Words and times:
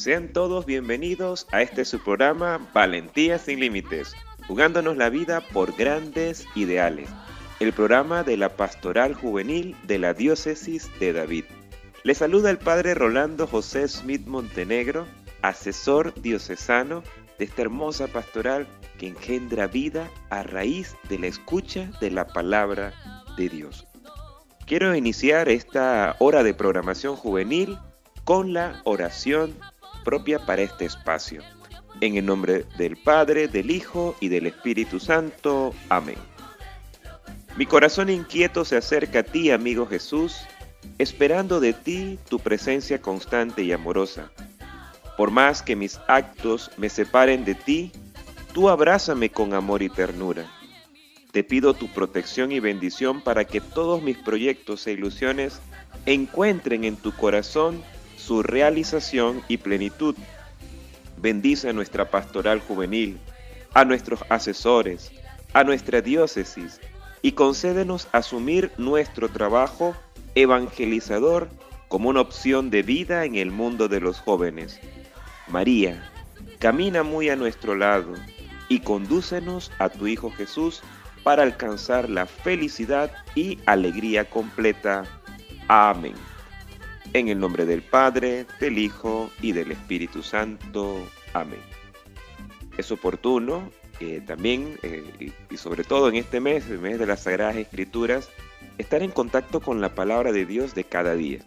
Sean 0.00 0.32
todos 0.32 0.64
bienvenidos 0.64 1.46
a 1.52 1.60
este 1.60 1.84
su 1.84 2.02
programa 2.02 2.70
Valentía 2.72 3.38
sin 3.38 3.60
Límites, 3.60 4.14
jugándonos 4.48 4.96
la 4.96 5.10
vida 5.10 5.42
por 5.52 5.76
grandes 5.76 6.46
ideales, 6.54 7.10
el 7.60 7.74
programa 7.74 8.22
de 8.22 8.38
la 8.38 8.48
Pastoral 8.56 9.12
Juvenil 9.12 9.76
de 9.82 9.98
la 9.98 10.14
Diócesis 10.14 10.90
de 11.00 11.12
David. 11.12 11.44
Le 12.02 12.14
saluda 12.14 12.48
el 12.48 12.56
Padre 12.56 12.94
Rolando 12.94 13.46
José 13.46 13.86
Smith 13.88 14.26
Montenegro, 14.26 15.06
asesor 15.42 16.14
diocesano 16.22 17.02
de 17.38 17.44
esta 17.44 17.60
hermosa 17.60 18.06
pastoral 18.06 18.66
que 18.96 19.08
engendra 19.08 19.66
vida 19.66 20.10
a 20.30 20.42
raíz 20.42 20.96
de 21.10 21.18
la 21.18 21.26
escucha 21.26 21.90
de 22.00 22.10
la 22.10 22.26
palabra 22.26 22.94
de 23.36 23.50
Dios. 23.50 23.86
Quiero 24.64 24.94
iniciar 24.94 25.50
esta 25.50 26.16
hora 26.20 26.42
de 26.42 26.54
programación 26.54 27.16
juvenil 27.16 27.76
con 28.24 28.54
la 28.54 28.80
oración 28.84 29.54
propia 30.04 30.44
para 30.44 30.62
este 30.62 30.84
espacio. 30.84 31.42
En 32.00 32.16
el 32.16 32.26
nombre 32.26 32.64
del 32.78 32.96
Padre, 32.96 33.48
del 33.48 33.70
Hijo 33.70 34.16
y 34.20 34.28
del 34.28 34.46
Espíritu 34.46 35.00
Santo. 35.00 35.74
Amén. 35.88 36.16
Mi 37.56 37.66
corazón 37.66 38.08
inquieto 38.08 38.64
se 38.64 38.76
acerca 38.76 39.20
a 39.20 39.22
ti, 39.22 39.50
amigo 39.50 39.86
Jesús, 39.86 40.36
esperando 40.98 41.60
de 41.60 41.72
ti 41.72 42.18
tu 42.28 42.38
presencia 42.38 43.00
constante 43.00 43.62
y 43.62 43.72
amorosa. 43.72 44.30
Por 45.16 45.30
más 45.30 45.62
que 45.62 45.76
mis 45.76 46.00
actos 46.08 46.70
me 46.78 46.88
separen 46.88 47.44
de 47.44 47.54
ti, 47.54 47.92
tú 48.54 48.68
abrázame 48.70 49.30
con 49.30 49.52
amor 49.52 49.82
y 49.82 49.90
ternura. 49.90 50.50
Te 51.32 51.44
pido 51.44 51.74
tu 51.74 51.88
protección 51.88 52.50
y 52.52 52.60
bendición 52.60 53.20
para 53.20 53.44
que 53.44 53.60
todos 53.60 54.02
mis 54.02 54.16
proyectos 54.16 54.86
e 54.86 54.92
ilusiones 54.92 55.60
encuentren 56.06 56.84
en 56.84 56.96
tu 56.96 57.12
corazón 57.12 57.82
su 58.30 58.44
realización 58.44 59.42
y 59.48 59.56
plenitud. 59.56 60.14
Bendice 61.16 61.70
a 61.70 61.72
nuestra 61.72 62.12
pastoral 62.12 62.60
juvenil, 62.60 63.18
a 63.74 63.84
nuestros 63.84 64.20
asesores, 64.28 65.10
a 65.52 65.64
nuestra 65.64 66.00
diócesis 66.00 66.80
y 67.22 67.32
concédenos 67.32 68.06
asumir 68.12 68.70
nuestro 68.78 69.30
trabajo 69.30 69.96
evangelizador 70.36 71.48
como 71.88 72.08
una 72.08 72.20
opción 72.20 72.70
de 72.70 72.84
vida 72.84 73.24
en 73.24 73.34
el 73.34 73.50
mundo 73.50 73.88
de 73.88 73.98
los 73.98 74.20
jóvenes. 74.20 74.78
María, 75.48 76.08
camina 76.60 77.02
muy 77.02 77.30
a 77.30 77.34
nuestro 77.34 77.74
lado 77.74 78.14
y 78.68 78.78
condúcenos 78.78 79.72
a 79.80 79.88
tu 79.88 80.06
Hijo 80.06 80.30
Jesús 80.30 80.82
para 81.24 81.42
alcanzar 81.42 82.08
la 82.08 82.26
felicidad 82.26 83.10
y 83.34 83.58
alegría 83.66 84.30
completa. 84.30 85.02
Amén. 85.66 86.29
En 87.12 87.28
el 87.28 87.38
nombre 87.38 87.66
del 87.66 87.82
Padre, 87.82 88.46
del 88.60 88.78
Hijo 88.78 89.30
y 89.42 89.52
del 89.52 89.72
Espíritu 89.72 90.22
Santo. 90.22 91.04
Amén. 91.32 91.60
Es 92.76 92.90
oportuno 92.92 93.70
eh, 94.00 94.22
también, 94.26 94.78
eh, 94.82 95.32
y 95.50 95.56
sobre 95.56 95.84
todo 95.84 96.08
en 96.08 96.16
este 96.16 96.40
mes, 96.40 96.68
el 96.68 96.78
mes 96.78 96.98
de 96.98 97.06
las 97.06 97.24
Sagradas 97.24 97.56
Escrituras, 97.56 98.28
estar 98.78 99.02
en 99.02 99.10
contacto 99.10 99.60
con 99.60 99.80
la 99.80 99.94
palabra 99.94 100.32
de 100.32 100.46
Dios 100.46 100.74
de 100.74 100.84
cada 100.84 101.14
día. 101.14 101.40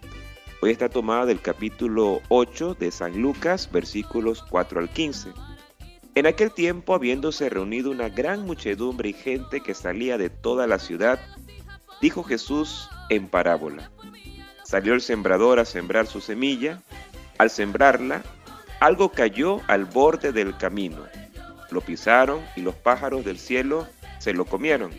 Hoy 0.62 0.72
está 0.72 0.90
tomada 0.90 1.26
del 1.26 1.42
capítulo 1.42 2.22
8 2.30 2.76
de 2.80 2.92
San 2.92 3.22
Lucas, 3.22 3.70
versículos 3.72 4.44
4 4.50 4.80
al 4.80 4.90
15 4.90 5.32
en 6.16 6.28
aquel 6.28 6.52
tiempo, 6.52 6.94
habiéndose 6.94 7.50
reunido 7.50 7.90
una 7.90 8.08
gran 8.10 8.46
muchedumbre 8.46 9.10
y 9.10 9.14
gente 9.14 9.62
que 9.62 9.74
salía 9.74 10.18
de 10.20 10.30
toda 10.30 10.68
la 10.68 10.78
ciudad, 10.78 11.20
dijo 12.02 12.24
Jesús 12.24 12.88
en 13.10 13.28
parábola. 13.28 13.92
Salió 14.74 14.96
el 14.96 15.02
sembrador 15.02 15.60
a 15.60 15.66
sembrar 15.66 16.08
su 16.08 16.20
semilla. 16.20 16.82
Al 17.38 17.52
sembrarla, 17.52 18.24
algo 18.80 19.12
cayó 19.12 19.62
al 19.68 19.86
borde 19.86 20.32
del 20.32 20.58
camino. 20.58 21.06
Lo 21.70 21.80
pisaron 21.80 22.42
y 22.56 22.62
los 22.62 22.74
pájaros 22.74 23.24
del 23.24 23.38
cielo 23.38 23.88
se 24.18 24.34
lo 24.34 24.46
comieron. 24.46 24.90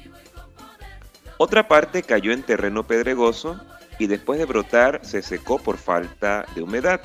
Otra 1.39 1.67
parte 1.67 2.05
cayó 2.05 2.31
en 2.31 2.45
terreno 2.45 2.87
pedregoso 2.87 3.61
y 3.99 4.07
después 4.07 4.39
de 4.39 4.45
brotar 4.45 5.01
se 5.03 5.23
secó 5.23 5.59
por 5.59 5.77
falta 5.77 6.47
de 6.55 6.63
humedad. 6.63 7.01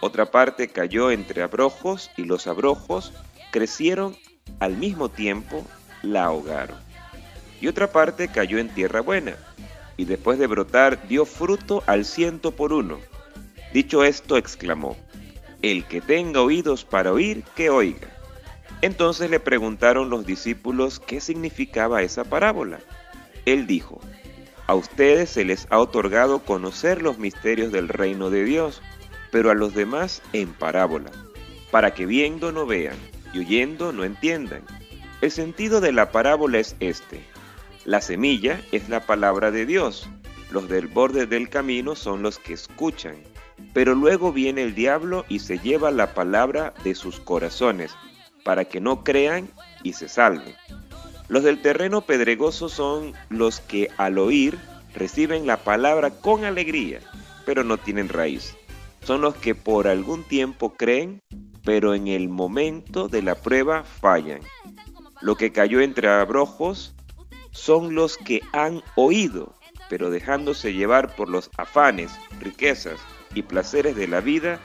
Otra 0.00 0.26
parte 0.26 0.68
cayó 0.68 1.10
entre 1.10 1.42
abrojos 1.42 2.12
y 2.16 2.22
los 2.22 2.46
abrojos 2.46 3.14
crecieron 3.50 4.16
al 4.60 4.76
mismo 4.76 5.08
tiempo, 5.08 5.66
la 6.02 6.26
ahogaron. 6.26 6.78
Y 7.60 7.66
otra 7.66 7.90
parte 7.90 8.28
cayó 8.28 8.58
en 8.58 8.68
tierra 8.68 9.00
buena, 9.00 9.34
y 9.96 10.04
después 10.04 10.38
de 10.38 10.46
brotar 10.46 11.08
dio 11.08 11.24
fruto 11.24 11.82
al 11.86 12.04
ciento 12.04 12.52
por 12.52 12.72
uno. 12.72 12.98
Dicho 13.72 14.04
esto, 14.04 14.36
exclamó, 14.36 14.96
El 15.62 15.84
que 15.84 16.00
tenga 16.00 16.42
oídos 16.42 16.84
para 16.84 17.12
oír, 17.12 17.42
que 17.54 17.70
oiga. 17.70 18.08
Entonces 18.82 19.30
le 19.30 19.40
preguntaron 19.40 20.10
los 20.10 20.26
discípulos 20.26 21.00
qué 21.00 21.20
significaba 21.20 22.02
esa 22.02 22.24
parábola. 22.24 22.78
Él 23.46 23.66
dijo, 23.66 24.00
A 24.66 24.74
ustedes 24.74 25.30
se 25.30 25.44
les 25.44 25.66
ha 25.70 25.78
otorgado 25.78 26.40
conocer 26.40 27.02
los 27.02 27.18
misterios 27.18 27.72
del 27.72 27.88
reino 27.88 28.30
de 28.30 28.44
Dios, 28.44 28.82
pero 29.30 29.50
a 29.50 29.54
los 29.54 29.74
demás 29.74 30.22
en 30.32 30.52
parábola, 30.52 31.10
para 31.70 31.94
que 31.94 32.06
viendo 32.06 32.52
no 32.52 32.66
vean 32.66 32.96
y 33.32 33.40
oyendo 33.40 33.92
no 33.92 34.04
entiendan. 34.04 34.62
El 35.20 35.30
sentido 35.30 35.80
de 35.80 35.92
la 35.92 36.12
parábola 36.12 36.58
es 36.58 36.76
este. 36.80 37.24
La 37.86 38.00
semilla 38.00 38.60
es 38.72 38.88
la 38.88 39.06
palabra 39.06 39.52
de 39.52 39.64
Dios. 39.64 40.08
Los 40.50 40.68
del 40.68 40.88
borde 40.88 41.26
del 41.26 41.48
camino 41.48 41.94
son 41.94 42.20
los 42.20 42.40
que 42.40 42.52
escuchan. 42.52 43.14
Pero 43.74 43.94
luego 43.94 44.32
viene 44.32 44.64
el 44.64 44.74
diablo 44.74 45.24
y 45.28 45.38
se 45.38 45.60
lleva 45.60 45.92
la 45.92 46.12
palabra 46.12 46.74
de 46.82 46.96
sus 46.96 47.20
corazones, 47.20 47.92
para 48.42 48.64
que 48.64 48.80
no 48.80 49.04
crean 49.04 49.48
y 49.84 49.92
se 49.92 50.08
salven. 50.08 50.56
Los 51.28 51.44
del 51.44 51.62
terreno 51.62 52.00
pedregoso 52.00 52.68
son 52.68 53.12
los 53.28 53.60
que 53.60 53.88
al 53.98 54.18
oír 54.18 54.58
reciben 54.92 55.46
la 55.46 55.58
palabra 55.58 56.10
con 56.10 56.44
alegría, 56.44 56.98
pero 57.44 57.62
no 57.62 57.78
tienen 57.78 58.08
raíz. 58.08 58.56
Son 59.04 59.20
los 59.20 59.36
que 59.36 59.54
por 59.54 59.86
algún 59.86 60.24
tiempo 60.24 60.74
creen, 60.74 61.20
pero 61.64 61.94
en 61.94 62.08
el 62.08 62.28
momento 62.28 63.06
de 63.06 63.22
la 63.22 63.36
prueba 63.36 63.84
fallan. 63.84 64.40
Lo 65.20 65.36
que 65.36 65.52
cayó 65.52 65.80
entre 65.80 66.08
abrojos 66.08 66.95
son 67.56 67.94
los 67.94 68.18
que 68.18 68.42
han 68.52 68.82
oído, 68.96 69.54
pero 69.88 70.10
dejándose 70.10 70.74
llevar 70.74 71.16
por 71.16 71.30
los 71.30 71.50
afanes, 71.56 72.12
riquezas 72.38 73.00
y 73.34 73.42
placeres 73.42 73.96
de 73.96 74.06
la 74.06 74.20
vida, 74.20 74.60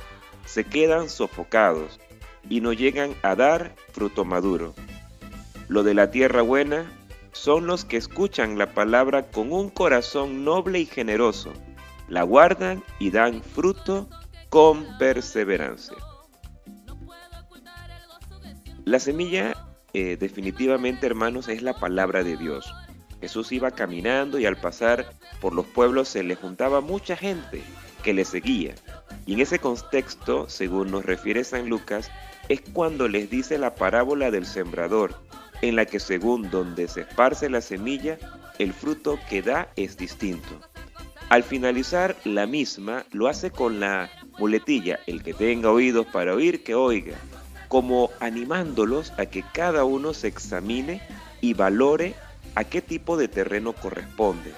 se 0.46 0.66
quedan 0.66 1.10
sofocados 1.10 2.00
y 2.50 2.60
no 2.60 2.74
llegan 2.74 3.16
a 3.24 3.36
dar 3.36 3.76
fruto 3.94 4.26
maduro. 4.26 4.76
Lo 5.70 5.84
de 5.84 5.94
la 5.94 6.12
tierra 6.12 6.42
buena 6.42 6.92
son 7.32 7.66
los 7.66 7.86
que 7.86 7.96
escuchan 7.96 8.58
la 8.58 8.74
palabra 8.74 9.32
con 9.32 9.54
un 9.54 9.70
corazón 9.70 10.44
noble 10.44 10.80
y 10.80 10.86
generoso, 10.86 11.54
la 12.10 12.24
guardan 12.24 12.84
y 13.00 13.12
dan 13.12 13.42
fruto 13.42 14.10
con 14.50 14.86
perseverancia. 14.98 15.96
La 18.84 19.00
semilla 19.00 19.71
eh, 19.94 20.18
definitivamente, 20.20 21.06
hermanos, 21.06 21.48
es 21.50 21.62
la 21.62 21.74
palabra 21.74 22.24
de 22.24 22.38
Dios. 22.38 22.74
Jesús 23.20 23.52
iba 23.52 23.72
caminando 23.72 24.40
y 24.40 24.46
al 24.46 24.58
pasar 24.58 25.14
por 25.40 25.54
los 25.54 25.66
pueblos 25.66 26.08
se 26.08 26.24
le 26.24 26.36
juntaba 26.36 26.82
mucha 26.82 27.16
gente 27.16 27.62
que 28.04 28.14
le 28.14 28.26
seguía. 28.26 28.74
Y 29.26 29.34
en 29.34 29.42
ese 29.42 29.60
contexto, 29.60 30.50
según 30.50 30.92
nos 30.92 31.06
refiere 31.06 31.44
San 31.44 31.70
Lucas, 31.70 32.10
es 32.50 32.62
cuando 32.74 33.08
les 33.08 33.30
dice 33.30 33.58
la 33.58 33.76
parábola 33.76 34.32
del 34.32 34.46
sembrador, 34.46 35.14
en 35.62 35.76
la 35.76 35.86
que 35.86 36.00
según 36.00 36.50
donde 36.50 36.88
se 36.88 37.02
esparce 37.02 37.50
la 37.50 37.62
semilla, 37.62 38.18
el 38.58 38.74
fruto 38.74 39.20
que 39.30 39.42
da 39.42 39.70
es 39.76 39.98
distinto. 39.98 40.60
Al 41.30 41.44
finalizar 41.44 42.16
la 42.26 42.48
misma, 42.48 43.06
lo 43.12 43.28
hace 43.28 43.52
con 43.52 43.80
la 43.80 44.10
muletilla, 44.40 45.00
el 45.06 45.22
que 45.22 45.34
tenga 45.34 45.70
oídos 45.70 46.08
para 46.08 46.34
oír, 46.34 46.64
que 46.64 46.76
oiga 46.76 47.16
como 47.72 48.10
animándolos 48.20 49.14
a 49.18 49.28
que 49.28 49.46
cada 49.54 49.86
uno 49.86 50.14
se 50.14 50.28
examine 50.28 51.02
y 51.40 51.54
valore 51.54 52.16
a 52.54 52.66
qué 52.66 52.82
tipo 52.82 53.16
de 53.16 53.30
terreno 53.30 53.72
corresponde. 53.72 54.52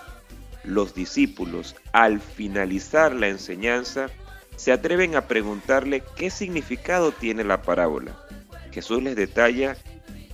Los 0.63 0.95
discípulos, 0.95 1.75
al 1.92 2.21
finalizar 2.21 3.13
la 3.13 3.27
enseñanza, 3.27 4.07
se 4.56 4.71
atreven 4.71 5.15
a 5.15 5.27
preguntarle 5.27 6.01
qué 6.15 6.31
significado 6.31 7.12
tiene 7.12 7.44
la 7.44 7.62
parábola. 7.62 8.18
Jesús 8.71 9.04
les 9.04 9.16
detalla 9.16 9.77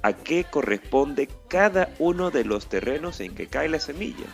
a 0.02 0.14
qué 0.14 0.46
corresponde 0.46 1.28
cada 1.50 1.94
uno 2.00 2.32
de 2.32 2.46
los 2.46 2.70
terrenos 2.70 3.20
en 3.20 3.36
que 3.36 3.48
cae 3.48 3.68
la 3.68 3.82
semilla. 3.82 4.26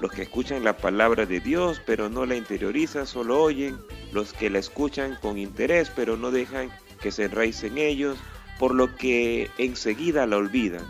Los 0.00 0.10
que 0.10 0.22
escuchan 0.22 0.64
la 0.64 0.78
palabra 0.78 1.26
de 1.26 1.40
Dios 1.40 1.82
pero 1.84 2.08
no 2.08 2.24
la 2.24 2.34
interiorizan, 2.34 3.06
solo 3.06 3.42
oyen. 3.42 3.76
Los 4.10 4.32
que 4.32 4.48
la 4.48 4.58
escuchan 4.58 5.18
con 5.20 5.36
interés 5.36 5.92
pero 5.94 6.16
no 6.16 6.30
dejan 6.30 6.70
que 7.04 7.12
se 7.12 7.24
enraicen 7.24 7.76
ellos, 7.76 8.16
por 8.58 8.74
lo 8.74 8.96
que 8.96 9.50
enseguida 9.58 10.26
la 10.26 10.38
olvidan. 10.38 10.86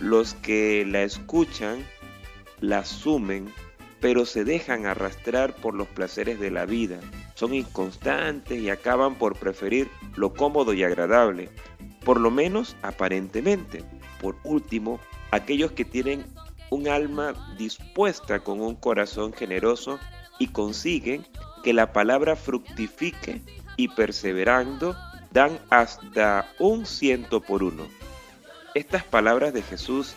Los 0.00 0.32
que 0.32 0.86
la 0.86 1.02
escuchan, 1.02 1.84
la 2.60 2.78
asumen, 2.78 3.52
pero 4.00 4.24
se 4.24 4.44
dejan 4.44 4.86
arrastrar 4.86 5.54
por 5.54 5.74
los 5.74 5.86
placeres 5.86 6.40
de 6.40 6.50
la 6.50 6.64
vida, 6.64 6.98
son 7.34 7.52
inconstantes 7.52 8.58
y 8.58 8.70
acaban 8.70 9.16
por 9.16 9.36
preferir 9.36 9.90
lo 10.16 10.32
cómodo 10.32 10.72
y 10.72 10.82
agradable, 10.82 11.50
por 12.06 12.18
lo 12.18 12.30
menos 12.30 12.74
aparentemente. 12.80 13.84
Por 14.18 14.36
último, 14.44 14.98
aquellos 15.30 15.72
que 15.72 15.84
tienen 15.84 16.24
un 16.70 16.88
alma 16.88 17.34
dispuesta 17.58 18.40
con 18.40 18.62
un 18.62 18.76
corazón 18.76 19.34
generoso 19.34 19.98
y 20.38 20.46
consiguen 20.46 21.26
que 21.62 21.74
la 21.74 21.92
palabra 21.92 22.34
fructifique 22.34 23.42
y 23.76 23.88
perseverando 23.88 24.96
dan 25.32 25.58
hasta 25.70 26.52
un 26.58 26.86
ciento 26.86 27.40
por 27.40 27.62
uno. 27.62 27.86
Estas 28.74 29.04
palabras 29.04 29.52
de 29.52 29.62
Jesús 29.62 30.14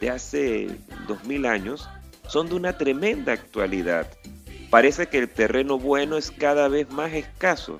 de 0.00 0.10
hace 0.10 0.68
dos 1.06 1.24
mil 1.24 1.46
años 1.46 1.88
son 2.28 2.48
de 2.48 2.54
una 2.54 2.76
tremenda 2.76 3.32
actualidad. 3.32 4.10
Parece 4.70 5.06
que 5.06 5.18
el 5.18 5.28
terreno 5.28 5.78
bueno 5.78 6.16
es 6.16 6.30
cada 6.30 6.68
vez 6.68 6.90
más 6.90 7.12
escaso. 7.12 7.78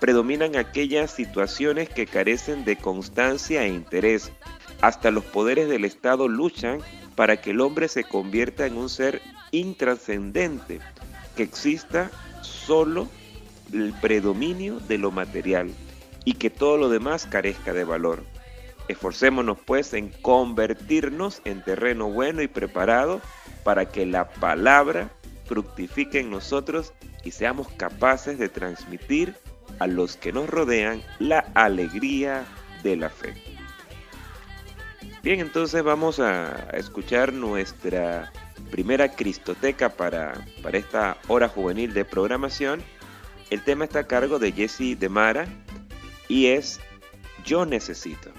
Predominan 0.00 0.56
aquellas 0.56 1.10
situaciones 1.10 1.88
que 1.88 2.06
carecen 2.06 2.64
de 2.64 2.76
constancia 2.76 3.64
e 3.64 3.68
interés. 3.68 4.32
Hasta 4.80 5.10
los 5.10 5.24
poderes 5.24 5.68
del 5.68 5.84
Estado 5.84 6.28
luchan 6.28 6.80
para 7.14 7.40
que 7.40 7.50
el 7.50 7.60
hombre 7.60 7.88
se 7.88 8.04
convierta 8.04 8.64
en 8.64 8.78
un 8.78 8.88
ser 8.88 9.20
intrascendente, 9.50 10.80
que 11.36 11.42
exista 11.42 12.10
solo 12.40 13.08
el 13.72 13.92
predominio 14.00 14.80
de 14.80 14.96
lo 14.96 15.10
material 15.10 15.70
y 16.24 16.34
que 16.34 16.50
todo 16.50 16.76
lo 16.76 16.88
demás 16.88 17.26
carezca 17.26 17.72
de 17.72 17.84
valor. 17.84 18.22
Esforcémonos 18.88 19.58
pues 19.64 19.94
en 19.94 20.08
convertirnos 20.08 21.42
en 21.44 21.62
terreno 21.62 22.10
bueno 22.10 22.42
y 22.42 22.48
preparado 22.48 23.20
para 23.62 23.88
que 23.88 24.04
la 24.06 24.28
palabra 24.28 25.10
fructifique 25.46 26.20
en 26.20 26.30
nosotros 26.30 26.92
y 27.24 27.30
seamos 27.30 27.68
capaces 27.68 28.38
de 28.38 28.48
transmitir 28.48 29.34
a 29.78 29.86
los 29.86 30.16
que 30.16 30.32
nos 30.32 30.48
rodean 30.48 31.02
la 31.18 31.40
alegría 31.54 32.44
de 32.82 32.96
la 32.96 33.10
fe. 33.10 33.34
Bien, 35.22 35.40
entonces 35.40 35.82
vamos 35.82 36.18
a 36.18 36.70
escuchar 36.72 37.32
nuestra 37.32 38.32
primera 38.70 39.14
Cristoteca 39.14 39.90
para, 39.90 40.32
para 40.62 40.78
esta 40.78 41.18
hora 41.28 41.48
juvenil 41.48 41.92
de 41.92 42.04
programación. 42.04 42.82
El 43.50 43.62
tema 43.62 43.84
está 43.84 44.00
a 44.00 44.06
cargo 44.06 44.38
de 44.38 44.52
Jesse 44.52 44.98
de 44.98 45.08
Mara 45.08 45.46
y 46.30 46.46
es 46.46 46.80
Yo 47.44 47.66
Necesito. 47.66 48.30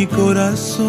Mi 0.00 0.06
corazón. 0.06 0.88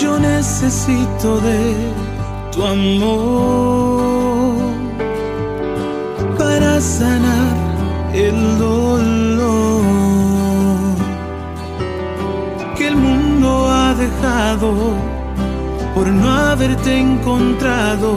Yo 0.00 0.18
necesito 0.18 1.28
de 1.48 1.60
tu 2.52 2.60
amor 2.64 4.56
para 6.38 6.80
sanar 6.80 7.56
el 8.14 8.58
dolor 8.58 9.82
que 12.76 12.88
el 12.88 12.96
mundo 12.96 13.48
ha 13.68 13.94
dejado 14.04 14.70
por 15.94 16.06
no 16.06 16.28
haberte 16.30 16.90
encontrado 16.98 18.16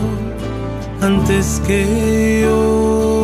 antes 1.01 1.61
que 1.67 2.41
yo. 2.43 3.20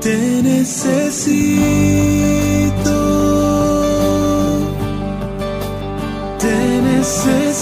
Te 0.00 0.16
necesito, 0.42 1.60
te 6.38 6.56
necesito. 6.90 7.60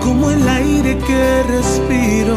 Como 0.00 0.30
el 0.30 0.48
aire 0.48 0.98
que 0.98 1.42
respiro, 1.54 2.36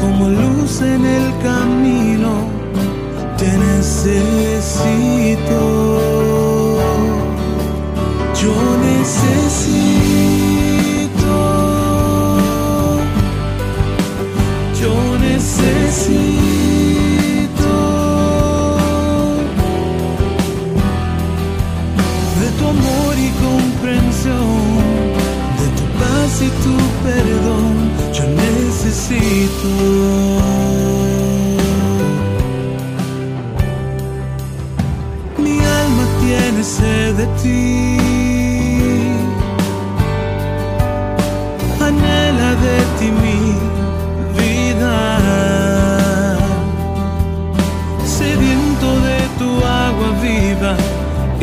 como 0.00 0.28
luz 0.28 0.80
en 0.80 1.04
el 1.04 1.36
camino, 1.42 1.97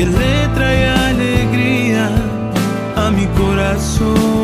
que 0.05 0.11
le 0.11 0.47
trae 0.53 0.89
alegría 0.89 2.09
a 2.95 3.11
mi 3.11 3.25
corazón. 3.37 4.34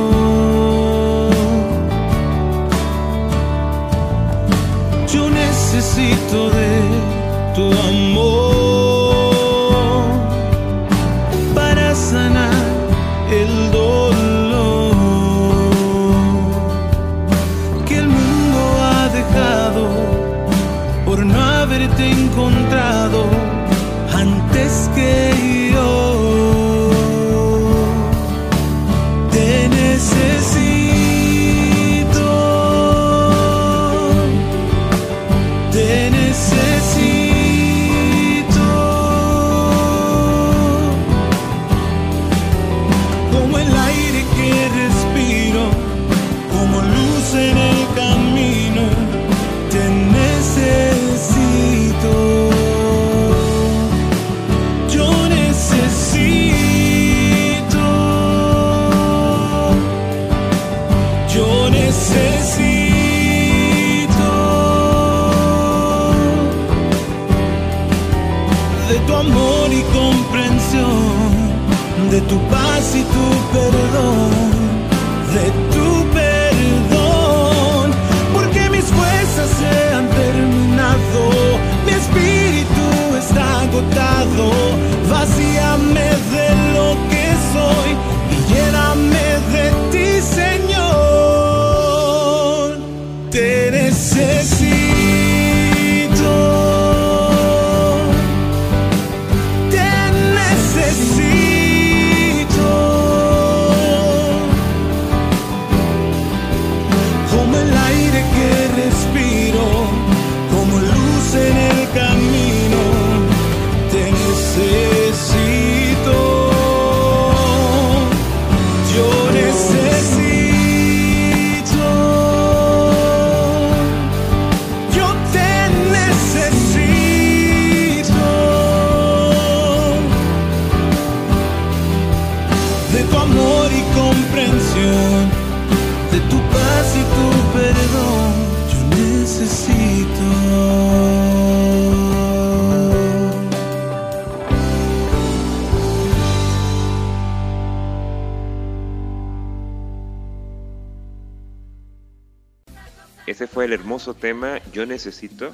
Ese 153.32 153.48
fue 153.48 153.64
el 153.64 153.72
hermoso 153.72 154.14
tema 154.14 154.60
Yo 154.74 154.86
Necesito 154.86 155.52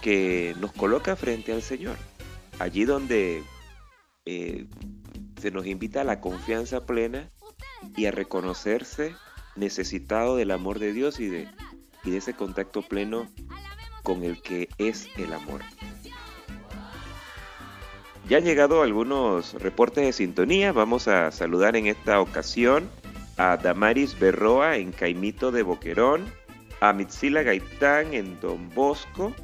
que 0.00 0.56
nos 0.58 0.72
coloca 0.72 1.16
frente 1.16 1.52
al 1.52 1.60
Señor. 1.60 1.96
Allí 2.58 2.86
donde 2.86 3.42
eh, 4.24 4.66
se 5.38 5.50
nos 5.50 5.66
invita 5.66 6.00
a 6.00 6.04
la 6.04 6.22
confianza 6.22 6.86
plena 6.86 7.28
y 7.94 8.06
a 8.06 8.10
reconocerse 8.10 9.14
necesitado 9.54 10.36
del 10.36 10.50
amor 10.50 10.78
de 10.78 10.94
Dios 10.94 11.20
y 11.20 11.28
de, 11.28 11.46
y 12.04 12.10
de 12.10 12.16
ese 12.16 12.32
contacto 12.32 12.80
pleno 12.80 13.28
con 14.02 14.24
el 14.24 14.40
que 14.40 14.70
es 14.78 15.06
el 15.18 15.34
amor. 15.34 15.60
Ya 18.30 18.38
han 18.38 18.44
llegado 18.44 18.80
algunos 18.80 19.52
reportes 19.60 20.06
de 20.06 20.14
sintonía. 20.14 20.72
Vamos 20.72 21.06
a 21.06 21.30
saludar 21.32 21.76
en 21.76 21.86
esta 21.86 22.18
ocasión 22.18 22.88
a 23.36 23.56
Damaris 23.56 24.18
Berroa 24.18 24.76
en 24.76 24.92
Caimito 24.92 25.50
de 25.50 25.62
Boquerón, 25.62 26.30
a 26.80 26.92
Mitzila 26.92 27.42
Gaitán 27.42 28.14
en 28.14 28.40
Don 28.40 28.68
Bosco 28.74 29.34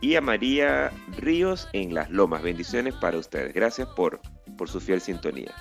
y 0.00 0.14
a 0.14 0.20
María 0.20 0.92
Ríos 1.16 1.68
en 1.72 1.92
Las 1.92 2.10
Lomas. 2.10 2.42
Bendiciones 2.42 2.94
para 2.94 3.18
ustedes. 3.18 3.52
Gracias 3.52 3.88
por, 3.88 4.20
por 4.56 4.68
su 4.68 4.80
fiel 4.80 5.00
sintonía. 5.00 5.52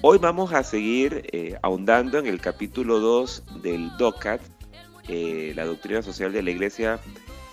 Hoy 0.00 0.18
vamos 0.18 0.52
a 0.52 0.62
seguir 0.62 1.28
eh, 1.32 1.58
ahondando 1.62 2.18
en 2.18 2.26
el 2.26 2.40
capítulo 2.40 3.00
2 3.00 3.62
del 3.62 3.90
DOCAT, 3.98 4.40
eh, 5.08 5.52
la 5.54 5.64
doctrina 5.64 6.02
social 6.02 6.32
de 6.32 6.42
la 6.42 6.50
iglesia 6.50 6.98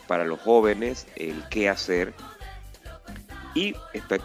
para 0.07 0.25
los 0.25 0.39
jóvenes, 0.39 1.07
el 1.15 1.43
qué 1.49 1.67
hacer. 1.67 2.13
Y 3.55 3.75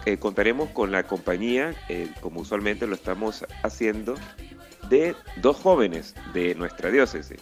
eh, 0.04 0.18
contaremos 0.18 0.68
con 0.70 0.92
la 0.92 1.04
compañía, 1.04 1.74
como 2.20 2.40
usualmente 2.40 2.86
lo 2.86 2.94
estamos 2.94 3.46
haciendo, 3.62 4.16
de 4.88 5.14
dos 5.36 5.56
jóvenes 5.56 6.14
de 6.34 6.54
nuestra 6.56 6.90
diócesis. 6.90 7.40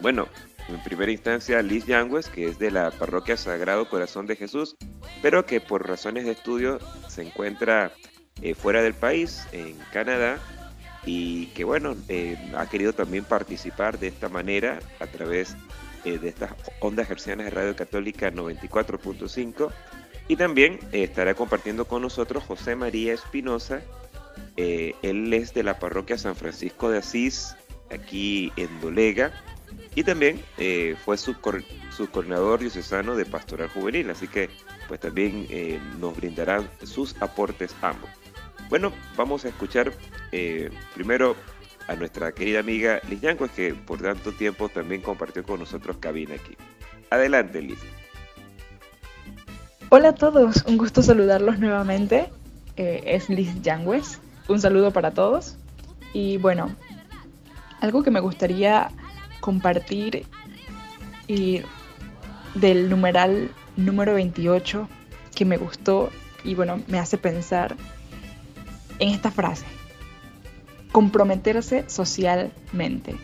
Bueno, 0.00 0.28
en 0.68 0.82
primera 0.82 1.10
instancia 1.10 1.62
Liz 1.62 1.86
Yangues, 1.86 2.28
que 2.28 2.46
es 2.46 2.58
de 2.58 2.70
la 2.70 2.90
parroquia 2.90 3.36
Sagrado 3.36 3.88
Corazón 3.88 4.26
de 4.26 4.36
Jesús, 4.36 4.76
pero 5.22 5.46
que 5.46 5.60
por 5.60 5.88
razones 5.88 6.24
de 6.24 6.32
estudio 6.32 6.78
se 7.08 7.22
encuentra 7.22 7.92
eh, 8.42 8.54
fuera 8.54 8.82
del 8.82 8.94
país, 8.94 9.46
en 9.52 9.78
Canadá, 9.92 10.38
y 11.06 11.46
que 11.48 11.64
bueno, 11.64 11.96
eh, 12.08 12.36
ha 12.56 12.66
querido 12.68 12.92
también 12.92 13.24
participar 13.24 13.98
de 13.98 14.08
esta 14.08 14.28
manera 14.28 14.80
a 15.00 15.06
través 15.06 15.56
eh, 16.04 16.18
de 16.18 16.28
estas 16.28 16.52
ondas 16.80 17.08
hercianas 17.08 17.46
de 17.46 17.50
Radio 17.50 17.76
Católica 17.76 18.30
94.5 18.30 19.70
y 20.28 20.36
también 20.36 20.80
estará 20.92 21.34
compartiendo 21.34 21.86
con 21.86 22.02
nosotros 22.02 22.44
José 22.44 22.74
María 22.74 23.14
Espinosa. 23.14 23.82
Él 24.56 25.32
es 25.32 25.54
de 25.54 25.62
la 25.62 25.78
parroquia 25.78 26.18
San 26.18 26.34
Francisco 26.34 26.90
de 26.90 26.98
Asís, 26.98 27.54
aquí 27.90 28.52
en 28.56 28.80
Dolega, 28.80 29.32
y 29.94 30.04
también 30.04 30.42
eh, 30.58 30.96
fue 31.04 31.16
subcoordinador 31.16 32.60
diocesano 32.60 33.16
de 33.16 33.24
Pastoral 33.24 33.68
Juvenil, 33.68 34.10
así 34.10 34.28
que 34.28 34.50
pues 34.88 35.00
también 35.00 35.46
eh, 35.50 35.80
nos 35.98 36.16
brindarán 36.16 36.68
sus 36.82 37.20
aportes 37.20 37.74
ambos. 37.82 38.10
Bueno, 38.68 38.92
vamos 39.16 39.44
a 39.44 39.48
escuchar 39.48 39.92
eh, 40.32 40.70
primero 40.94 41.36
a 41.88 41.94
nuestra 41.94 42.32
querida 42.32 42.60
amiga 42.60 43.00
Liz 43.08 43.20
Yangues, 43.20 43.50
que 43.52 43.74
por 43.74 44.00
tanto 44.00 44.32
tiempo 44.32 44.68
también 44.68 45.02
compartió 45.02 45.44
con 45.44 45.60
nosotros 45.60 45.96
cabina 45.98 46.34
aquí. 46.34 46.56
Adelante, 47.10 47.62
Liz. 47.62 47.78
Hola 49.88 50.08
a 50.08 50.14
todos, 50.14 50.64
un 50.66 50.78
gusto 50.78 51.02
saludarlos 51.02 51.60
nuevamente. 51.60 52.28
Eh, 52.76 53.02
es 53.06 53.28
Liz 53.28 53.62
Yangues. 53.62 54.20
Un 54.48 54.60
saludo 54.60 54.90
para 54.90 55.12
todos. 55.12 55.56
Y 56.12 56.38
bueno, 56.38 56.74
algo 57.80 58.02
que 58.02 58.10
me 58.10 58.20
gustaría 58.20 58.90
compartir 59.40 60.26
y 61.28 61.62
del 62.54 62.88
numeral 62.88 63.50
número 63.76 64.14
28 64.14 64.88
que 65.34 65.44
me 65.44 65.56
gustó 65.56 66.10
y 66.44 66.54
bueno, 66.54 66.80
me 66.86 66.98
hace 66.98 67.18
pensar 67.18 67.76
en 68.98 69.10
esta 69.10 69.30
frase. 69.30 69.66
Comprometerse 70.92 71.84
socialmente. 71.88 73.16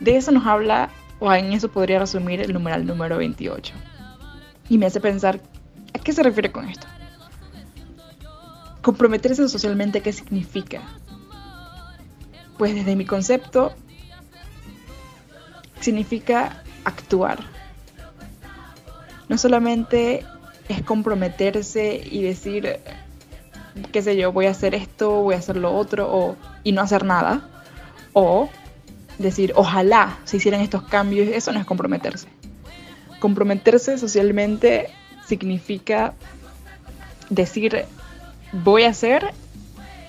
De 0.00 0.16
eso 0.16 0.32
nos 0.32 0.46
habla, 0.46 0.90
o 1.20 1.32
en 1.32 1.52
eso 1.52 1.68
podría 1.68 1.98
resumir 1.98 2.40
el 2.40 2.52
numeral 2.52 2.86
número 2.86 3.18
28. 3.18 3.74
Y 4.68 4.78
me 4.78 4.86
hace 4.86 5.00
pensar, 5.00 5.40
¿a 5.94 5.98
qué 5.98 6.12
se 6.12 6.22
refiere 6.22 6.50
con 6.50 6.68
esto? 6.68 6.86
Comprometerse 8.80 9.48
socialmente, 9.48 10.00
¿qué 10.00 10.12
significa? 10.12 10.80
Pues 12.58 12.74
desde 12.74 12.96
mi 12.96 13.04
concepto, 13.04 13.74
significa 15.82 16.62
actuar. 16.84 17.38
No 19.28 19.38
solamente 19.38 20.24
es 20.68 20.82
comprometerse 20.82 22.02
y 22.10 22.22
decir, 22.22 22.80
qué 23.92 24.02
sé 24.02 24.16
yo, 24.16 24.32
voy 24.32 24.46
a 24.46 24.50
hacer 24.50 24.74
esto, 24.74 25.22
voy 25.22 25.34
a 25.34 25.38
hacer 25.38 25.56
lo 25.56 25.74
otro, 25.74 26.08
o, 26.10 26.36
y 26.64 26.72
no 26.72 26.82
hacer 26.82 27.04
nada. 27.04 27.48
O 28.12 28.48
decir, 29.18 29.52
ojalá 29.56 30.18
se 30.24 30.36
hicieran 30.36 30.60
estos 30.60 30.82
cambios, 30.82 31.28
eso 31.28 31.52
no 31.52 31.60
es 31.60 31.66
comprometerse. 31.66 32.28
Comprometerse 33.20 33.98
socialmente 33.98 34.88
significa 35.26 36.14
decir, 37.30 37.84
voy 38.52 38.84
a 38.84 38.90
hacer 38.90 39.32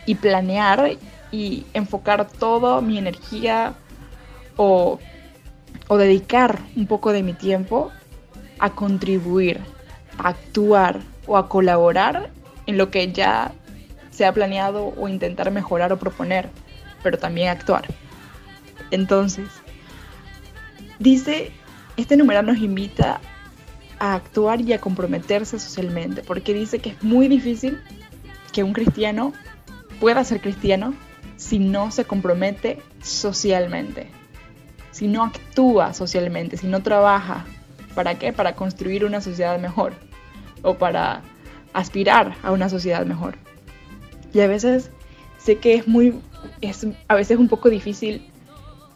y 0.06 0.16
planear 0.16 0.98
y 1.32 1.66
enfocar 1.74 2.30
toda 2.30 2.82
mi 2.82 2.98
energía 2.98 3.74
o, 4.58 5.00
o 5.88 5.98
dedicar 5.98 6.60
un 6.76 6.88
poco 6.88 7.12
de 7.12 7.24
mi 7.24 7.34
tiempo 7.34 7.92
a 8.60 8.72
contribuir, 8.72 9.60
a 10.18 10.30
actuar 10.30 11.02
o 11.26 11.38
a 11.38 11.50
colaborar 11.50 12.32
en 12.66 12.78
lo 12.78 12.90
que 12.92 13.12
ya 13.12 13.54
se 14.12 14.26
ha 14.26 14.34
planeado 14.34 14.94
o 14.98 15.08
intentar 15.08 15.52
mejorar 15.52 15.92
o 15.92 16.00
proponer, 16.00 16.50
pero 17.02 17.18
también 17.18 17.50
actuar. 17.50 17.86
Entonces, 18.92 19.50
dice, 21.00 21.52
este 21.98 22.16
numeral 22.16 22.46
nos 22.46 22.60
invita 22.60 23.20
a 24.00 24.16
actuar 24.16 24.62
y 24.62 24.74
a 24.74 24.80
comprometerse 24.80 25.60
socialmente, 25.60 26.22
porque 26.22 26.54
dice 26.54 26.80
que 26.80 26.92
es 26.92 27.04
muy 27.04 27.28
difícil 27.28 27.80
que 28.52 28.64
un 28.64 28.74
cristiano 28.74 29.34
pueda 30.00 30.24
ser 30.24 30.42
cristiano 30.42 30.94
si 31.38 31.60
no 31.60 31.92
se 31.92 32.06
compromete 32.06 32.82
socialmente, 33.02 34.10
si 34.94 35.08
no 35.08 35.24
actúa 35.24 35.94
socialmente, 35.94 36.56
si 36.56 36.68
no 36.68 36.82
trabaja. 36.82 37.46
¿Para 37.96 38.18
qué? 38.18 38.32
Para 38.32 38.56
construir 38.56 39.04
una 39.04 39.20
sociedad 39.20 39.60
mejor 39.60 39.94
o 40.62 40.76
para 40.76 41.22
aspirar 41.74 42.36
a 42.44 42.52
una 42.52 42.70
sociedad 42.70 43.06
mejor. 43.06 43.36
Y 44.34 44.40
a 44.40 44.48
veces 44.48 44.92
sé 45.40 45.58
que 45.58 45.74
es 45.74 45.88
muy, 45.88 46.16
es 46.62 46.88
a 47.08 47.16
veces 47.16 47.38
un 47.38 47.50
poco 47.50 47.70
difícil 47.70 48.32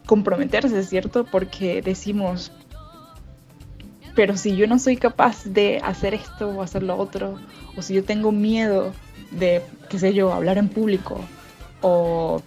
comprometerse, 0.06 0.84
¿cierto? 0.84 1.26
Porque 1.26 1.82
decimos, 1.82 2.52
pero 4.16 4.38
si 4.38 4.56
yo 4.56 4.68
no 4.68 4.80
soy 4.80 4.98
capaz 4.98 5.46
de 5.46 5.80
hacer 5.84 6.14
esto 6.14 6.50
o 6.50 6.62
hacer 6.62 6.84
lo 6.84 6.96
otro, 6.96 7.40
o 7.76 7.82
si 7.82 7.96
yo 7.96 8.04
tengo 8.04 8.32
miedo 8.32 8.94
de, 9.32 9.64
qué 9.90 10.00
sé 10.00 10.14
yo, 10.14 10.32
hablar 10.32 10.60
en 10.60 10.70
público, 10.70 11.20
o, 11.82 12.42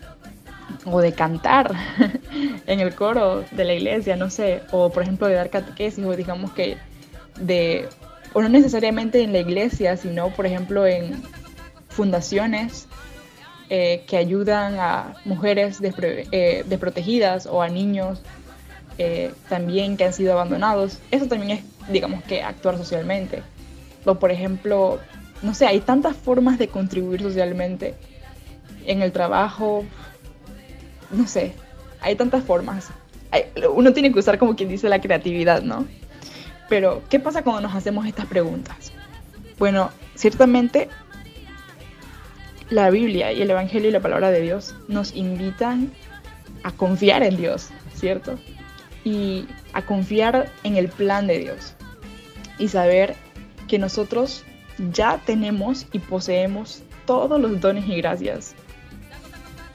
o 0.85 1.01
de 1.01 1.13
cantar 1.13 1.75
en 2.67 2.81
el 2.81 2.95
coro 2.95 3.45
de 3.51 3.65
la 3.65 3.75
iglesia, 3.75 4.17
no 4.17 4.31
sé, 4.31 4.63
o 4.71 4.91
por 4.91 5.03
ejemplo 5.03 5.27
de 5.27 5.35
dar 5.35 5.51
catequesis, 5.51 6.05
o 6.05 6.17
digamos 6.17 6.53
que 6.53 6.77
de, 7.41 7.89
o 8.33 8.43
no 8.43 8.49
necesariamente 8.49 9.23
en 9.23 9.33
la 9.33 9.41
iglesia, 9.41 9.97
sino 9.97 10.31
por 10.31 10.47
ejemplo 10.47 10.87
en 10.87 11.23
fundaciones 11.89 12.87
eh, 13.69 14.05
que 14.09 14.17
ayudan 14.17 14.81
a 14.81 15.15
mujeres 15.25 15.79
eh, 15.83 16.65
desprotegidas 16.67 17.47
o 17.47 17.63
a 17.63 17.69
niños 17.69 18.21
eh, 18.99 19.33
también 19.49 19.97
que 19.97 20.05
han 20.05 20.13
sido 20.13 20.33
abandonados. 20.33 20.99
Eso 21.11 21.27
también 21.27 21.59
es, 21.59 21.91
digamos 21.91 22.23
que, 22.25 22.43
actuar 22.43 22.77
socialmente. 22.77 23.43
O 24.05 24.17
por 24.17 24.31
ejemplo, 24.31 24.99
no 25.43 25.55
sé, 25.55 25.67
hay 25.67 25.81
tantas 25.81 26.17
formas 26.17 26.59
de 26.59 26.69
contribuir 26.69 27.23
socialmente 27.23 27.95
en 28.87 29.03
el 29.03 29.13
trabajo, 29.13 29.85
no 31.11 31.27
sé, 31.27 31.55
hay 32.01 32.17
tantas 32.17 32.45
formas. 32.45 32.89
uno 33.73 33.93
tiene 33.93 34.13
que 34.13 34.19
usar 34.19 34.39
como 34.39 34.57
quien 34.57 34.69
dice 34.69 34.89
la 34.89 35.01
creatividad, 35.01 35.63
¿no? 35.63 35.87
Pero, 36.69 37.03
¿qué 37.11 37.19
pasa 37.19 37.43
cuando 37.43 37.63
nos 37.63 37.75
hacemos 37.75 38.07
estas 38.07 38.27
preguntas? 38.27 38.93
Bueno, 39.59 39.91
ciertamente 40.15 40.89
la 42.71 42.91
Biblia 42.91 43.33
y 43.33 43.43
el 43.43 43.51
Evangelio 43.51 43.89
y 43.89 43.93
la 43.93 44.01
palabra 44.01 44.31
de 44.31 44.41
Dios 44.41 44.75
nos 44.87 45.15
invitan 45.15 45.93
a 46.63 46.71
confiar 46.71 47.23
en 47.25 47.37
Dios, 47.37 47.71
¿cierto? 47.95 48.39
Y 49.05 49.47
a 49.73 49.83
confiar 49.83 50.51
en 50.63 50.77
el 50.77 50.89
plan 50.89 51.27
de 51.27 51.39
Dios. 51.41 51.75
Y 52.59 52.69
saber 52.69 53.17
que 53.67 53.79
nosotros 53.79 54.45
ya 54.93 55.21
tenemos 55.25 55.87
y 55.93 55.99
poseemos 55.99 56.83
todos 57.07 57.41
los 57.41 57.61
dones 57.61 57.89
y 57.89 57.97
gracias 57.97 58.55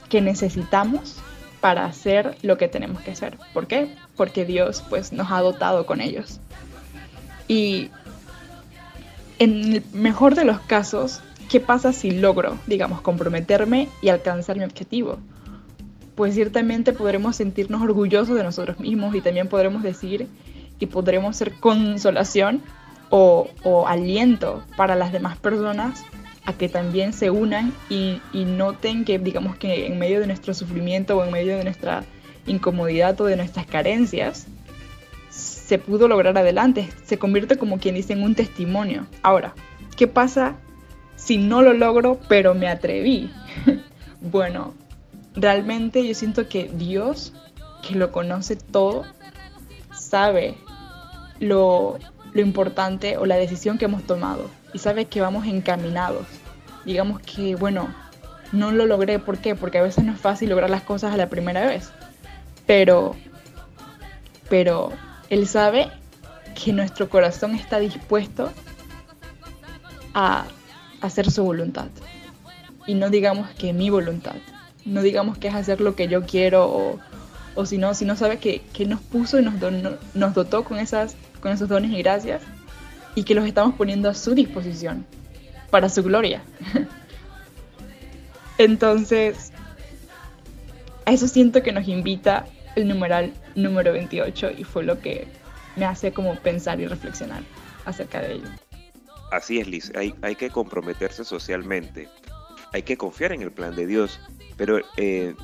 que 0.08 0.20
necesitamos 0.20 1.20
para 1.60 1.84
hacer 1.84 2.36
lo 2.42 2.58
que 2.58 2.68
tenemos 2.68 3.02
que 3.02 3.12
hacer. 3.12 3.38
¿Por 3.52 3.66
qué? 3.66 3.94
Porque 4.16 4.44
Dios 4.44 4.84
pues 4.88 5.12
nos 5.12 5.30
ha 5.30 5.40
dotado 5.40 5.86
con 5.86 6.00
ellos. 6.00 6.40
Y 7.48 7.90
en 9.38 9.74
el 9.74 9.82
mejor 9.92 10.34
de 10.34 10.44
los 10.44 10.60
casos, 10.60 11.20
¿qué 11.48 11.60
pasa 11.60 11.92
si 11.92 12.10
logro, 12.10 12.58
digamos, 12.66 13.00
comprometerme 13.00 13.88
y 14.02 14.08
alcanzar 14.08 14.56
mi 14.56 14.64
objetivo? 14.64 15.18
Pues 16.14 16.34
ciertamente 16.34 16.92
podremos 16.92 17.36
sentirnos 17.36 17.82
orgullosos 17.82 18.36
de 18.36 18.42
nosotros 18.42 18.80
mismos 18.80 19.14
y 19.14 19.20
también 19.20 19.48
podremos 19.48 19.82
decir 19.82 20.28
y 20.78 20.86
podremos 20.86 21.36
ser 21.36 21.54
consolación 21.54 22.62
o, 23.10 23.48
aliento 23.86 24.62
para 24.76 24.96
las 24.96 25.12
demás 25.12 25.36
personas 25.38 26.04
a 26.46 26.52
que 26.52 26.68
también 26.68 27.12
se 27.12 27.30
unan 27.30 27.74
y, 27.90 28.20
y, 28.32 28.44
noten 28.44 29.04
que, 29.04 29.18
digamos 29.18 29.56
que 29.56 29.86
en 29.86 29.98
medio 29.98 30.20
de 30.20 30.28
nuestro 30.28 30.54
sufrimiento 30.54 31.18
o 31.18 31.24
en 31.24 31.32
medio 31.32 31.58
de 31.58 31.64
nuestra 31.64 32.04
incomodidad 32.46 33.20
o 33.20 33.24
de 33.24 33.36
nuestras 33.36 33.66
carencias, 33.66 34.46
se 35.28 35.78
pudo 35.78 36.06
lograr 36.06 36.38
adelante. 36.38 36.88
Se 37.04 37.18
convierte 37.18 37.58
como 37.58 37.78
quien 37.78 37.96
dice 37.96 38.12
en 38.12 38.22
un 38.22 38.36
testimonio. 38.36 39.06
Ahora, 39.22 39.54
¿qué 39.96 40.06
pasa 40.06 40.54
si 41.16 41.36
no 41.38 41.62
lo 41.62 41.72
logro 41.72 42.20
pero 42.28 42.54
me 42.54 42.68
atreví? 42.68 43.30
bueno, 44.20 44.74
realmente 45.34 46.06
yo 46.06 46.14
siento 46.14 46.48
que 46.48 46.70
Dios, 46.72 47.32
que 47.86 47.96
lo 47.96 48.12
conoce 48.12 48.54
todo, 48.54 49.04
sabe 49.92 50.54
lo, 51.40 51.98
lo 52.32 52.40
importante 52.40 53.16
o 53.16 53.26
la 53.26 53.36
decisión 53.36 53.78
que 53.78 53.86
hemos 53.86 54.04
tomado 54.04 54.48
y 54.76 54.78
sabe 54.78 55.06
que 55.06 55.22
vamos 55.22 55.46
encaminados. 55.46 56.26
Digamos 56.84 57.22
que, 57.22 57.56
bueno, 57.56 57.88
no 58.52 58.72
lo 58.72 58.84
logré, 58.84 59.18
¿por 59.18 59.38
qué? 59.38 59.54
Porque 59.54 59.78
a 59.78 59.82
veces 59.82 60.04
no 60.04 60.12
es 60.12 60.20
fácil 60.20 60.50
lograr 60.50 60.68
las 60.68 60.82
cosas 60.82 61.14
a 61.14 61.16
la 61.16 61.30
primera 61.30 61.66
vez. 61.66 61.90
Pero, 62.66 63.16
pero 64.50 64.92
él 65.30 65.48
sabe 65.48 65.88
que 66.62 66.74
nuestro 66.74 67.08
corazón 67.08 67.54
está 67.54 67.78
dispuesto 67.78 68.52
a 70.12 70.44
hacer 71.00 71.30
su 71.30 71.42
voluntad. 71.42 71.88
Y 72.86 72.96
no 72.96 73.08
digamos 73.08 73.48
que 73.52 73.72
mi 73.72 73.88
voluntad. 73.88 74.36
No 74.84 75.00
digamos 75.00 75.38
que 75.38 75.48
es 75.48 75.54
hacer 75.54 75.80
lo 75.80 75.96
que 75.96 76.06
yo 76.06 76.26
quiero 76.26 76.66
o, 76.66 77.00
o 77.54 77.64
si 77.64 77.78
no, 77.78 77.94
si 77.94 78.04
no 78.04 78.14
sabe 78.14 78.38
que, 78.38 78.62
nos 78.86 79.00
puso 79.00 79.38
y 79.38 79.42
nos, 79.42 79.54
nos 80.12 80.34
dotó 80.34 80.64
con, 80.64 80.78
esas, 80.78 81.16
con 81.40 81.50
esos 81.50 81.66
dones 81.66 81.92
y 81.92 82.02
gracias 82.02 82.42
y 83.16 83.24
que 83.24 83.34
los 83.34 83.44
estamos 83.46 83.74
poniendo 83.74 84.08
a 84.08 84.14
su 84.14 84.34
disposición 84.34 85.04
para 85.70 85.88
su 85.88 86.04
gloria. 86.04 86.42
Entonces, 88.58 89.52
a 91.04 91.12
eso 91.12 91.26
siento 91.26 91.62
que 91.62 91.72
nos 91.72 91.88
invita 91.88 92.46
el 92.76 92.86
numeral 92.86 93.32
número 93.56 93.92
28 93.92 94.50
y 94.56 94.64
fue 94.64 94.84
lo 94.84 95.00
que 95.00 95.26
me 95.74 95.86
hace 95.86 96.12
como 96.12 96.36
pensar 96.36 96.78
y 96.80 96.86
reflexionar 96.86 97.42
acerca 97.84 98.20
de 98.20 98.34
ello. 98.34 98.48
Así 99.32 99.58
es, 99.58 99.66
Liz, 99.66 99.92
hay, 99.96 100.14
hay 100.22 100.36
que 100.36 100.50
comprometerse 100.50 101.24
socialmente, 101.24 102.08
hay 102.72 102.82
que 102.82 102.96
confiar 102.96 103.32
en 103.32 103.42
el 103.42 103.50
plan 103.50 103.74
de 103.74 103.86
Dios, 103.86 104.20
pero 104.56 104.78
eh, 104.96 105.34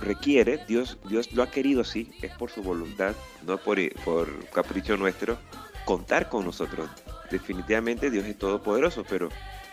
requiere, 0.00 0.64
Dios, 0.66 0.98
Dios 1.08 1.32
lo 1.32 1.42
ha 1.42 1.50
querido 1.50 1.80
así, 1.80 2.10
es 2.22 2.32
por 2.32 2.50
su 2.50 2.62
voluntad, 2.62 3.14
no 3.46 3.56
por, 3.58 3.78
por 4.04 4.46
capricho 4.50 4.96
nuestro, 4.96 5.38
contar 5.84 6.28
con 6.28 6.44
nosotros. 6.44 6.88
Definitivamente 7.30 8.10
Dios 8.10 8.26
es 8.26 8.38
todopoderoso, 8.38 9.04
pero 9.08 9.28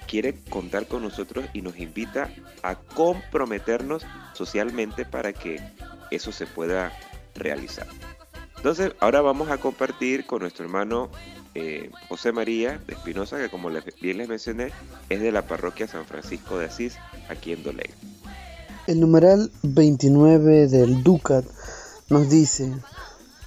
quiere 0.07 0.35
contar 0.49 0.87
con 0.87 1.03
nosotros 1.03 1.45
y 1.53 1.61
nos 1.61 1.77
invita 1.77 2.29
a 2.63 2.75
comprometernos 2.75 4.05
socialmente 4.33 5.05
para 5.05 5.33
que 5.33 5.61
eso 6.11 6.31
se 6.31 6.47
pueda 6.47 6.91
realizar. 7.35 7.87
Entonces, 8.55 8.93
ahora 8.99 9.21
vamos 9.21 9.49
a 9.49 9.57
compartir 9.57 10.25
con 10.25 10.41
nuestro 10.41 10.65
hermano 10.65 11.09
eh, 11.53 11.91
José 12.09 12.31
María 12.31 12.79
de 12.87 12.93
Espinosa, 12.93 13.37
que 13.37 13.49
como 13.49 13.69
bien 14.01 14.17
les 14.17 14.27
mencioné, 14.27 14.71
es 15.09 15.21
de 15.21 15.31
la 15.31 15.47
parroquia 15.47 15.87
San 15.87 16.05
Francisco 16.05 16.57
de 16.57 16.65
Asís, 16.65 16.97
aquí 17.29 17.53
en 17.53 17.63
Doleg. 17.63 17.93
El 18.87 18.99
numeral 18.99 19.51
29 19.63 20.67
del 20.67 21.03
Ducat 21.03 21.45
nos 22.09 22.29
dice, 22.29 22.73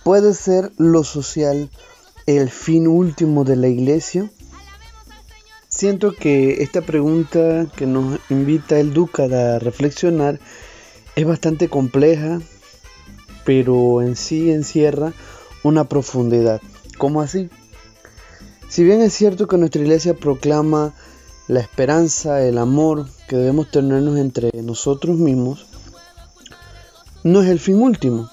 ¿puede 0.05 0.35
ser 0.35 0.71
lo 0.77 1.03
social 1.03 1.71
el 2.37 2.51
fin 2.51 2.87
último 2.87 3.45
de 3.45 3.57
la 3.57 3.69
iglesia? 3.69 4.31
Siento 5.69 6.15
que 6.15 6.63
esta 6.63 6.83
pregunta 6.83 7.67
que 7.77 7.87
nos 7.87 8.19
invita 8.29 8.79
el 8.79 8.93
Ducat 8.93 9.33
a 9.33 9.59
reflexionar 9.59 10.41
es 11.17 11.27
bastante 11.27 11.69
compleja 11.69 12.41
pero 13.45 14.03
en 14.03 14.17
sí 14.17 14.51
encierra 14.51 15.13
una 15.63 15.85
profundidad. 15.89 16.61
¿Cómo 16.99 17.21
así? 17.21 17.51
Si 18.69 18.85
bien 18.85 19.01
es 19.01 19.13
cierto 19.13 19.49
que 19.49 19.59
nuestra 19.59 19.83
iglesia 19.83 20.15
proclama 20.15 20.95
la 21.49 21.61
esperanza, 21.61 22.43
el 22.43 22.59
amor 22.59 23.09
que 23.29 23.37
debemos 23.37 23.71
tenernos 23.71 24.19
entre 24.19 24.51
nosotros 24.63 25.17
mismos, 25.17 25.67
no 27.25 27.43
es 27.43 27.49
el 27.49 27.59
fin 27.59 27.83
último. 27.83 28.31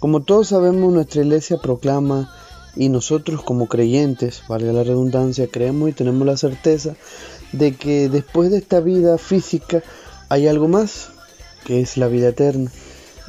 Como 0.00 0.20
todos 0.20 0.48
sabemos, 0.48 0.92
nuestra 0.92 1.22
iglesia 1.22 1.58
proclama 1.58 2.34
y 2.76 2.88
nosotros 2.88 3.42
como 3.42 3.66
creyentes, 3.66 4.42
valga 4.48 4.72
la 4.72 4.84
redundancia, 4.84 5.48
creemos 5.48 5.90
y 5.90 5.92
tenemos 5.92 6.26
la 6.26 6.36
certeza 6.36 6.94
de 7.52 7.74
que 7.74 8.08
después 8.08 8.50
de 8.50 8.58
esta 8.58 8.80
vida 8.80 9.18
física 9.18 9.82
hay 10.28 10.46
algo 10.46 10.68
más, 10.68 11.10
que 11.64 11.80
es 11.80 11.96
la 11.96 12.08
vida 12.08 12.28
eterna 12.28 12.70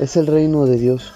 es 0.01 0.17
el 0.17 0.25
reino 0.25 0.65
de 0.65 0.77
Dios, 0.77 1.13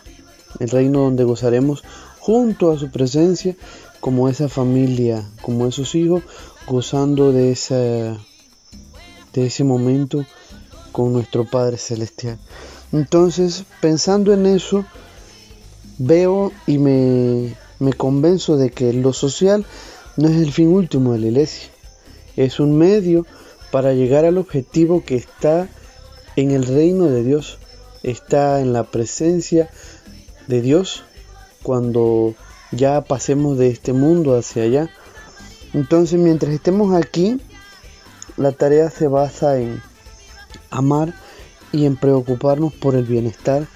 el 0.60 0.70
reino 0.70 1.02
donde 1.02 1.24
gozaremos 1.24 1.84
junto 2.20 2.72
a 2.72 2.78
su 2.78 2.92
presencia 2.92 3.56
como 4.00 4.30
esa 4.30 4.48
familia, 4.48 5.28
como 5.42 5.66
esos 5.66 5.96
hijos, 5.96 6.22
gozando 6.68 7.32
de, 7.32 7.52
esa, 7.52 7.76
de 7.76 9.46
ese 9.48 9.64
momento 9.64 10.24
con 10.92 11.14
nuestro 11.14 11.46
Padre 11.46 11.78
Celestial. 11.78 12.38
Entonces, 12.92 13.64
pensando 13.82 14.34
en 14.34 14.46
eso, 14.46 14.86
veo 15.98 16.52
y 16.68 16.78
me, 16.78 17.56
me 17.80 17.94
convenzo 17.94 18.58
de 18.58 18.72
que 18.72 18.94
lo 18.94 19.14
social 19.14 19.66
no 20.18 20.28
es 20.28 20.36
el 20.36 20.52
fin 20.52 20.70
último 20.70 21.14
de 21.14 21.20
la 21.20 21.28
iglesia, 21.28 21.70
es 22.36 22.60
un 22.60 22.78
medio 22.78 23.26
para 23.72 23.94
llegar 23.94 24.26
al 24.26 24.38
objetivo 24.38 25.04
que 25.06 25.16
está 25.16 25.68
en 26.36 26.52
el 26.52 26.66
reino 26.66 27.06
de 27.06 27.24
Dios 27.24 27.60
está 28.06 28.62
en 28.62 28.72
la 28.72 28.84
presencia 28.84 29.70
de 30.48 30.62
Dios 30.62 31.04
cuando 31.64 32.36
ya 32.72 33.02
pasemos 33.02 33.58
de 33.58 33.70
este 33.70 33.94
mundo 33.94 34.38
hacia 34.38 34.64
allá. 34.64 34.90
Entonces 35.74 36.20
mientras 36.20 36.54
estemos 36.54 36.94
aquí, 36.94 37.42
la 38.38 38.52
tarea 38.52 38.92
se 38.92 39.08
basa 39.08 39.58
en 39.58 39.82
amar 40.70 41.16
y 41.72 41.86
en 41.86 41.96
preocuparnos 41.96 42.74
por 42.74 42.96
el 42.96 43.06
bienestar 43.06 43.68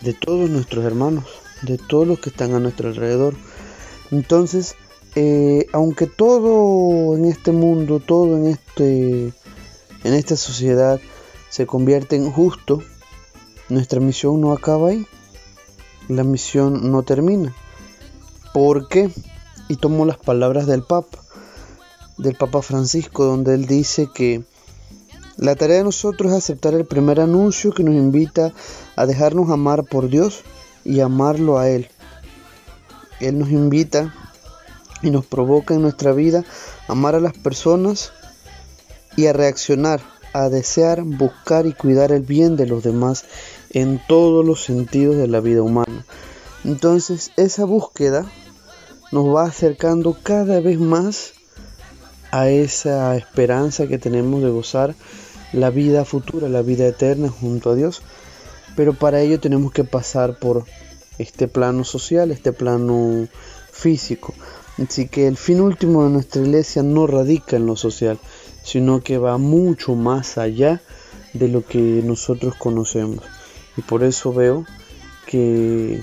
de 0.00 0.12
todos 0.12 0.50
nuestros 0.50 0.84
hermanos, 0.84 1.24
de 1.62 1.78
todos 1.78 2.06
los 2.06 2.20
que 2.20 2.30
están 2.30 2.54
a 2.54 2.60
nuestro 2.60 2.88
alrededor. 2.88 3.34
Entonces, 4.10 4.76
eh, 5.14 5.66
aunque 5.72 6.06
todo 6.06 7.16
en 7.16 7.24
este 7.24 7.52
mundo, 7.52 8.00
todo 8.00 8.36
en 8.36 8.46
este 8.46 9.32
en 10.04 10.14
esta 10.14 10.36
sociedad 10.36 11.00
se 11.48 11.66
convierte 11.66 12.16
en 12.16 12.30
justo, 12.30 12.82
nuestra 13.68 14.00
misión 14.00 14.40
no 14.40 14.52
acaba 14.52 14.90
ahí. 14.90 15.06
La 16.08 16.24
misión 16.24 16.90
no 16.90 17.02
termina. 17.02 17.54
¿Por 18.54 18.88
qué? 18.88 19.10
Y 19.68 19.76
tomo 19.76 20.06
las 20.06 20.16
palabras 20.16 20.66
del 20.66 20.82
Papa, 20.82 21.18
del 22.16 22.34
Papa 22.34 22.62
Francisco, 22.62 23.24
donde 23.24 23.54
él 23.54 23.66
dice 23.66 24.08
que 24.14 24.42
la 25.36 25.54
tarea 25.54 25.78
de 25.78 25.84
nosotros 25.84 26.32
es 26.32 26.38
aceptar 26.38 26.74
el 26.74 26.86
primer 26.86 27.20
anuncio 27.20 27.72
que 27.72 27.84
nos 27.84 27.94
invita 27.94 28.52
a 28.96 29.06
dejarnos 29.06 29.50
amar 29.50 29.84
por 29.84 30.08
Dios 30.08 30.42
y 30.88 31.00
amarlo 31.00 31.58
a 31.58 31.68
Él. 31.68 31.88
Él 33.20 33.38
nos 33.38 33.50
invita 33.50 34.14
y 35.02 35.10
nos 35.10 35.26
provoca 35.26 35.74
en 35.74 35.82
nuestra 35.82 36.12
vida 36.12 36.44
a 36.88 36.92
amar 36.92 37.14
a 37.14 37.20
las 37.20 37.34
personas 37.34 38.12
y 39.14 39.26
a 39.26 39.34
reaccionar, 39.34 40.00
a 40.32 40.48
desear, 40.48 41.02
buscar 41.02 41.66
y 41.66 41.74
cuidar 41.74 42.10
el 42.10 42.22
bien 42.22 42.56
de 42.56 42.66
los 42.66 42.82
demás 42.82 43.26
en 43.70 44.00
todos 44.08 44.46
los 44.46 44.64
sentidos 44.64 45.16
de 45.16 45.28
la 45.28 45.40
vida 45.40 45.62
humana. 45.62 46.06
Entonces 46.64 47.32
esa 47.36 47.66
búsqueda 47.66 48.24
nos 49.12 49.26
va 49.26 49.44
acercando 49.44 50.16
cada 50.22 50.60
vez 50.60 50.80
más 50.80 51.34
a 52.30 52.48
esa 52.48 53.14
esperanza 53.14 53.86
que 53.88 53.98
tenemos 53.98 54.42
de 54.42 54.48
gozar 54.48 54.94
la 55.52 55.68
vida 55.68 56.06
futura, 56.06 56.48
la 56.48 56.62
vida 56.62 56.86
eterna 56.86 57.28
junto 57.28 57.70
a 57.70 57.74
Dios. 57.74 58.02
Pero 58.78 58.94
para 58.94 59.20
ello 59.20 59.40
tenemos 59.40 59.72
que 59.72 59.82
pasar 59.82 60.38
por 60.38 60.64
este 61.18 61.48
plano 61.48 61.82
social, 61.82 62.30
este 62.30 62.52
plano 62.52 63.26
físico. 63.72 64.32
Así 64.80 65.08
que 65.08 65.26
el 65.26 65.36
fin 65.36 65.60
último 65.60 66.04
de 66.04 66.10
nuestra 66.10 66.42
iglesia 66.42 66.84
no 66.84 67.08
radica 67.08 67.56
en 67.56 67.66
lo 67.66 67.74
social, 67.74 68.20
sino 68.62 69.00
que 69.00 69.18
va 69.18 69.36
mucho 69.36 69.96
más 69.96 70.38
allá 70.38 70.80
de 71.32 71.48
lo 71.48 71.66
que 71.66 71.80
nosotros 72.04 72.54
conocemos. 72.54 73.24
Y 73.76 73.82
por 73.82 74.04
eso 74.04 74.32
veo 74.32 74.64
que 75.26 76.00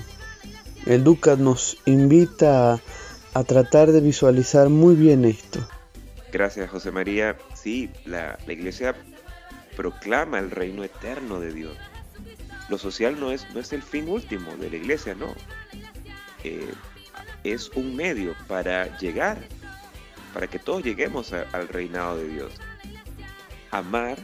el 0.84 1.02
Ducat 1.02 1.38
nos 1.38 1.78
invita 1.86 2.82
a, 3.32 3.44
tratar 3.44 3.90
de 3.90 4.02
visualizar 4.02 4.68
muy 4.68 4.96
bien 4.96 5.24
esto. 5.24 5.66
Gracias, 6.30 6.68
José 6.68 6.90
María. 6.90 7.38
Sí, 7.54 7.88
la 8.04 8.36
iglesia 8.46 8.94
proclama 9.78 10.38
el 10.40 10.50
reino 10.50 10.84
eterno 10.84 11.40
de 11.40 11.54
Dios. 11.54 11.74
Lo 12.68 12.78
social 12.78 13.18
no 13.18 13.30
es, 13.30 13.48
no 13.54 13.60
es 13.60 13.72
el 13.72 13.82
fin 13.82 14.08
último 14.08 14.56
de 14.56 14.70
la 14.70 14.76
iglesia, 14.76 15.14
no. 15.14 15.34
Eh, 16.44 16.72
es 17.44 17.70
un 17.70 17.94
medio 17.94 18.34
para 18.48 18.98
llegar, 18.98 19.38
para 20.34 20.48
que 20.48 20.58
todos 20.58 20.82
lleguemos 20.82 21.32
al 21.32 21.68
reinado 21.68 22.16
de 22.18 22.28
Dios. 22.28 22.52
Amar 23.70 24.18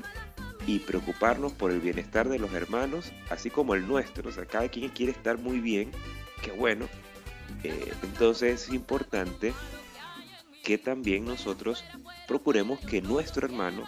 y 0.67 0.81
preocuparnos 0.81 1.53
por 1.53 1.71
el 1.71 1.81
bienestar 1.81 2.29
de 2.29 2.39
los 2.39 2.53
hermanos, 2.53 3.13
así 3.31 3.51
como 3.51 3.75
el 3.75 3.87
nuestro. 3.87 4.29
O 4.29 4.33
sea, 4.33 4.45
cada 4.47 4.69
quien 4.69 4.89
quiere 4.91 5.13
estar 5.13 5.39
muy 5.39 5.61
bien, 5.61 5.91
qué 6.43 6.53
bueno. 6.53 6.89
Eh, 7.63 7.93
entonces 8.03 8.65
es 8.65 8.75
importante 8.75 9.53
que 10.63 10.79
también 10.79 11.25
nosotros 11.25 11.85
procuremos 12.27 12.81
que 12.81 13.03
nuestro 13.03 13.47
hermano 13.47 13.85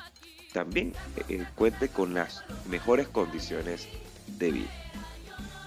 también 0.53 0.93
eh, 1.29 1.45
cuente 1.55 1.89
con 1.89 2.15
las 2.15 2.45
mejores 2.69 3.09
condiciones 3.09 3.89
de 4.27 4.53
vida. 4.53 4.71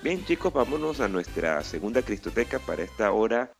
Bien 0.03 0.23
chicos, 0.25 0.53
vámonos 0.53 0.99
a 0.99 1.07
nuestra 1.07 1.63
segunda 1.63 2.01
Cristoteca 2.01 2.59
para 2.59 2.83
esta 2.83 3.11
hora 3.11 3.51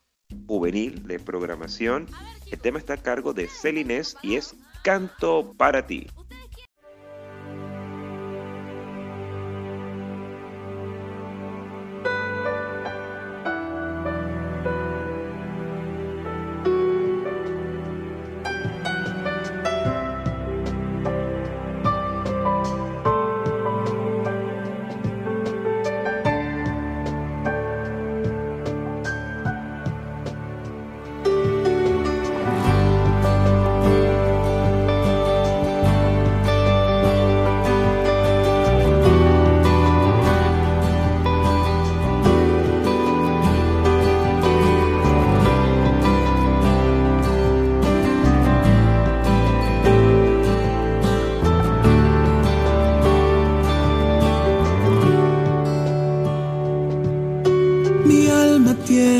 juvenil 0.46 1.06
de 1.06 1.18
programación. 1.18 2.06
El 2.50 2.58
tema 2.58 2.78
está 2.78 2.94
a 2.94 3.02
cargo 3.02 3.32
de 3.32 3.48
Celines 3.48 4.16
y 4.22 4.36
es 4.36 4.54
Canto 4.82 5.54
para 5.56 5.86
ti. 5.86 6.06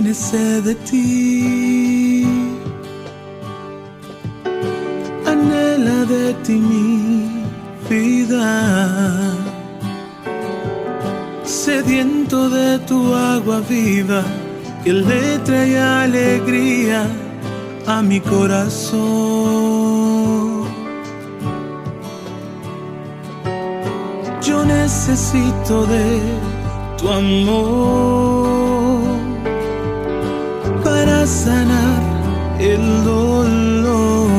De 0.09 0.75
ti. 0.87 2.25
Anhela 5.27 6.07
de 6.07 6.33
ti 6.43 6.55
mi 6.55 7.29
vida. 7.91 9.35
Sediento 11.45 12.49
de 12.49 12.79
tu 12.87 13.15
agua 13.15 13.61
viva 13.69 14.25
que 14.83 14.95
le 14.95 15.39
trae 15.41 15.79
alegría 15.79 17.07
a 17.87 18.01
mi 18.01 18.19
corazón. 18.21 18.99
Yo 24.41 24.65
necesito 24.65 25.85
de 25.85 26.19
tu 26.97 27.11
amor 27.11 28.68
sanar 31.29 32.03
el 32.59 33.05
dolor 33.05 34.31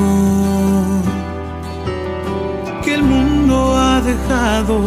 que 2.84 2.96
el 2.96 3.04
mundo 3.04 3.76
ha 3.78 4.02
dejado 4.02 4.80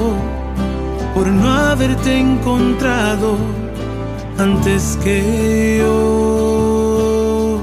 por 1.15 1.29
no 1.29 1.49
haberte 1.49 2.19
encontrado 2.19 3.37
antes 4.37 4.99
que 5.05 5.79
yo. 5.81 7.61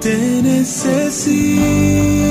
Te 0.00 0.42
necesito, 0.42 2.23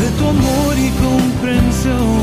De 0.00 0.08
tu 0.18 0.24
amor 0.28 0.72
y 0.78 0.90
comprensión 1.04 2.22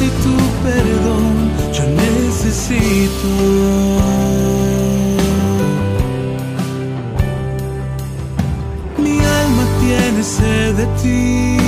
y 0.00 0.08
tu 0.24 0.36
perdón 0.64 1.52
yo 1.72 1.84
necesito. 1.86 3.61
Sed 10.82 11.61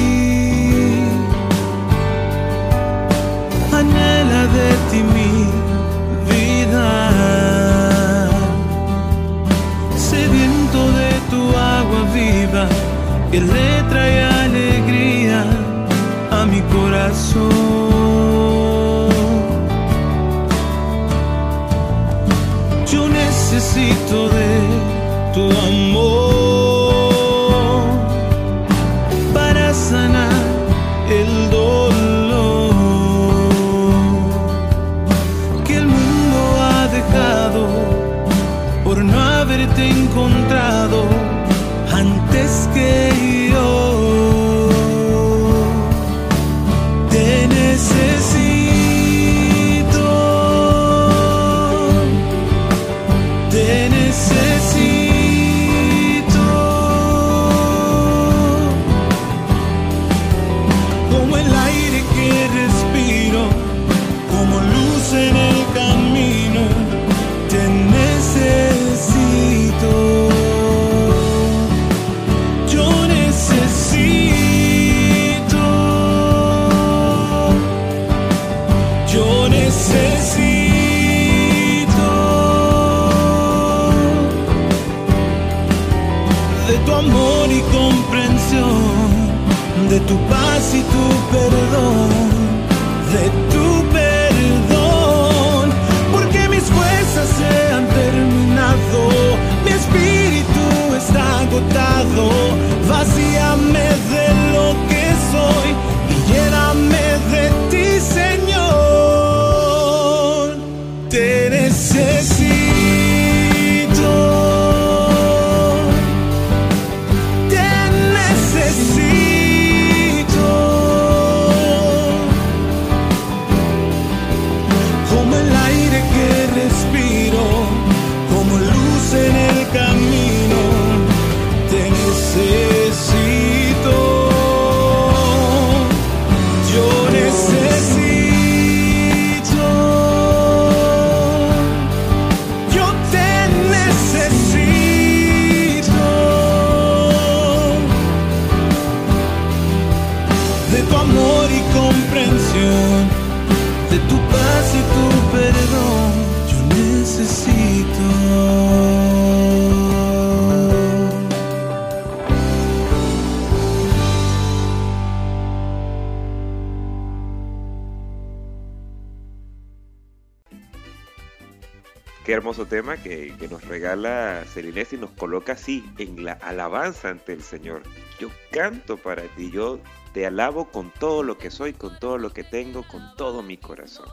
tema 172.75 172.97
que, 172.97 173.33
que 173.39 173.47
nos 173.47 173.65
regala 173.69 174.43
Celinés 174.53 174.93
y 174.93 174.97
nos 174.97 175.11
coloca 175.13 175.53
así 175.53 175.85
en 175.99 176.25
la 176.25 176.33
alabanza 176.33 177.09
ante 177.11 177.33
el 177.33 177.41
Señor. 177.41 177.83
Yo 178.19 178.31
canto 178.51 178.97
para 178.97 179.23
ti, 179.37 179.53
yo 179.53 179.79
te 180.13 180.27
alabo 180.27 180.73
con 180.73 180.91
todo 180.91 181.23
lo 181.23 181.39
que 181.39 181.53
soy, 181.53 181.73
con 181.73 181.97
todo 182.01 182.19
lo 182.19 182.33
que 182.33 182.43
tengo, 182.43 182.83
con 182.83 183.15
todo 183.17 183.45
mi 183.45 183.57
corazón. 183.59 184.09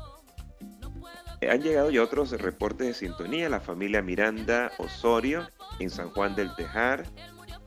Eh, 1.42 1.50
Han 1.50 1.64
llegado 1.64 1.90
ya 1.90 2.04
otros 2.04 2.30
reportes 2.40 2.86
de 2.86 2.94
sintonía, 2.94 3.50
la 3.50 3.62
familia 3.62 4.04
Miranda 4.04 4.72
Osorio 4.78 5.50
en 5.80 5.90
San 5.90 6.12
Juan 6.12 6.36
del 6.36 6.54
Tejar, 6.56 7.06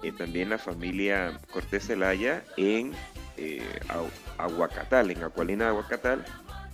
eh, 0.04 0.12
también 0.12 0.48
la 0.50 0.58
familia 0.58 1.40
Cortés 1.52 1.88
Zelaya 1.88 2.44
en 2.56 2.92
eh, 3.36 3.80
Agu- 3.88 4.10
Aguacatal, 4.38 5.10
en 5.10 5.24
Acualina 5.24 5.64
de 5.64 5.70
Aguacatal, 5.70 6.24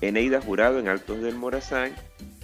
Eneida 0.01 0.41
Jurado 0.41 0.79
en 0.79 0.89
Altos 0.89 1.21
del 1.21 1.37
Morazán, 1.37 1.95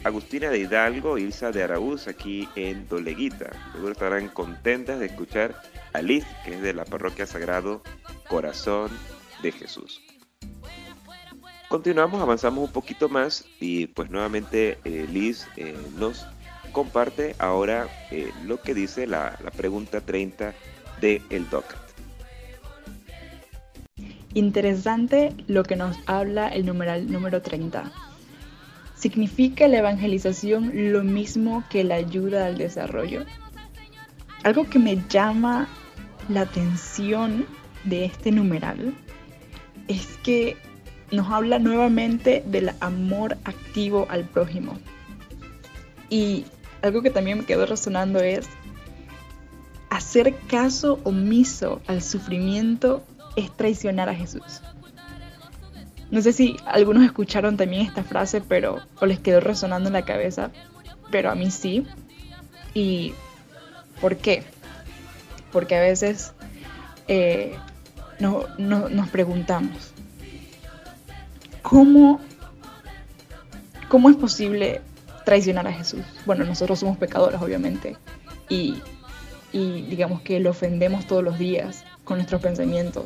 Agustina 0.04 0.50
de 0.50 0.58
Hidalgo, 0.58 1.18
Ilsa 1.18 1.50
de 1.50 1.62
Araúz 1.62 2.06
aquí 2.06 2.48
en 2.54 2.86
Doleguita. 2.88 3.50
Seguro 3.72 3.92
estarán 3.92 4.28
contentas 4.28 5.00
de 5.00 5.06
escuchar 5.06 5.60
a 5.92 6.02
Liz, 6.02 6.24
que 6.44 6.54
es 6.54 6.62
de 6.62 6.74
la 6.74 6.84
parroquia 6.84 7.26
Sagrado 7.26 7.82
Corazón 8.28 8.90
de 9.42 9.52
Jesús. 9.52 10.02
Continuamos, 11.68 12.22
avanzamos 12.22 12.64
un 12.64 12.72
poquito 12.72 13.08
más 13.08 13.44
y 13.58 13.88
pues 13.88 14.08
nuevamente 14.08 14.78
eh, 14.84 15.06
Liz 15.10 15.48
eh, 15.56 15.76
nos 15.96 16.26
comparte 16.70 17.34
ahora 17.38 17.88
eh, 18.10 18.30
lo 18.44 18.60
que 18.60 18.74
dice 18.74 19.06
la, 19.06 19.36
pregunta 19.56 20.00
30 20.00 20.54
de 21.00 21.22
El 21.30 21.50
DOCAT. 21.50 21.85
Interesante 24.36 25.32
lo 25.46 25.62
que 25.62 25.76
nos 25.76 25.96
habla 26.04 26.48
el 26.48 26.66
numeral 26.66 27.10
número 27.10 27.40
30. 27.40 27.90
¿Significa 28.94 29.66
la 29.66 29.78
evangelización 29.78 30.92
lo 30.92 31.02
mismo 31.02 31.64
que 31.70 31.84
la 31.84 31.94
ayuda 31.94 32.44
al 32.44 32.58
desarrollo? 32.58 33.24
Algo 34.44 34.68
que 34.68 34.78
me 34.78 35.02
llama 35.08 35.68
la 36.28 36.42
atención 36.42 37.46
de 37.84 38.04
este 38.04 38.30
numeral 38.30 38.92
es 39.88 40.18
que 40.22 40.58
nos 41.10 41.30
habla 41.30 41.58
nuevamente 41.58 42.44
del 42.44 42.72
amor 42.80 43.38
activo 43.44 44.06
al 44.10 44.24
prójimo. 44.24 44.78
Y 46.10 46.44
algo 46.82 47.00
que 47.00 47.08
también 47.08 47.38
me 47.38 47.44
quedó 47.46 47.64
resonando 47.64 48.18
es 48.18 48.46
hacer 49.88 50.36
caso 50.46 51.00
omiso 51.04 51.80
al 51.86 52.02
sufrimiento 52.02 53.02
es 53.36 53.50
traicionar 53.56 54.08
a 54.08 54.14
Jesús. 54.14 54.60
No 56.10 56.20
sé 56.22 56.32
si 56.32 56.56
algunos 56.66 57.04
escucharon 57.04 57.56
también 57.56 57.82
esta 57.86 58.04
frase, 58.04 58.40
pero 58.40 58.80
o 59.00 59.06
les 59.06 59.18
quedó 59.18 59.40
resonando 59.40 59.88
en 59.88 59.92
la 59.94 60.02
cabeza, 60.04 60.50
pero 61.10 61.30
a 61.30 61.34
mí 61.34 61.50
sí. 61.50 61.86
¿Y 62.74 63.12
por 64.00 64.16
qué? 64.16 64.44
Porque 65.52 65.76
a 65.76 65.80
veces 65.80 66.32
eh, 67.08 67.56
no- 68.20 68.44
no- 68.58 68.88
nos 68.88 69.08
preguntamos, 69.08 69.92
¿cómo, 71.62 72.20
¿cómo 73.88 74.10
es 74.10 74.16
posible 74.16 74.80
traicionar 75.24 75.66
a 75.66 75.72
Jesús? 75.72 76.02
Bueno, 76.24 76.44
nosotros 76.44 76.78
somos 76.80 76.98
pecadores, 76.98 77.40
obviamente, 77.40 77.96
y 78.48 78.80
digamos 79.52 80.20
que 80.20 80.38
lo 80.38 80.50
ofendemos 80.50 81.06
todos 81.06 81.24
los 81.24 81.38
días 81.38 81.84
con 82.04 82.18
nuestros 82.18 82.42
pensamientos 82.42 83.04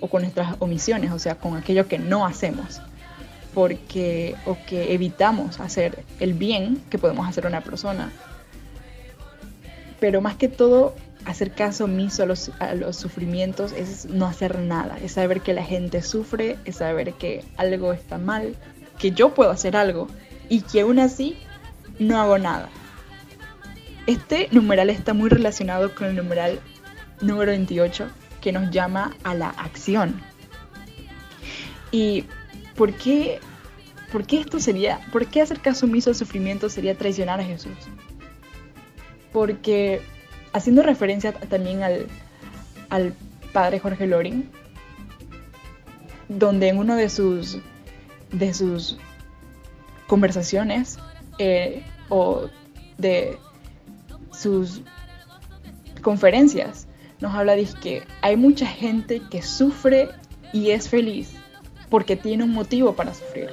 o 0.00 0.08
con 0.08 0.22
nuestras 0.22 0.56
omisiones, 0.58 1.12
o 1.12 1.18
sea, 1.18 1.36
con 1.36 1.56
aquello 1.56 1.86
que 1.86 1.98
no 1.98 2.26
hacemos, 2.26 2.80
porque 3.54 4.34
o 4.46 4.56
que 4.66 4.94
evitamos 4.94 5.60
hacer 5.60 6.04
el 6.18 6.34
bien 6.34 6.82
que 6.90 6.98
podemos 6.98 7.28
hacer 7.28 7.44
a 7.46 7.48
una 7.48 7.60
persona. 7.60 8.10
Pero 9.98 10.20
más 10.20 10.36
que 10.36 10.48
todo, 10.48 10.94
hacer 11.24 11.52
caso 11.52 11.84
omiso 11.84 12.22
a 12.22 12.26
los, 12.26 12.50
a 12.58 12.74
los 12.74 12.96
sufrimientos 12.96 13.72
es 13.72 14.06
no 14.06 14.26
hacer 14.26 14.58
nada, 14.58 14.98
es 15.02 15.12
saber 15.12 15.42
que 15.42 15.52
la 15.52 15.64
gente 15.64 16.02
sufre, 16.02 16.56
es 16.64 16.76
saber 16.76 17.12
que 17.14 17.44
algo 17.56 17.92
está 17.92 18.18
mal, 18.18 18.56
que 18.98 19.10
yo 19.12 19.34
puedo 19.34 19.50
hacer 19.50 19.76
algo 19.76 20.08
y 20.48 20.62
que 20.62 20.80
aún 20.80 20.98
así 20.98 21.36
no 21.98 22.20
hago 22.20 22.38
nada. 22.38 22.68
Este 24.06 24.48
numeral 24.50 24.90
está 24.90 25.12
muy 25.12 25.28
relacionado 25.28 25.94
con 25.94 26.08
el 26.08 26.16
numeral 26.16 26.60
número 27.20 27.50
28 27.52 28.08
que 28.40 28.52
nos 28.52 28.70
llama 28.70 29.16
a 29.22 29.34
la 29.34 29.50
acción. 29.50 30.20
¿Y 31.90 32.24
por 32.76 32.92
qué, 32.94 33.40
por 34.12 34.26
qué 34.26 34.40
esto 34.40 34.60
sería, 34.60 35.00
por 35.12 35.26
qué 35.26 35.42
hacer 35.42 35.60
caso 35.60 35.86
omiso 35.86 36.10
al 36.10 36.16
sufrimiento 36.16 36.68
sería 36.68 36.96
traicionar 36.96 37.40
a 37.40 37.44
Jesús? 37.44 37.76
Porque 39.32 40.00
haciendo 40.52 40.82
referencia 40.82 41.32
también 41.32 41.82
al, 41.82 42.06
al 42.88 43.14
padre 43.52 43.78
Jorge 43.78 44.06
Loring, 44.06 44.48
donde 46.28 46.68
en 46.68 46.78
uno 46.78 46.96
de 46.96 47.08
sus, 47.08 47.58
de 48.30 48.54
sus 48.54 48.98
conversaciones 50.06 50.98
eh, 51.38 51.84
o 52.08 52.48
de 52.98 53.38
sus 54.32 54.82
conferencias 56.02 56.86
nos 57.20 57.34
habla 57.34 57.56
de 57.56 57.64
que 57.80 58.02
hay 58.22 58.36
mucha 58.36 58.66
gente 58.66 59.22
que 59.30 59.42
sufre 59.42 60.08
y 60.52 60.70
es 60.70 60.88
feliz 60.88 61.32
porque 61.88 62.16
tiene 62.16 62.44
un 62.44 62.52
motivo 62.52 62.94
para 62.94 63.12
sufrir. 63.12 63.50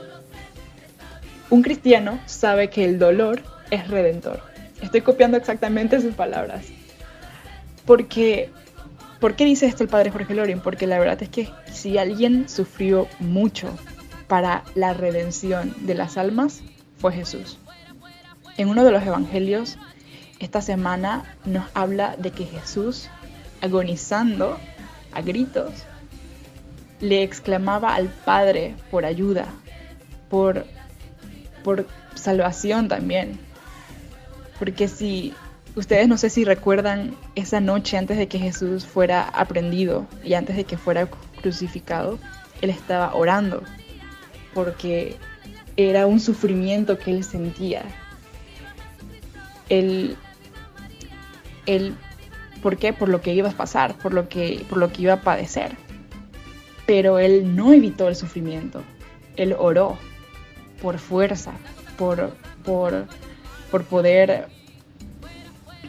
Un 1.50 1.64
cristiano 1.64 2.20
sabe 2.26 2.70
que 2.70 2.86
el 2.86 3.00
dolor 3.00 3.42
es 3.72 3.88
redentor. 3.88 4.42
Estoy 4.82 5.02
copiando 5.02 5.38
exactamente 5.38 6.00
sus 6.00 6.14
palabras. 6.14 6.66
Porque, 7.86 8.52
¿por 9.20 9.36
qué 9.36 9.46
dice 9.46 9.66
esto 9.66 9.84
el 9.84 9.90
padre 9.90 10.12
Jorge 10.12 10.36
Lorin? 10.36 10.60
Porque 10.60 10.88
la 10.88 11.00
verdad 11.00 11.22
es 11.24 11.30
que 11.30 11.50
si 11.72 11.98
alguien 11.98 12.48
sufrió 12.48 13.08
mucho 13.20 13.70
para 14.28 14.64
la 14.76 14.94
redención 14.94 15.74
de 15.80 15.96
las 15.96 16.18
almas, 16.18 16.62
fue 16.98 17.14
Jesús. 17.14 17.58
En 18.58 18.70
uno 18.70 18.84
de 18.84 18.92
los 18.92 19.04
evangelios, 19.04 19.78
esta 20.40 20.62
semana 20.62 21.24
nos 21.46 21.66
habla 21.74 22.16
de 22.18 22.32
que 22.32 22.46
Jesús, 22.46 23.10
agonizando 23.62 24.58
a 25.14 25.22
gritos, 25.22 25.72
le 27.00 27.24
exclamaba 27.24 27.96
al 27.96 28.08
Padre 28.08 28.76
por 28.90 29.06
ayuda, 29.06 29.48
por, 30.30 30.66
por 31.64 31.88
salvación 32.16 32.88
también. 32.88 33.40
Porque 34.60 34.88
si 34.88 35.34
ustedes 35.76 36.08
no 36.08 36.18
sé 36.18 36.30
si 36.30 36.44
recuerdan 36.44 37.16
esa 37.36 37.60
noche 37.60 37.98
antes 37.98 38.18
de 38.18 38.28
que 38.28 38.40
Jesús 38.40 38.86
fuera 38.86 39.24
aprendido 39.24 40.08
y 40.24 40.34
antes 40.34 40.56
de 40.56 40.64
que 40.64 40.78
fuera 40.78 41.08
crucificado, 41.42 42.18
él 42.62 42.72
estaba 42.72 43.14
orando 43.14 43.62
porque 44.58 45.16
era 45.76 46.08
un 46.08 46.20
sufrimiento 46.20 46.98
que 46.98 47.12
él 47.12 47.24
sentía. 47.24 47.84
Él, 49.70 50.18
él, 51.68 51.96
¿por 52.68 52.76
qué? 52.76 52.92
Por 52.92 53.08
lo 53.08 53.22
que 53.22 53.34
iba 53.34 53.48
a 53.48 53.54
pasar, 53.54 53.98
por 53.98 54.14
lo 54.14 54.28
que, 54.28 54.66
por 54.68 54.78
lo 54.78 54.92
que 54.92 55.04
iba 55.04 55.14
a 55.14 55.22
padecer. 55.22 55.78
Pero 56.86 57.18
él 57.18 57.56
no 57.56 57.72
evitó 57.72 58.10
el 58.10 58.16
sufrimiento. 58.18 58.84
Él 59.38 59.56
oró 59.58 59.98
por 60.82 61.00
fuerza, 61.00 61.54
por, 61.98 62.36
por, 62.66 63.06
por 63.72 63.86
poder 63.86 64.50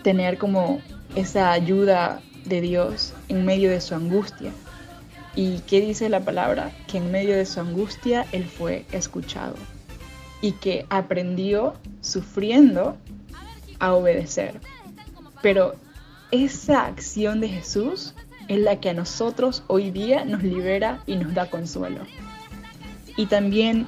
tener 0.05 0.39
como 0.39 0.81
esa 1.17 1.51
ayuda 1.51 2.21
de 2.45 2.61
Dios 2.61 3.13
en 3.29 3.45
medio 3.45 3.71
de 3.71 3.81
su 3.81 3.97
angustia. 3.97 4.53
¿Y 5.35 5.59
qué 5.67 5.81
dice 5.81 6.09
la 6.09 6.21
palabra? 6.21 6.71
Que 6.87 6.99
en 6.99 7.11
medio 7.11 7.35
de 7.35 7.45
su 7.45 7.59
angustia 7.59 8.25
Él 8.31 8.45
fue 8.45 8.87
escuchado 8.93 9.57
y 10.41 10.53
que 10.53 10.87
aprendió 10.91 11.75
sufriendo 12.03 12.97
a 13.81 13.95
obedecer. 13.95 14.61
Pero 15.43 15.75
esa 16.31 16.87
acción 16.87 17.41
de 17.41 17.49
Jesús 17.49 18.15
es 18.49 18.59
la 18.59 18.81
que 18.81 18.91
a 18.91 18.95
nosotros 18.95 19.63
hoy 19.67 19.91
día 19.91 20.25
nos 20.25 20.43
libera 20.43 21.03
y 21.07 21.17
nos 21.17 21.35
da 21.35 21.51
consuelo. 21.51 22.01
Y 23.17 23.27
también, 23.27 23.87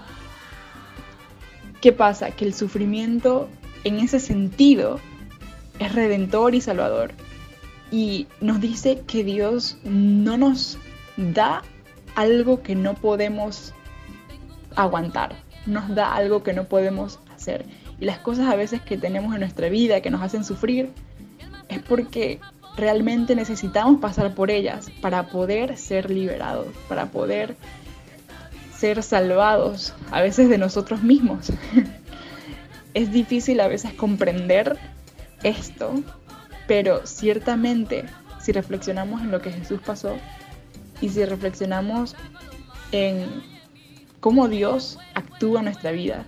¿qué 1.81 1.92
pasa? 1.92 2.31
Que 2.31 2.44
el 2.44 2.55
sufrimiento 2.55 3.48
en 3.85 3.98
ese 3.98 4.20
sentido 4.20 5.00
es 5.79 5.94
redentor 5.94 6.55
y 6.55 6.61
salvador. 6.61 7.12
Y 7.90 8.26
nos 8.40 8.61
dice 8.61 9.03
que 9.07 9.24
Dios 9.24 9.79
no 9.85 10.37
nos 10.37 10.79
da 11.16 11.62
algo 12.14 12.62
que 12.62 12.74
no 12.74 12.94
podemos 12.94 13.72
aguantar, 14.76 15.35
nos 15.66 15.94
da 15.94 16.14
algo 16.14 16.42
que 16.42 16.53
no 16.53 16.64
podemos 16.64 17.18
hacer. 17.35 17.64
Y 17.98 18.05
las 18.05 18.18
cosas 18.18 18.48
a 18.48 18.57
veces 18.57 18.81
que 18.81 18.96
tenemos 18.96 19.35
en 19.35 19.40
nuestra 19.40 19.68
vida 19.68 20.00
que 20.00 20.11
nos 20.11 20.22
hacen 20.22 20.44
sufrir 20.44 20.90
es 21.70 21.80
porque 21.80 22.40
realmente 22.76 23.35
necesitamos 23.35 24.00
pasar 24.00 24.35
por 24.35 24.50
ellas 24.50 24.90
para 25.00 25.28
poder 25.28 25.76
ser 25.76 26.11
liberados, 26.11 26.68
para 26.88 27.06
poder 27.06 27.56
ser 28.76 29.02
salvados, 29.02 29.94
a 30.11 30.20
veces 30.20 30.48
de 30.48 30.59
nosotros 30.59 31.02
mismos. 31.02 31.52
es 32.94 33.12
difícil 33.12 33.61
a 33.61 33.68
veces 33.68 33.92
comprender 33.94 34.78
esto, 35.42 35.94
pero 36.66 37.06
ciertamente 37.06 38.04
si 38.40 38.52
reflexionamos 38.52 39.20
en 39.20 39.30
lo 39.30 39.40
que 39.40 39.52
Jesús 39.52 39.80
pasó, 39.85 40.16
y 41.00 41.09
si 41.09 41.24
reflexionamos 41.24 42.14
en 42.92 43.26
cómo 44.20 44.48
Dios 44.48 44.98
actúa 45.14 45.61
en 45.61 45.66
nuestra 45.66 45.92
vida, 45.92 46.24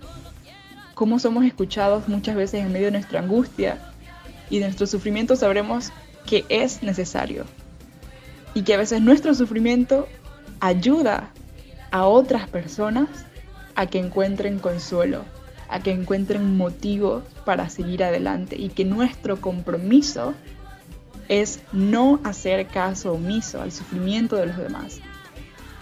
cómo 0.95 1.19
somos 1.19 1.45
escuchados 1.45 2.07
muchas 2.07 2.35
veces 2.35 2.61
en 2.61 2.71
medio 2.71 2.87
de 2.87 2.93
nuestra 2.93 3.19
angustia 3.19 3.92
y 4.53 4.59
de 4.59 4.65
nuestro 4.65 4.85
sufrimiento, 4.85 5.35
sabremos 5.35 5.91
que 6.27 6.45
es 6.47 6.83
necesario. 6.83 7.45
Y 8.53 8.61
que 8.61 8.75
a 8.75 8.77
veces 8.77 9.01
nuestro 9.01 9.33
sufrimiento 9.33 10.07
ayuda 10.59 11.31
a 11.89 12.05
otras 12.05 12.47
personas 12.47 13.09
a 13.73 13.87
que 13.87 13.97
encuentren 13.97 14.59
consuelo, 14.59 15.25
a 15.69 15.79
que 15.79 15.89
encuentren 15.89 16.55
motivos 16.55 17.23
para 17.45 17.67
seguir 17.69 18.03
adelante. 18.03 18.55
Y 18.55 18.69
que 18.69 18.85
nuestro 18.85 19.41
compromiso 19.41 20.35
es 21.29 21.61
no 21.71 22.19
hacer 22.23 22.67
caso 22.67 23.13
omiso 23.13 23.59
al 23.59 23.71
sufrimiento 23.71 24.35
de 24.35 24.45
los 24.45 24.57
demás. 24.57 24.99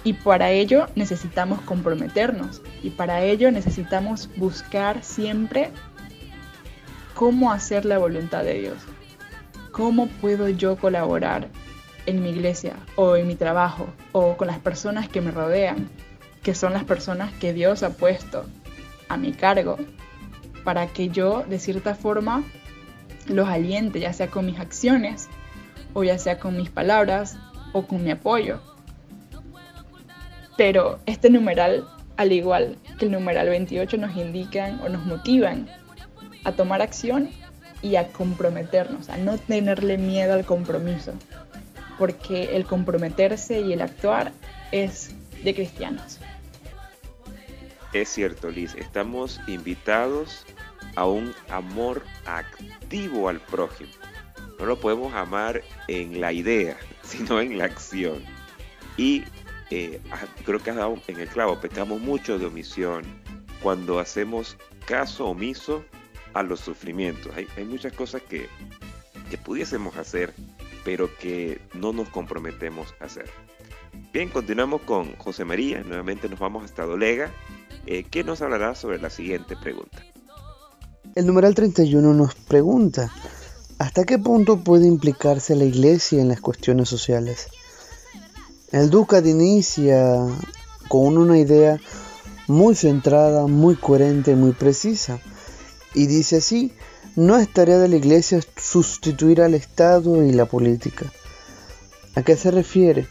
Y 0.06 0.14
para 0.14 0.52
ello 0.52 0.88
necesitamos 0.96 1.60
comprometernos. 1.64 2.62
Y 2.84 2.92
para 2.92 3.22
ello 3.22 3.52
necesitamos 3.52 4.30
buscar 4.38 5.04
siempre 5.04 5.72
cómo 7.14 7.52
hacer 7.52 7.86
la 7.86 7.98
voluntad 7.98 8.44
de 8.44 8.56
Dios. 8.56 8.78
¿Cómo 9.72 10.08
puedo 10.08 10.50
yo 10.50 10.76
colaborar 10.76 11.48
en 12.06 12.22
mi 12.22 12.30
iglesia 12.30 12.76
o 12.96 13.16
en 13.16 13.28
mi 13.28 13.36
trabajo 13.36 13.88
o 14.12 14.36
con 14.38 14.48
las 14.48 14.60
personas 14.60 15.08
que 15.08 15.22
me 15.22 15.32
rodean, 15.32 15.90
que 16.44 16.56
son 16.56 16.74
las 16.74 16.84
personas 16.84 17.32
que 17.34 17.54
Dios 17.54 17.84
ha 17.84 17.92
puesto 17.92 18.46
a 19.08 19.18
mi 19.18 19.32
cargo, 19.32 19.78
para 20.64 20.88
que 20.88 21.10
yo 21.10 21.44
de 21.48 21.60
cierta 21.60 21.96
forma 21.96 22.44
los 23.28 23.48
aliente, 23.48 24.00
ya 24.00 24.14
sea 24.14 24.28
con 24.28 24.46
mis 24.46 24.60
acciones 24.60 25.30
o 25.94 26.04
ya 26.04 26.18
sea 26.18 26.40
con 26.40 26.58
mis 26.58 26.70
palabras 26.70 27.38
o 27.74 27.86
con 27.88 28.04
mi 28.04 28.12
apoyo. 28.12 28.60
Pero 30.58 31.00
este 31.06 31.30
numeral, 31.30 31.88
al 32.18 32.32
igual 32.32 32.78
que 33.00 33.06
el 33.06 33.12
numeral 33.12 33.50
28, 33.50 33.98
nos 33.98 34.16
indican 34.16 34.80
o 34.82 34.90
nos 34.90 35.06
motivan 35.06 35.68
a 36.44 36.52
tomar 36.54 36.82
acción 36.82 37.30
y 37.82 37.96
a 37.96 38.08
comprometernos, 38.10 39.10
a 39.10 39.18
no 39.18 39.38
tenerle 39.38 39.98
miedo 39.98 40.34
al 40.34 40.46
compromiso, 40.46 41.14
porque 41.98 42.56
el 42.56 42.66
comprometerse 42.66 43.62
y 43.62 43.74
el 43.74 43.82
actuar 43.82 44.32
es 44.72 45.12
de 45.44 45.54
cristianos. 45.56 46.20
Es 47.94 48.10
cierto, 48.10 48.50
Liz, 48.50 48.76
estamos 48.76 49.42
invitados 49.48 50.46
a 50.96 51.06
un 51.06 51.34
amor 51.50 52.04
activo 52.26 53.28
al 53.28 53.40
prójimo. 53.40 53.92
No 54.60 54.66
lo 54.66 54.80
podemos 54.80 55.14
amar 55.14 55.62
en 55.88 56.22
la 56.22 56.32
idea, 56.32 56.78
sino 57.04 57.42
en 57.42 57.58
la 57.58 57.66
acción. 57.66 58.24
Y 58.98 59.24
eh, 59.72 60.00
ah, 60.12 60.20
creo 60.46 60.60
que 60.60 60.70
has 60.70 60.76
dado 60.76 60.98
en 61.08 61.20
el 61.20 61.28
clavo, 61.28 61.60
pecamos 61.60 62.00
mucho 62.00 62.38
de 62.38 62.46
omisión 62.46 63.04
cuando 63.62 64.00
hacemos 64.00 64.58
caso 64.86 65.28
omiso 65.28 65.84
a 66.34 66.44
los 66.44 66.60
sufrimientos. 66.60 67.34
Hay, 67.36 67.48
hay 67.58 67.66
muchas 67.66 67.94
cosas 67.94 68.22
que, 68.22 68.48
que 69.30 69.38
pudiésemos 69.38 69.98
hacer, 69.98 70.34
pero 70.84 71.10
que 71.18 71.62
no 71.74 71.94
nos 71.94 72.10
comprometemos 72.10 72.94
a 73.00 73.06
hacer. 73.06 73.30
Bien, 74.14 74.30
continuamos 74.30 74.82
con 74.82 75.16
José 75.18 75.46
María. 75.46 75.84
Nuevamente 75.84 76.28
nos 76.28 76.40
vamos 76.40 76.66
hasta 76.66 76.86
Dolega, 76.86 77.32
eh, 77.86 78.04
que 78.04 78.24
nos 78.24 78.42
hablará 78.42 78.76
sobre 78.76 79.00
la 79.00 79.10
siguiente 79.10 79.56
pregunta. 79.56 80.04
El 81.16 81.26
numeral 81.28 81.56
31 81.56 82.14
nos 82.14 82.36
pregunta, 82.36 83.12
¿hasta 83.80 84.04
qué 84.06 84.18
punto 84.18 84.64
puede 84.64 84.88
implicarse 84.88 85.56
la 85.56 85.66
iglesia 85.66 86.22
en 86.22 86.30
las 86.30 86.40
cuestiones 86.40 86.90
sociales? 86.90 87.48
El 88.72 88.90
Ducat 88.90 89.26
inicia 89.26 90.26
con 90.88 91.18
una 91.18 91.38
idea 91.38 91.80
muy 92.48 92.76
centrada, 92.76 93.48
muy 93.48 93.76
coherente, 93.76 94.36
muy 94.36 94.52
precisa. 94.52 95.20
Y 95.94 96.08
dice 96.08 96.38
así, 96.38 96.72
no 97.16 97.38
es 97.38 97.52
tarea 97.52 97.78
de 97.78 97.90
la 97.90 97.98
Iglesia 97.98 98.40
sustituir 98.56 99.42
al 99.42 99.54
Estado 99.54 100.24
y 100.24 100.32
la 100.32 100.46
política. 100.46 101.12
¿A 102.16 102.24
qué 102.24 102.36
se 102.36 102.52
refiere? 102.52 103.08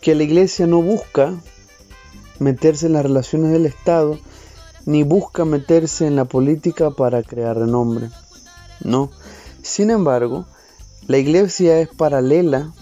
Que 0.00 0.14
la 0.14 0.22
Iglesia 0.22 0.66
no 0.66 0.82
busca 0.82 1.34
meterse 2.38 2.86
en 2.86 2.94
las 2.94 3.04
relaciones 3.04 3.52
del 3.52 3.66
Estado, 3.66 4.18
ni 4.84 5.02
busca 5.02 5.44
meterse 5.44 6.06
en 6.06 6.16
la 6.16 6.24
política 6.24 6.90
para 6.90 7.22
crear 7.22 7.56
renombre. 7.56 8.10
No. 8.80 9.10
Sin 9.62 9.90
embargo, 9.90 10.46
la 11.06 11.18
Iglesia 11.18 11.80
es 11.80 11.88
paralela 11.88 12.72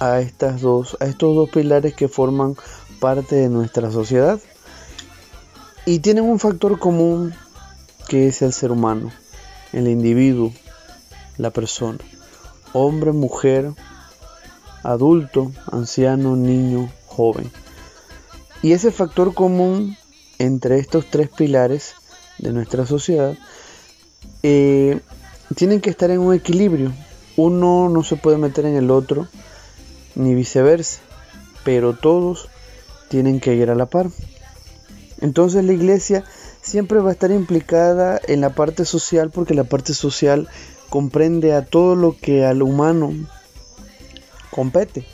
a 0.00 0.20
estas 0.20 0.60
dos, 0.60 0.96
a 1.00 1.06
estos 1.06 1.34
dos 1.34 1.50
pilares 1.50 1.94
que 1.94 2.08
forman 2.08 2.56
parte 3.00 3.36
de 3.36 3.48
nuestra 3.48 3.90
sociedad 3.90 4.40
y 5.84 6.00
tienen 6.00 6.24
un 6.24 6.38
factor 6.38 6.78
común 6.78 7.34
que 8.08 8.28
es 8.28 8.42
el 8.42 8.52
ser 8.52 8.70
humano, 8.70 9.10
el 9.72 9.88
individuo, 9.88 10.52
la 11.36 11.50
persona, 11.50 11.98
hombre, 12.72 13.12
mujer, 13.12 13.72
adulto, 14.82 15.52
anciano, 15.70 16.36
niño, 16.36 16.90
joven. 17.06 17.50
Y 18.62 18.72
ese 18.72 18.90
factor 18.90 19.34
común 19.34 19.96
entre 20.38 20.78
estos 20.78 21.06
tres 21.10 21.28
pilares 21.28 21.94
de 22.38 22.52
nuestra 22.52 22.86
sociedad 22.86 23.36
eh, 24.42 25.00
tienen 25.54 25.80
que 25.80 25.90
estar 25.90 26.10
en 26.10 26.20
un 26.20 26.34
equilibrio. 26.34 26.92
Uno 27.36 27.88
no 27.88 28.02
se 28.02 28.16
puede 28.16 28.38
meter 28.38 28.66
en 28.66 28.76
el 28.76 28.90
otro, 28.90 29.28
ni 30.14 30.34
viceversa, 30.34 31.00
pero 31.64 31.94
todos 31.94 32.48
tienen 33.08 33.40
que 33.40 33.54
ir 33.54 33.70
a 33.70 33.74
la 33.74 33.86
par. 33.86 34.10
Entonces 35.20 35.64
la 35.64 35.72
iglesia 35.72 36.24
siempre 36.66 36.98
va 36.98 37.10
a 37.10 37.12
estar 37.12 37.30
implicada 37.30 38.20
en 38.26 38.40
la 38.40 38.50
parte 38.50 38.84
social 38.84 39.30
porque 39.30 39.54
la 39.54 39.62
parte 39.62 39.94
social 39.94 40.48
comprende 40.90 41.54
a 41.54 41.64
todo 41.64 41.94
lo 41.94 42.16
que 42.16 42.44
al 42.44 42.60
humano 42.60 43.12
compete. 44.50 45.06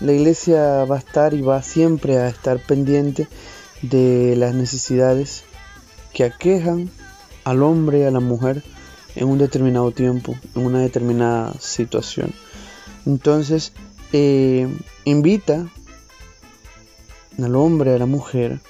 La 0.00 0.12
iglesia 0.12 0.84
va 0.86 0.96
a 0.96 1.00
estar 1.00 1.34
y 1.34 1.42
va 1.42 1.62
siempre 1.62 2.16
a 2.16 2.28
estar 2.28 2.58
pendiente 2.60 3.28
de 3.82 4.36
las 4.36 4.54
necesidades 4.54 5.44
que 6.14 6.24
aquejan 6.24 6.90
al 7.44 7.62
hombre 7.62 8.00
y 8.00 8.04
a 8.04 8.10
la 8.10 8.20
mujer 8.20 8.64
en 9.16 9.28
un 9.28 9.36
determinado 9.36 9.90
tiempo, 9.92 10.34
en 10.54 10.64
una 10.64 10.80
determinada 10.80 11.52
situación. 11.60 12.32
Entonces, 13.04 13.74
eh, 14.14 14.66
invita 15.04 15.68
al 17.38 17.54
hombre, 17.54 17.94
a 17.94 17.98
la 17.98 18.06
mujer, 18.06 18.60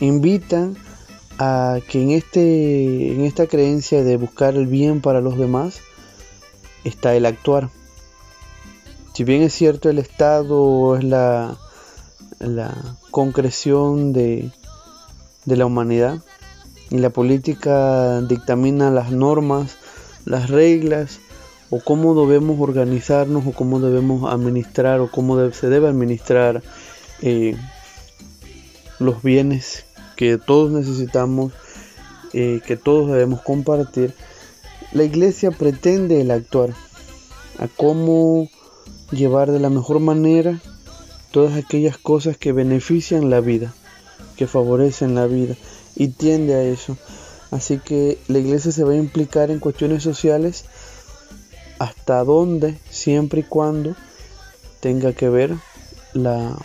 invitan 0.00 0.76
a 1.42 1.80
que 1.88 2.02
en, 2.02 2.10
este, 2.10 3.14
en 3.14 3.22
esta 3.22 3.46
creencia 3.46 4.04
de 4.04 4.18
buscar 4.18 4.56
el 4.56 4.66
bien 4.66 5.00
para 5.00 5.22
los 5.22 5.38
demás 5.38 5.80
está 6.84 7.14
el 7.14 7.24
actuar. 7.24 7.70
Si 9.14 9.24
bien 9.24 9.40
es 9.40 9.54
cierto 9.54 9.88
el 9.88 9.98
Estado 9.98 10.96
es 10.96 11.04
la, 11.04 11.56
la 12.40 12.98
concreción 13.10 14.12
de, 14.12 14.50
de 15.46 15.56
la 15.56 15.64
humanidad 15.64 16.18
y 16.90 16.98
la 16.98 17.08
política 17.08 18.20
dictamina 18.20 18.90
las 18.90 19.10
normas, 19.10 19.78
las 20.26 20.50
reglas 20.50 21.20
o 21.70 21.80
cómo 21.80 22.14
debemos 22.14 22.60
organizarnos 22.60 23.46
o 23.46 23.52
cómo 23.52 23.80
debemos 23.80 24.30
administrar 24.30 25.00
o 25.00 25.10
cómo 25.10 25.50
se 25.52 25.70
debe 25.70 25.88
administrar 25.88 26.62
eh, 27.22 27.56
los 28.98 29.22
bienes 29.22 29.86
que 30.20 30.36
todos 30.36 30.70
necesitamos, 30.70 31.50
eh, 32.34 32.60
que 32.66 32.76
todos 32.76 33.10
debemos 33.10 33.40
compartir, 33.40 34.12
la 34.92 35.04
iglesia 35.04 35.50
pretende 35.50 36.20
el 36.20 36.30
actuar, 36.30 36.74
a 37.58 37.68
cómo 37.68 38.46
llevar 39.12 39.50
de 39.50 39.60
la 39.60 39.70
mejor 39.70 39.98
manera 39.98 40.60
todas 41.30 41.56
aquellas 41.56 41.96
cosas 41.96 42.36
que 42.36 42.52
benefician 42.52 43.30
la 43.30 43.40
vida, 43.40 43.72
que 44.36 44.46
favorecen 44.46 45.14
la 45.14 45.24
vida, 45.24 45.56
y 45.96 46.08
tiende 46.08 46.54
a 46.54 46.64
eso. 46.64 46.98
Así 47.50 47.78
que 47.78 48.18
la 48.28 48.40
iglesia 48.40 48.72
se 48.72 48.84
va 48.84 48.92
a 48.92 48.96
implicar 48.96 49.50
en 49.50 49.58
cuestiones 49.58 50.02
sociales 50.02 50.66
hasta 51.78 52.22
donde, 52.24 52.78
siempre 52.90 53.40
y 53.40 53.44
cuando 53.44 53.96
tenga 54.80 55.14
que 55.14 55.30
ver 55.30 55.56
la, 56.12 56.58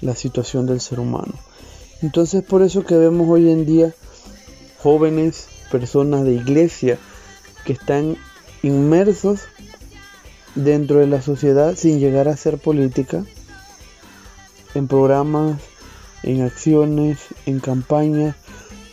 la 0.00 0.16
situación 0.16 0.64
del 0.64 0.80
ser 0.80 0.98
humano. 0.98 1.34
Entonces 2.02 2.44
por 2.44 2.62
eso 2.62 2.84
que 2.84 2.96
vemos 2.96 3.28
hoy 3.28 3.50
en 3.50 3.66
día 3.66 3.94
jóvenes, 4.82 5.48
personas 5.70 6.24
de 6.24 6.32
iglesia 6.32 6.98
que 7.64 7.72
están 7.72 8.16
inmersos 8.62 9.40
dentro 10.54 11.00
de 11.00 11.06
la 11.06 11.22
sociedad 11.22 11.74
sin 11.76 11.98
llegar 11.98 12.28
a 12.28 12.36
ser 12.36 12.58
política, 12.58 13.24
en 14.74 14.86
programas, 14.86 15.60
en 16.22 16.42
acciones, 16.42 17.18
en 17.46 17.60
campañas 17.60 18.36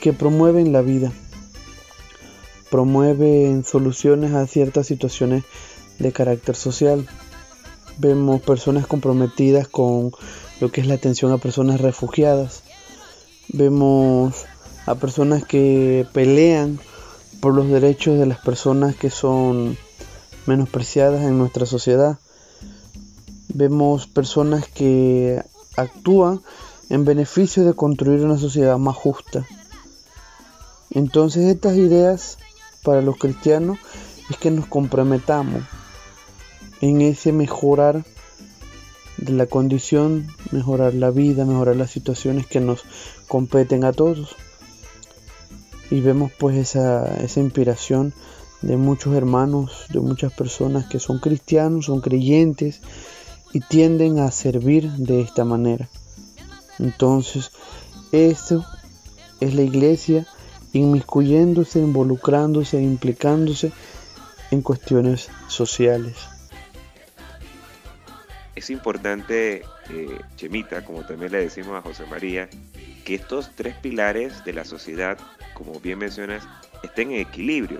que 0.01 0.13
promueven 0.13 0.73
la 0.73 0.81
vida, 0.81 1.11
promueven 2.69 3.63
soluciones 3.63 4.33
a 4.33 4.47
ciertas 4.47 4.87
situaciones 4.87 5.43
de 5.99 6.11
carácter 6.11 6.55
social. 6.55 7.07
Vemos 7.97 8.41
personas 8.41 8.87
comprometidas 8.87 9.67
con 9.67 10.11
lo 10.59 10.71
que 10.71 10.81
es 10.81 10.87
la 10.87 10.95
atención 10.95 11.31
a 11.31 11.37
personas 11.37 11.81
refugiadas, 11.81 12.63
Vemos 13.49 14.45
a 14.85 14.95
personas 14.95 15.43
que 15.45 16.07
pelean 16.13 16.79
por 17.39 17.53
los 17.53 17.69
derechos 17.69 18.17
de 18.19 18.25
las 18.25 18.39
personas 18.39 18.95
que 18.95 19.09
son 19.09 19.77
menospreciadas 20.45 21.23
en 21.23 21.37
nuestra 21.37 21.65
sociedad. 21.65 22.19
Vemos 23.49 24.07
personas 24.07 24.67
que 24.67 25.43
actúan 25.77 26.41
en 26.89 27.05
beneficio 27.05 27.63
de 27.65 27.73
construir 27.73 28.21
una 28.21 28.37
sociedad 28.37 28.77
más 28.77 28.95
justa. 28.95 29.45
Entonces 30.91 31.45
estas 31.45 31.75
ideas 31.77 32.37
para 32.83 33.01
los 33.01 33.17
cristianos 33.17 33.79
es 34.29 34.37
que 34.37 34.51
nos 34.51 34.67
comprometamos 34.67 35.63
en 36.81 37.01
ese 37.01 37.31
mejorar 37.31 38.05
de 39.17 39.33
la 39.33 39.45
condición, 39.45 40.27
mejorar 40.51 40.93
la 40.93 41.09
vida, 41.09 41.45
mejorar 41.45 41.75
las 41.75 41.91
situaciones 41.91 42.45
que 42.45 42.59
nos 42.59 42.83
competen 43.27 43.83
a 43.83 43.93
todos. 43.93 44.35
Y 45.91 46.01
vemos 46.01 46.31
pues 46.37 46.57
esa, 46.57 47.17
esa 47.17 47.39
inspiración 47.39 48.13
de 48.61 48.77
muchos 48.77 49.15
hermanos, 49.15 49.85
de 49.89 49.99
muchas 49.99 50.33
personas 50.33 50.87
que 50.87 50.99
son 50.99 51.19
cristianos, 51.19 51.85
son 51.85 52.01
creyentes 52.01 52.81
y 53.53 53.59
tienden 53.59 54.19
a 54.19 54.31
servir 54.31 54.91
de 54.93 55.21
esta 55.21 55.45
manera. 55.45 55.87
Entonces, 56.79 57.51
esto 58.11 58.65
es 59.39 59.53
la 59.53 59.61
iglesia 59.61 60.27
inmiscuyéndose, 60.73 61.79
involucrándose, 61.79 62.81
implicándose 62.81 63.71
en 64.51 64.61
cuestiones 64.61 65.29
sociales. 65.47 66.15
Es 68.55 68.69
importante, 68.69 69.63
eh, 69.89 70.19
Chemita, 70.37 70.83
como 70.83 71.05
también 71.05 71.33
le 71.33 71.39
decimos 71.39 71.77
a 71.77 71.81
José 71.81 72.05
María, 72.05 72.49
que 73.03 73.15
estos 73.15 73.51
tres 73.55 73.75
pilares 73.75 74.43
de 74.45 74.53
la 74.53 74.63
sociedad, 74.63 75.17
como 75.53 75.79
bien 75.79 75.99
mencionas, 75.99 76.47
estén 76.81 77.11
en 77.11 77.19
equilibrio. 77.19 77.79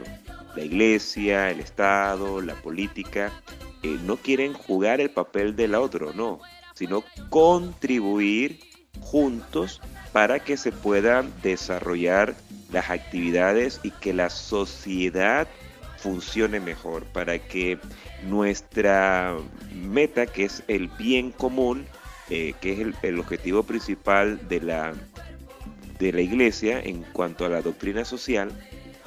La 0.55 0.63
iglesia, 0.63 1.49
el 1.49 1.61
Estado, 1.61 2.41
la 2.41 2.55
política, 2.55 3.31
eh, 3.83 3.97
no 4.03 4.17
quieren 4.17 4.53
jugar 4.53 4.99
el 4.99 5.09
papel 5.09 5.55
del 5.55 5.75
otro, 5.75 6.13
no, 6.13 6.39
sino 6.73 7.03
contribuir 7.29 8.59
juntos 8.99 9.81
para 10.11 10.39
que 10.39 10.57
se 10.57 10.71
puedan 10.71 11.33
desarrollar 11.41 12.35
las 12.71 12.89
actividades 12.89 13.79
y 13.83 13.91
que 13.91 14.13
la 14.13 14.29
sociedad 14.29 15.47
funcione 16.05 16.59
mejor, 16.59 17.03
para 17.05 17.39
que 17.39 17.79
nuestra 18.21 19.35
meta, 19.73 20.27
que 20.27 20.43
es 20.43 20.61
el 20.67 20.87
bien 20.87 21.31
común, 21.31 21.87
eh, 22.29 22.53
que 22.61 22.73
es 22.73 22.93
el, 23.01 23.19
objetivo 23.19 23.63
principal 23.63 24.47
de 24.47 24.61
la, 24.61 24.93
de 25.97 26.13
la 26.13 26.21
iglesia 26.21 26.79
en 26.79 27.01
cuanto 27.11 27.43
a 27.43 27.49
la 27.49 27.63
doctrina 27.63 28.05
social, 28.05 28.51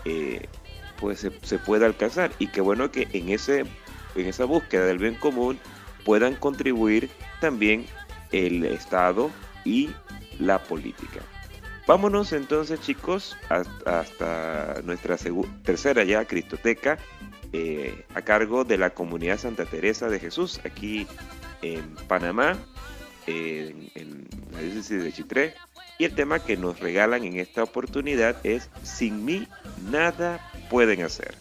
eh, 0.07 0.49
pues 0.99 1.20
se, 1.20 1.59
pueda 1.61 1.86
alcanzar. 1.86 2.32
Y 2.40 2.49
qué 2.49 2.61
bueno 2.61 2.90
que 2.90 3.07
en, 3.12 3.28
ese, 3.28 3.61
en 3.61 4.26
esa 4.26 4.44
búsqueda 4.44 4.86
del 4.86 4.99
bien 4.99 5.14
común 5.14 5.57
puedan 6.05 6.34
contribuir 6.34 7.11
también 7.40 7.86
el 8.32 8.64
Estado 8.64 9.30
y 9.64 9.90
la 10.40 10.59
política. 10.59 11.20
Vámonos 11.89 12.34
entonces 12.34 12.82
chicos 12.82 13.34
hasta, 13.49 14.82
nuestra 14.84 15.16
tercera 15.64 16.05
ya 16.05 16.26
Cristoteca 16.26 16.99
eh, 17.55 18.05
a 18.14 18.20
cargo 18.20 18.64
de 18.64 18.76
la 18.76 18.91
comunidad 18.91 19.39
Santa 19.39 19.64
Teresa 19.64 20.11
de 20.11 20.20
Jesús 20.20 20.61
aquí 20.66 21.07
en 21.62 21.95
Panamá 22.07 22.59
en, 23.26 24.28
la 24.53 24.61
diócesis 24.61 25.03
de 25.03 25.12
Chitré. 25.12 25.55
Y 25.97 26.05
el 26.05 26.14
tema 26.14 26.41
que 26.41 26.59
nos 26.59 26.78
regalan 26.78 27.24
en 27.24 27.39
esta 27.39 27.62
oportunidad 27.62 28.36
es 28.45 28.68
Sin 28.82 29.24
mí 29.24 29.49
nada 29.91 30.41
pueden 30.68 31.01
hacer. 31.01 31.36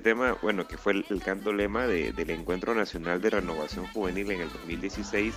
Tema, 0.00 0.36
bueno, 0.42 0.66
que 0.66 0.76
fue 0.76 0.92
el, 0.92 1.22
canto 1.22 1.52
lema 1.52 1.86
del 1.86 2.30
Encuentro 2.30 2.74
Nacional 2.74 3.20
de 3.20 3.30
Renovación 3.30 3.86
Juvenil 3.88 4.30
en 4.30 4.40
el 4.42 4.52
2016, 4.52 5.34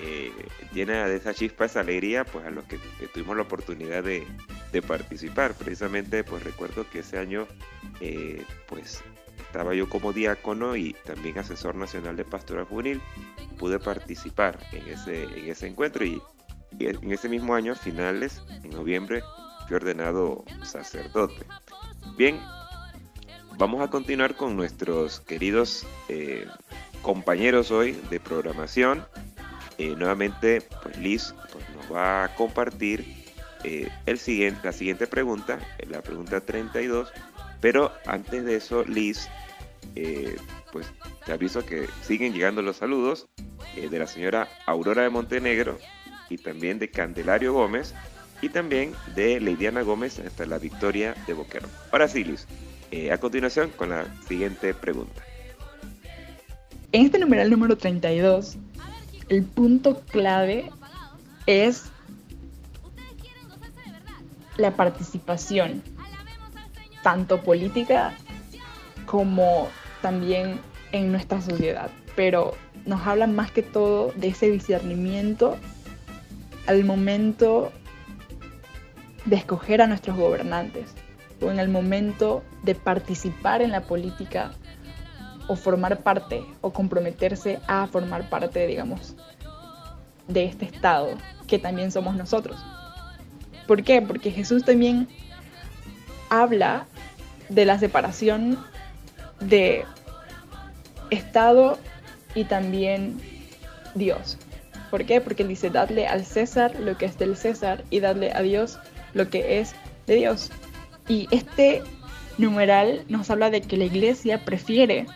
eh, 0.00 0.32
llena 0.72 1.06
de 1.06 1.16
esa 1.16 1.34
chispa, 1.34 1.66
esa 1.66 1.80
alegría, 1.80 2.24
pues 2.24 2.44
a 2.46 2.50
los 2.50 2.64
que, 2.64 2.78
tuvimos 3.12 3.36
la 3.36 3.42
oportunidad 3.42 4.02
de, 4.02 4.26
participar. 4.86 5.54
Precisamente, 5.54 6.24
pues 6.24 6.42
recuerdo 6.42 6.84
que 6.90 7.00
ese 7.00 7.18
año, 7.18 7.46
eh, 8.00 8.42
pues 8.66 9.04
estaba 9.38 9.72
yo 9.74 9.88
como 9.88 10.12
diácono 10.12 10.74
y 10.74 10.94
también 11.04 11.38
asesor 11.38 11.76
nacional 11.76 12.16
de 12.16 12.24
pastoral 12.24 12.64
juvenil, 12.64 13.00
pude 13.56 13.78
participar 13.78 14.58
en 14.72 14.88
ese, 14.88 15.22
en 15.24 15.48
ese 15.48 15.68
encuentro 15.68 16.04
y, 16.04 16.20
y 16.78 16.86
en 16.86 17.12
ese 17.12 17.28
mismo 17.28 17.54
año, 17.54 17.72
a 17.72 17.76
finales, 17.76 18.42
en 18.64 18.70
noviembre, 18.70 19.22
fui 19.68 19.76
ordenado 19.76 20.44
sacerdote. 20.64 21.46
Bien, 22.16 22.40
vamos 23.58 23.80
a 23.82 23.88
continuar 23.88 24.36
con 24.36 24.56
nuestros 24.56 25.20
queridos 25.20 25.86
eh, 26.08 26.46
compañeros 27.02 27.70
hoy 27.70 27.92
de 28.10 28.20
programación. 28.20 29.04
Eh, 29.78 29.94
nuevamente, 29.96 30.62
pues 30.82 30.96
Liz 30.98 31.34
pues, 31.52 31.64
nos 31.70 31.92
va 31.92 32.24
a 32.24 32.34
compartir 32.34 33.24
eh, 33.64 33.88
la 34.62 34.72
siguiente 34.72 35.06
pregunta, 35.06 35.58
la 35.88 36.02
pregunta 36.02 36.40
32, 36.40 37.10
pero 37.60 37.92
antes 38.06 38.44
de 38.44 38.56
eso, 38.56 38.84
Liz, 38.84 39.28
eh, 39.96 40.36
pues 40.70 40.86
te 41.24 41.32
aviso 41.32 41.64
que 41.64 41.88
siguen 42.02 42.34
llegando 42.34 42.60
los 42.60 42.76
saludos 42.76 43.28
eh, 43.76 43.88
de 43.88 43.98
la 43.98 44.06
señora 44.06 44.48
Aurora 44.66 45.02
de 45.02 45.08
Montenegro 45.08 45.78
y 46.28 46.36
también 46.36 46.78
de 46.78 46.90
Candelario 46.90 47.54
Gómez 47.54 47.94
y 48.42 48.50
también 48.50 48.92
de 49.14 49.40
Leidiana 49.40 49.82
Gómez 49.82 50.18
hasta 50.18 50.44
la 50.44 50.58
victoria 50.58 51.14
de 51.26 51.32
Boquero. 51.32 51.68
Ahora 51.90 52.08
sí, 52.08 52.22
Liz, 52.22 52.46
a 53.12 53.18
continuación 53.18 53.70
con 53.70 53.90
la 53.90 54.06
siguiente 54.26 54.74
pregunta. 54.74 55.22
En 56.92 57.06
este 57.06 57.18
numeral 57.18 57.50
número 57.50 57.76
32, 57.76 58.56
el 59.28 59.42
punto 59.42 60.00
clave 60.02 60.70
es 61.46 61.84
la 64.56 64.70
participación, 64.76 65.82
tanto 67.02 67.42
política 67.42 68.16
como 69.06 69.68
también 70.02 70.60
en 70.92 71.10
nuestra 71.10 71.40
sociedad. 71.40 71.90
Pero 72.14 72.54
nos 72.86 73.04
habla 73.06 73.26
más 73.26 73.50
que 73.50 73.62
todo 73.62 74.12
de 74.12 74.28
ese 74.28 74.50
discernimiento 74.50 75.56
al 76.66 76.84
momento 76.84 77.72
de 79.24 79.36
escoger 79.36 79.82
a 79.82 79.86
nuestros 79.86 80.16
gobernantes 80.16 80.94
o 81.44 81.50
en 81.50 81.58
el 81.58 81.68
momento 81.68 82.42
de 82.62 82.74
participar 82.74 83.62
en 83.62 83.70
la 83.70 83.82
política 83.82 84.52
o 85.46 85.56
formar 85.56 86.02
parte 86.02 86.44
o 86.60 86.72
comprometerse 86.72 87.60
a 87.66 87.86
formar 87.86 88.28
parte, 88.30 88.66
digamos, 88.66 89.14
de 90.28 90.44
este 90.44 90.64
Estado 90.64 91.10
que 91.46 91.58
también 91.58 91.92
somos 91.92 92.16
nosotros. 92.16 92.64
¿Por 93.66 93.82
qué? 93.82 94.02
Porque 94.02 94.30
Jesús 94.30 94.64
también 94.64 95.08
habla 96.30 96.86
de 97.48 97.64
la 97.64 97.78
separación 97.78 98.58
de 99.40 99.84
Estado 101.10 101.78
y 102.34 102.44
también 102.44 103.20
Dios. 103.94 104.38
¿Por 104.90 105.04
qué? 105.06 105.20
Porque 105.20 105.42
él 105.42 105.48
dice, 105.48 105.70
dadle 105.70 106.06
al 106.06 106.24
César 106.24 106.78
lo 106.78 106.96
que 106.96 107.06
es 107.06 107.18
del 107.18 107.36
César 107.36 107.84
y 107.90 108.00
dadle 108.00 108.32
a 108.32 108.42
Dios 108.42 108.78
lo 109.12 109.28
que 109.28 109.60
es 109.60 109.74
de 110.06 110.16
Dios. 110.16 110.50
Y 111.08 111.28
este 111.30 111.82
numeral 112.38 113.04
nos 113.08 113.30
habla 113.30 113.50
de 113.50 113.60
que 113.60 113.76
la 113.76 113.84
iglesia 113.84 114.44
prefiere 114.44 115.06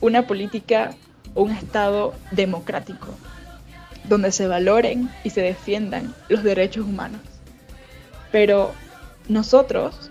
una 0.00 0.26
política 0.26 0.94
o 1.34 1.42
un 1.42 1.52
Estado 1.52 2.14
democrático, 2.30 3.08
donde 4.04 4.32
se 4.32 4.46
valoren 4.46 5.10
y 5.24 5.30
se 5.30 5.42
defiendan 5.42 6.14
los 6.28 6.42
derechos 6.42 6.86
humanos. 6.86 7.20
Pero 8.32 8.72
nosotros, 9.28 10.10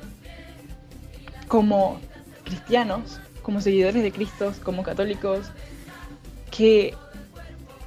como 1.47 1.99
cristianos, 2.43 3.19
como 3.41 3.61
seguidores 3.61 4.03
de 4.03 4.11
Cristo, 4.11 4.53
como 4.63 4.83
católicos, 4.83 5.47
que 6.51 6.93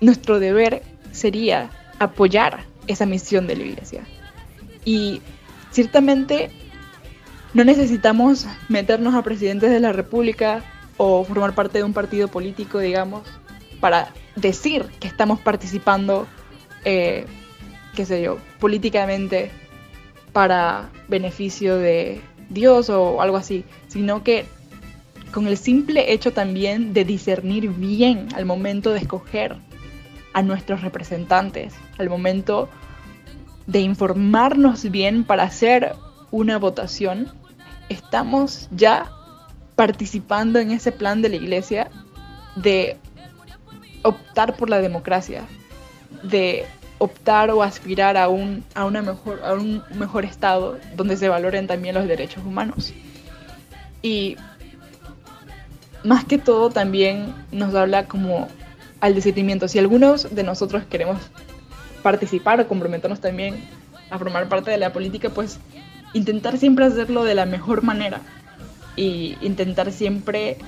nuestro 0.00 0.40
deber 0.40 0.82
sería 1.12 1.70
apoyar 1.98 2.64
esa 2.86 3.06
misión 3.06 3.46
de 3.46 3.56
la 3.56 3.62
iglesia. 3.62 4.04
Y 4.84 5.20
ciertamente 5.70 6.50
no 7.54 7.64
necesitamos 7.64 8.46
meternos 8.68 9.14
a 9.14 9.22
presidentes 9.22 9.70
de 9.70 9.80
la 9.80 9.92
República 9.92 10.62
o 10.96 11.24
formar 11.24 11.54
parte 11.54 11.78
de 11.78 11.84
un 11.84 11.92
partido 11.92 12.28
político, 12.28 12.78
digamos, 12.78 13.22
para 13.80 14.12
decir 14.36 14.86
que 15.00 15.08
estamos 15.08 15.40
participando, 15.40 16.26
eh, 16.84 17.26
qué 17.94 18.06
sé 18.06 18.22
yo, 18.22 18.38
políticamente 18.58 19.50
para 20.32 20.90
beneficio 21.08 21.76
de 21.76 22.20
Dios 22.48 22.88
o 22.88 23.20
algo 23.20 23.36
así, 23.36 23.64
sino 23.88 24.22
que 24.22 24.46
con 25.32 25.46
el 25.46 25.56
simple 25.56 26.12
hecho 26.12 26.32
también 26.32 26.92
de 26.92 27.04
discernir 27.04 27.70
bien 27.70 28.28
al 28.34 28.44
momento 28.44 28.92
de 28.92 29.00
escoger 29.00 29.56
a 30.34 30.42
nuestros 30.42 30.82
representantes, 30.82 31.74
al 31.98 32.08
momento 32.08 32.68
de 33.66 33.80
informarnos 33.80 34.90
bien 34.90 35.24
para 35.24 35.44
hacer 35.44 35.94
una 36.30 36.58
votación, 36.58 37.30
estamos 37.92 38.68
ya 38.70 39.10
participando 39.76 40.58
en 40.58 40.70
ese 40.70 40.92
plan 40.92 41.22
de 41.22 41.28
la 41.28 41.36
iglesia 41.36 41.90
de 42.56 42.96
optar 44.02 44.56
por 44.56 44.68
la 44.68 44.80
democracia, 44.80 45.44
de 46.22 46.66
optar 46.98 47.50
o 47.50 47.62
aspirar 47.62 48.16
a 48.16 48.28
un, 48.28 48.64
a 48.74 48.84
una 48.84 49.02
mejor, 49.02 49.40
a 49.44 49.54
un 49.54 49.82
mejor 49.94 50.24
estado 50.24 50.78
donde 50.96 51.16
se 51.16 51.28
valoren 51.28 51.66
también 51.66 51.94
los 51.94 52.06
derechos 52.06 52.44
humanos. 52.44 52.92
Y 54.02 54.36
más 56.04 56.24
que 56.24 56.38
todo 56.38 56.70
también 56.70 57.34
nos 57.50 57.74
habla 57.74 58.06
como 58.06 58.48
al 59.00 59.14
discernimiento. 59.14 59.68
Si 59.68 59.78
algunos 59.78 60.34
de 60.34 60.42
nosotros 60.42 60.84
queremos 60.88 61.18
participar 62.02 62.60
o 62.60 62.68
comprometernos 62.68 63.20
también 63.20 63.64
a 64.10 64.18
formar 64.18 64.48
parte 64.48 64.70
de 64.70 64.78
la 64.78 64.92
política, 64.92 65.30
pues 65.30 65.58
intentar 66.12 66.58
siempre 66.58 66.84
hacerlo 66.84 67.24
de 67.24 67.34
la 67.34 67.46
mejor 67.46 67.82
manera 67.82 68.20
y 68.96 69.36
intentar 69.40 69.92
siempre 69.92 70.58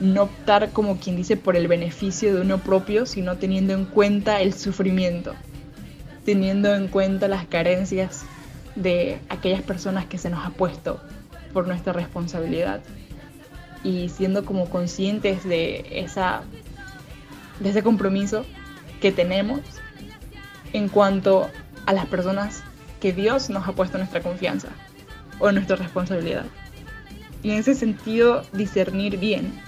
no 0.00 0.22
optar 0.22 0.70
como 0.70 0.98
quien 0.98 1.16
dice 1.16 1.36
por 1.36 1.56
el 1.56 1.68
beneficio 1.68 2.34
de 2.34 2.40
uno 2.40 2.58
propio, 2.58 3.04
sino 3.04 3.36
teniendo 3.36 3.74
en 3.74 3.84
cuenta 3.84 4.40
el 4.40 4.54
sufrimiento, 4.54 5.34
teniendo 6.24 6.74
en 6.74 6.88
cuenta 6.88 7.28
las 7.28 7.46
carencias 7.46 8.24
de 8.76 9.20
aquellas 9.28 9.62
personas 9.62 10.06
que 10.06 10.16
se 10.16 10.30
nos 10.30 10.44
ha 10.46 10.50
puesto 10.50 11.00
por 11.52 11.66
nuestra 11.66 11.92
responsabilidad 11.92 12.80
y 13.82 14.08
siendo 14.08 14.44
como 14.44 14.70
conscientes 14.70 15.44
de 15.44 15.86
esa 15.90 16.42
de 17.58 17.70
ese 17.70 17.82
compromiso 17.82 18.46
que 19.00 19.12
tenemos 19.12 19.60
en 20.72 20.88
cuanto 20.88 21.50
a 21.84 21.92
las 21.92 22.06
personas 22.06 22.62
que 23.00 23.12
Dios 23.12 23.50
nos 23.50 23.66
ha 23.66 23.72
puesto 23.72 23.98
nuestra 23.98 24.20
confianza 24.22 24.68
o 25.38 25.50
nuestra 25.52 25.76
responsabilidad. 25.76 26.44
Y 27.42 27.52
en 27.52 27.58
ese 27.58 27.74
sentido 27.74 28.42
discernir 28.52 29.18
bien 29.18 29.60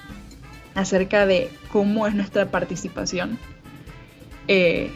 acerca 0.75 1.27
de 1.27 1.51
cómo 1.71 2.07
es 2.07 2.15
nuestra 2.15 2.51
participación 2.51 3.39
eh, 4.49 4.91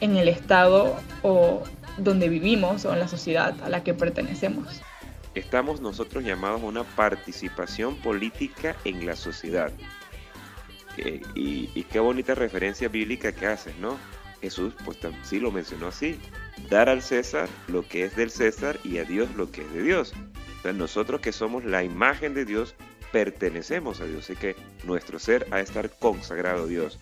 en 0.00 0.16
el 0.16 0.28
Estado 0.28 0.96
o 1.22 1.62
donde 1.98 2.28
vivimos 2.28 2.84
o 2.84 2.92
en 2.92 2.98
la 2.98 3.08
sociedad 3.08 3.54
a 3.62 3.68
la 3.68 3.84
que 3.84 3.94
pertenecemos. 3.94 4.80
Estamos 5.34 5.80
nosotros 5.80 6.24
llamados 6.24 6.62
a 6.62 6.64
una 6.64 6.84
participación 6.84 7.96
política 7.96 8.76
en 8.84 9.04
la 9.04 9.16
sociedad. 9.16 9.72
Eh, 10.96 11.20
y, 11.34 11.70
y, 11.74 11.82
qué 11.84 11.98
bonita 11.98 12.36
referencia 12.36 12.88
bíblica 12.88 13.32
que 13.32 13.48
haces, 13.48 13.76
¿no? 13.78 13.98
Jesús, 14.44 14.74
pues 14.84 14.98
sí 15.22 15.40
lo 15.40 15.50
mencionó 15.50 15.88
así, 15.88 16.20
dar 16.68 16.90
al 16.90 17.00
César 17.00 17.48
lo 17.66 17.88
que 17.88 18.04
es 18.04 18.14
del 18.14 18.30
César 18.30 18.78
y 18.84 18.98
a 18.98 19.04
Dios 19.04 19.34
lo 19.36 19.50
que 19.50 19.62
es 19.62 19.72
de 19.72 19.82
Dios. 19.82 20.12
Entonces 20.56 20.74
nosotros 20.74 21.22
que 21.22 21.32
somos 21.32 21.64
la 21.64 21.82
imagen 21.82 22.34
de 22.34 22.44
Dios, 22.44 22.74
pertenecemos 23.10 24.00
a 24.00 24.04
Dios, 24.04 24.24
así 24.24 24.36
que 24.36 24.54
nuestro 24.84 25.18
ser 25.18 25.46
ha 25.50 25.56
de 25.56 25.62
estar 25.62 25.88
consagrado 25.98 26.64
a 26.64 26.66
Dios, 26.66 26.98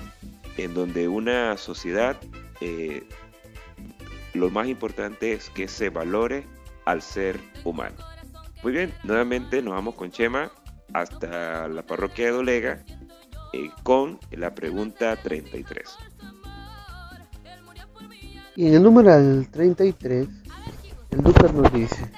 en 0.56 0.72
donde 0.72 1.08
una 1.08 1.56
sociedad, 1.56 2.16
eh, 2.60 3.02
lo 4.34 4.48
más 4.50 4.68
importante 4.68 5.32
es 5.32 5.50
que 5.50 5.66
se 5.66 5.90
valore 5.90 6.44
al 6.84 7.02
ser 7.02 7.40
humano. 7.64 7.96
Muy 8.62 8.72
bien, 8.72 8.94
nuevamente 9.02 9.62
nos 9.62 9.74
vamos 9.74 9.96
con 9.96 10.12
Chema 10.12 10.52
hasta 10.92 11.66
la 11.66 11.82
parroquia 11.82 12.26
de 12.26 12.30
Dolega 12.30 12.84
eh, 13.52 13.70
con 13.82 14.20
la 14.30 14.54
pregunta 14.54 15.16
33. 15.16 16.11
Y 18.54 18.66
en 18.66 18.74
el 18.74 18.82
número 18.82 19.10
33, 19.50 20.28
el 21.10 21.22
Lucas 21.22 21.54
nos 21.54 21.72
dice, 21.72 22.12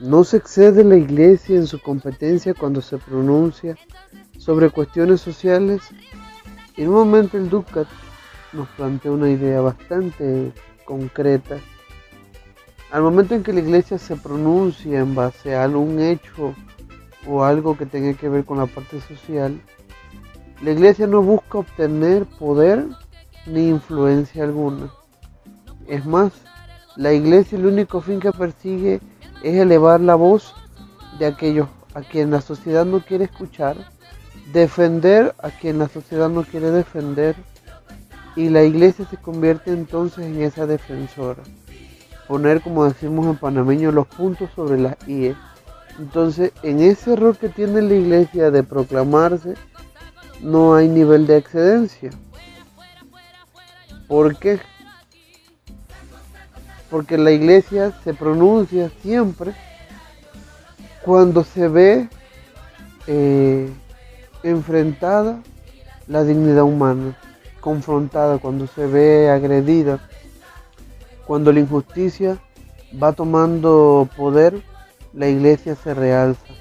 no 0.00 0.24
se 0.24 0.38
excede 0.38 0.82
la 0.82 0.96
Iglesia 0.96 1.54
en 1.54 1.68
su 1.68 1.80
competencia 1.80 2.52
cuando 2.52 2.82
se 2.82 2.98
pronuncia 2.98 3.76
sobre 4.38 4.70
cuestiones 4.70 5.20
sociales. 5.20 5.82
En 6.76 6.88
un 6.88 6.94
momento 6.94 7.36
el 7.36 7.48
Ducat 7.48 7.86
nos 8.52 8.66
plantea 8.70 9.12
una 9.12 9.30
idea 9.30 9.60
bastante 9.60 10.52
concreta. 10.84 11.58
Al 12.90 13.02
momento 13.02 13.36
en 13.36 13.44
que 13.44 13.52
la 13.52 13.60
Iglesia 13.60 13.98
se 13.98 14.16
pronuncia 14.16 14.98
en 14.98 15.14
base 15.14 15.54
a 15.54 15.62
algún 15.62 16.00
hecho 16.00 16.56
o 17.28 17.44
algo 17.44 17.78
que 17.78 17.86
tenga 17.86 18.14
que 18.14 18.28
ver 18.28 18.44
con 18.44 18.58
la 18.58 18.66
parte 18.66 19.00
social, 19.00 19.60
la 20.60 20.72
Iglesia 20.72 21.06
no 21.06 21.22
busca 21.22 21.58
obtener 21.58 22.26
poder 22.26 22.84
ni 23.46 23.68
influencia 23.68 24.42
alguna. 24.42 24.90
Es 25.90 26.06
más, 26.06 26.30
la 26.94 27.12
Iglesia 27.12 27.58
el 27.58 27.66
único 27.66 28.00
fin 28.00 28.20
que 28.20 28.30
persigue 28.30 29.00
es 29.42 29.56
elevar 29.56 30.00
la 30.00 30.14
voz 30.14 30.54
de 31.18 31.26
aquellos 31.26 31.66
a 31.94 32.02
quien 32.02 32.30
la 32.30 32.40
sociedad 32.40 32.86
no 32.86 33.00
quiere 33.00 33.24
escuchar, 33.24 33.76
defender 34.52 35.34
a 35.42 35.50
quien 35.50 35.80
la 35.80 35.88
sociedad 35.88 36.28
no 36.28 36.44
quiere 36.44 36.70
defender 36.70 37.34
y 38.36 38.50
la 38.50 38.62
iglesia 38.62 39.04
se 39.10 39.16
convierte 39.16 39.72
entonces 39.72 40.26
en 40.26 40.40
esa 40.42 40.64
defensora. 40.64 41.42
poner, 42.28 42.60
como 42.60 42.84
decimos 42.84 43.26
en 43.26 43.36
panameño, 43.36 43.90
los 43.90 44.06
puntos 44.06 44.48
sobre 44.54 44.78
las 44.78 44.96
IE. 45.08 45.34
Entonces, 45.98 46.52
en 46.62 46.78
ese 46.78 47.14
error 47.14 47.36
que 47.36 47.48
tiene 47.48 47.82
la 47.82 47.94
iglesia 47.94 48.52
de 48.52 48.62
proclamarse, 48.62 49.54
no 50.40 50.76
hay 50.76 50.86
nivel 50.86 51.26
de 51.26 51.38
excedencia. 51.38 52.10
¿Por 54.06 54.36
qué? 54.36 54.60
Porque 56.90 57.16
la 57.16 57.30
iglesia 57.30 57.92
se 58.02 58.14
pronuncia 58.14 58.90
siempre 59.02 59.54
cuando 61.02 61.44
se 61.44 61.68
ve 61.68 62.08
eh, 63.06 63.70
enfrentada 64.42 65.40
la 66.06 66.24
dignidad 66.24 66.64
humana, 66.64 67.16
confrontada, 67.60 68.38
cuando 68.38 68.66
se 68.66 68.86
ve 68.86 69.30
agredida, 69.30 70.00
cuando 71.26 71.52
la 71.52 71.60
injusticia 71.60 72.38
va 73.00 73.12
tomando 73.12 74.08
poder, 74.16 74.62
la 75.12 75.28
iglesia 75.28 75.76
se 75.76 75.94
realza 75.94 76.54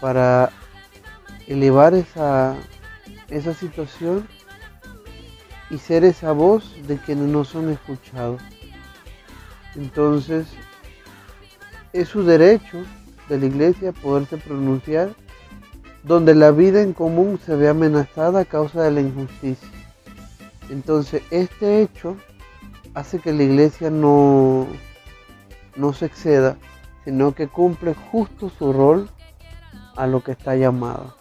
para 0.00 0.50
elevar 1.46 1.94
esa, 1.94 2.54
esa 3.28 3.54
situación 3.54 4.26
y 5.70 5.78
ser 5.78 6.04
esa 6.04 6.32
voz 6.32 6.74
de 6.86 6.96
quienes 6.98 7.28
no 7.28 7.44
son 7.44 7.70
escuchados. 7.70 8.42
Entonces, 9.76 10.46
es 11.92 12.08
su 12.08 12.24
derecho 12.24 12.78
de 13.28 13.38
la 13.38 13.46
iglesia 13.46 13.92
poderse 13.92 14.36
pronunciar 14.36 15.10
donde 16.02 16.34
la 16.34 16.50
vida 16.50 16.82
en 16.82 16.92
común 16.92 17.38
se 17.44 17.54
ve 17.54 17.68
amenazada 17.68 18.40
a 18.40 18.44
causa 18.44 18.82
de 18.82 18.90
la 18.90 19.00
injusticia. 19.00 19.68
Entonces, 20.70 21.22
este 21.30 21.82
hecho 21.82 22.16
hace 22.94 23.18
que 23.18 23.32
la 23.32 23.42
iglesia 23.42 23.90
no, 23.90 24.66
no 25.76 25.92
se 25.92 26.06
exceda, 26.06 26.56
sino 27.04 27.34
que 27.34 27.48
cumple 27.48 27.94
justo 28.10 28.50
su 28.50 28.72
rol 28.72 29.08
a 29.96 30.06
lo 30.06 30.22
que 30.22 30.32
está 30.32 30.56
llamada, 30.56 31.14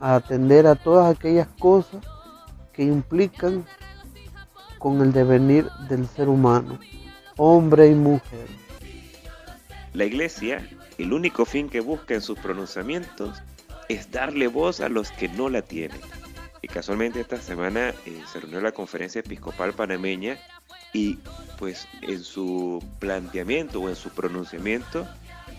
a 0.00 0.14
atender 0.14 0.66
a 0.66 0.74
todas 0.74 1.14
aquellas 1.14 1.48
cosas 1.58 2.04
que 2.72 2.84
implican 2.84 3.64
con 4.78 5.02
el 5.02 5.12
devenir 5.12 5.68
del 5.88 6.06
ser 6.06 6.28
humano, 6.28 6.78
hombre 7.38 7.88
y 7.88 7.94
mujer. 7.94 8.46
La 9.94 10.04
iglesia, 10.04 10.68
el 10.98 11.12
único 11.12 11.46
fin 11.46 11.70
que 11.70 11.80
busca 11.80 12.14
en 12.14 12.20
sus 12.20 12.38
pronunciamientos 12.38 13.42
es 13.88 14.10
darle 14.10 14.48
voz 14.48 14.80
a 14.80 14.90
los 14.90 15.10
que 15.10 15.28
no 15.28 15.48
la 15.48 15.62
tienen. 15.62 16.00
Y 16.60 16.68
casualmente 16.68 17.20
esta 17.20 17.40
semana 17.40 17.94
eh, 18.04 18.22
se 18.30 18.40
reunió 18.40 18.60
la 18.60 18.72
conferencia 18.72 19.20
episcopal 19.20 19.72
panameña 19.72 20.38
y 20.92 21.18
pues 21.58 21.86
en 22.02 22.22
su 22.22 22.84
planteamiento 22.98 23.80
o 23.80 23.88
en 23.88 23.96
su 23.96 24.10
pronunciamiento 24.10 25.06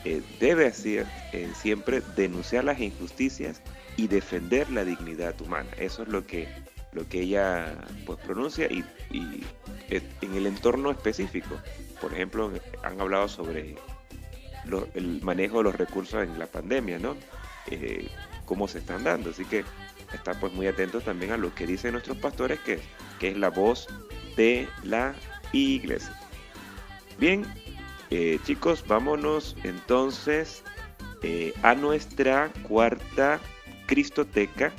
eh, 0.05 0.21
debe 0.39 0.67
hacer 0.67 1.07
eh, 1.33 1.49
siempre 1.55 2.01
denunciar 2.15 2.65
las 2.65 2.79
injusticias 2.79 3.61
y 3.95 4.07
defender 4.07 4.69
la 4.69 4.83
dignidad 4.83 5.39
humana. 5.41 5.69
Eso 5.77 6.03
es 6.03 6.09
lo 6.09 6.25
que 6.25 6.47
lo 6.91 7.07
que 7.07 7.21
ella 7.21 7.75
pues 8.05 8.19
pronuncia 8.19 8.67
y, 8.67 8.83
en 9.89 10.33
el 10.33 10.47
entorno 10.47 10.91
específico. 10.91 11.55
Por 12.01 12.13
ejemplo, 12.13 12.51
han 12.83 13.01
hablado 13.01 13.27
sobre 13.27 13.75
el 14.93 15.21
manejo 15.21 15.57
de 15.59 15.63
los 15.63 15.75
recursos 15.75 16.23
en 16.23 16.37
la 16.37 16.47
pandemia, 16.47 16.99
¿no? 16.99 17.15
Eh, 17.71 18.07
cómo 18.45 18.67
se 18.67 18.79
están 18.79 19.03
dando. 19.03 19.31
Así 19.31 19.45
que 19.45 19.63
está 20.13 20.33
pues 20.39 20.53
muy 20.53 20.67
atentos 20.67 21.03
también 21.03 21.31
a 21.31 21.37
lo 21.37 21.53
que 21.53 21.67
dicen 21.67 21.93
nuestros 21.93 22.17
pastores, 22.17 22.59
que, 22.59 22.79
que 23.19 23.29
es 23.29 23.37
la 23.37 23.49
voz 23.49 23.87
de 24.35 24.67
la 24.83 25.15
iglesia. 25.51 26.13
Bien, 27.17 27.45
eh, 28.11 28.39
chicos, 28.43 28.83
vámonos 28.87 29.55
entonces 29.63 30.63
eh, 31.21 31.53
a 31.61 31.75
nuestra 31.75 32.51
cuarta 32.63 33.39
Cristoteca 33.85 34.71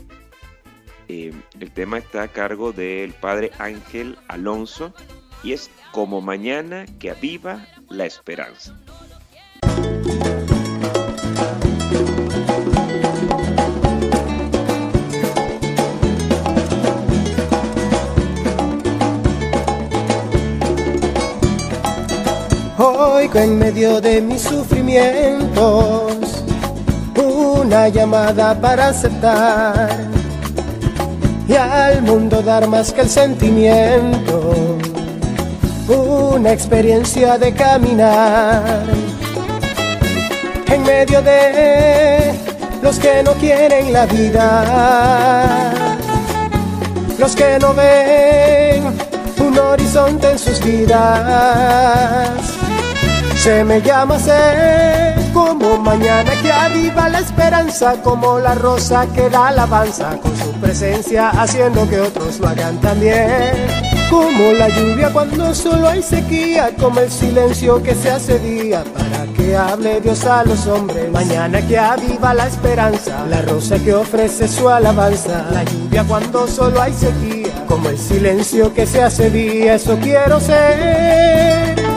eh, 1.11 1.32
el 1.58 1.70
tema 1.72 1.98
está 1.98 2.22
a 2.22 2.28
cargo 2.28 2.72
del 2.72 3.12
padre 3.14 3.50
Ángel 3.58 4.16
Alonso 4.28 4.92
y 5.42 5.52
es 5.52 5.70
Como 5.90 6.20
mañana 6.20 6.86
que 7.00 7.11
aviva 7.11 7.66
la 7.88 8.06
esperanza. 8.06 8.78
Oigo 22.78 23.38
en 23.38 23.58
medio 23.58 24.00
de 24.00 24.20
mis 24.20 24.42
sufrimientos 24.42 26.44
una 27.16 27.88
llamada 27.88 28.58
para 28.61 28.88
aceptar 28.88 30.19
y 31.51 31.57
al 31.57 32.03
mundo 32.03 32.42
dar 32.42 32.68
más 32.68 32.92
que 32.92 33.01
el 33.01 33.11
sentimiento, 33.11 34.78
una 35.88 36.53
experiencia 36.53 37.38
de 37.38 37.53
caminar 37.53 38.84
en 40.68 40.82
medio 40.84 41.20
de 41.22 42.32
los 42.80 43.01
que 43.01 43.24
no 43.24 43.32
quieren 43.32 43.92
la 43.92 44.07
vida, 44.07 45.72
los 47.18 47.34
que 47.34 47.59
no 47.59 47.74
ven 47.74 48.84
un 49.40 49.59
horizonte 49.59 50.30
en 50.30 50.38
sus 50.38 50.64
vidas. 50.64 52.30
Se 53.42 53.64
me 53.64 53.82
llama 53.82 54.20
ser 54.20 55.19
como 55.41 55.78
mañana 55.78 56.32
que 56.43 56.53
aviva 56.53 57.09
la 57.09 57.20
esperanza, 57.20 57.95
como 58.03 58.38
la 58.38 58.55
rosa 58.55 59.07
que 59.14 59.30
da 59.30 59.49
alabanza 59.49 60.18
con 60.20 60.36
su 60.36 60.53
presencia 60.61 61.30
haciendo 61.30 61.88
que 61.88 61.99
otros 61.99 62.38
lo 62.41 62.49
hagan 62.49 62.78
también. 62.80 63.53
Como 64.11 64.53
la 64.53 64.68
lluvia 64.68 65.11
cuando 65.11 65.55
solo 65.55 65.88
hay 65.88 66.03
sequía, 66.03 66.70
como 66.78 67.01
el 67.01 67.11
silencio 67.11 67.82
que 67.82 67.95
se 67.95 68.11
hace 68.11 68.38
día 68.38 68.84
para 68.93 69.24
que 69.32 69.57
hable 69.57 70.01
Dios 70.03 70.26
a 70.26 70.45
los 70.45 70.66
hombres. 70.66 71.11
Mañana 71.11 71.66
que 71.66 71.78
aviva 71.78 72.34
la 72.34 72.47
esperanza, 72.47 73.24
la 73.26 73.41
rosa 73.41 73.78
que 73.78 73.95
ofrece 73.95 74.47
su 74.47 74.68
alabanza. 74.68 75.47
La 75.53 75.64
lluvia 75.64 76.05
cuando 76.05 76.47
solo 76.49 76.82
hay 76.82 76.93
sequía, 76.93 77.64
como 77.66 77.88
el 77.88 77.99
silencio 77.99 78.74
que 78.74 78.86
se 78.86 79.03
hace 79.03 79.30
día, 79.30 79.76
eso 79.76 79.97
quiero 80.03 80.38
ser. 80.38 81.89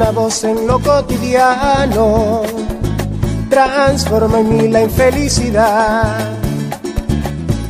Una 0.00 0.10
voz 0.12 0.44
en 0.44 0.64
lo 0.64 0.78
cotidiano, 0.78 2.42
transforma 3.50 4.38
en 4.38 4.56
mí 4.56 4.68
la 4.68 4.82
infelicidad, 4.82 6.18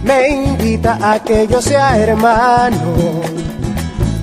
me 0.05 0.29
invita 0.29 0.99
a 1.01 1.21
que 1.21 1.47
yo 1.47 1.63
sea 1.63 1.97
hermano, 1.97 3.23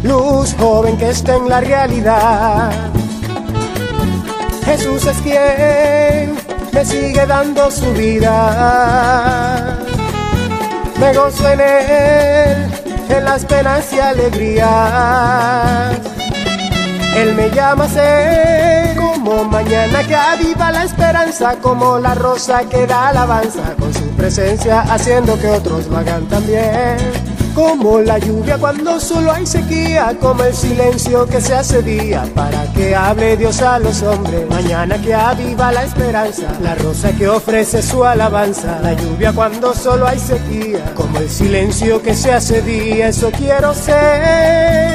luz 0.04 0.54
joven 0.60 0.98
que 0.98 1.10
esté 1.10 1.34
en 1.34 1.50
la 1.50 1.62
realidad. 1.62 2.70
Jesús 4.66 5.04
es 5.08 5.18
quien 5.22 6.36
me 6.74 6.86
sigue 6.86 7.26
dando 7.26 7.72
su 7.72 7.92
vida, 7.94 9.80
me 11.00 11.12
gozo 11.12 11.50
en 11.50 11.60
él, 11.60 12.72
en 13.10 13.26
las 13.26 13.46
penas 13.46 13.92
y 13.92 14.00
alegrías 14.00 14.76
él 17.16 17.34
me 17.36 17.50
llama 17.50 17.86
a 17.86 17.90
ser 17.90 18.96
como 19.26 19.44
mañana 19.46 20.06
que 20.06 20.16
aviva 20.16 20.72
la 20.72 20.84
esperanza, 20.84 21.56
como 21.62 21.98
la 21.98 22.14
rosa 22.14 22.68
que 22.70 22.86
da 22.86 23.08
alabanza 23.08 23.74
con 23.80 23.94
su 23.94 24.04
presencia, 24.10 24.82
haciendo 24.82 25.40
que 25.40 25.48
otros 25.48 25.88
lo 25.88 25.98
hagan 25.98 26.28
también. 26.28 26.98
Como 27.56 28.02
la 28.02 28.20
lluvia 28.20 28.58
cuando 28.58 29.00
solo 29.00 29.32
hay 29.32 29.46
sequía, 29.46 30.16
como 30.20 30.44
el 30.44 30.54
silencio 30.54 31.26
que 31.26 31.40
se 31.40 31.56
hace 31.56 31.82
día 31.82 32.26
para 32.36 32.66
que 32.74 32.94
hable 32.94 33.38
Dios 33.38 33.62
a 33.62 33.80
los 33.80 34.04
hombres. 34.04 34.48
Mañana 34.50 35.02
que 35.02 35.14
aviva 35.14 35.72
la 35.72 35.86
esperanza, 35.86 36.48
la 36.62 36.76
rosa 36.76 37.14
que 37.14 37.30
ofrece 37.30 37.82
su 37.82 38.04
alabanza. 38.04 38.80
La 38.82 38.94
lluvia 38.94 39.32
cuando 39.32 39.74
solo 39.74 40.06
hay 40.06 40.20
sequía, 40.20 40.94
como 40.96 41.18
el 41.20 41.30
silencio 41.30 42.02
que 42.02 42.14
se 42.14 42.34
hace 42.34 42.62
día, 42.62 43.08
eso 43.08 43.32
quiero 43.32 43.74
ser. 43.74 44.95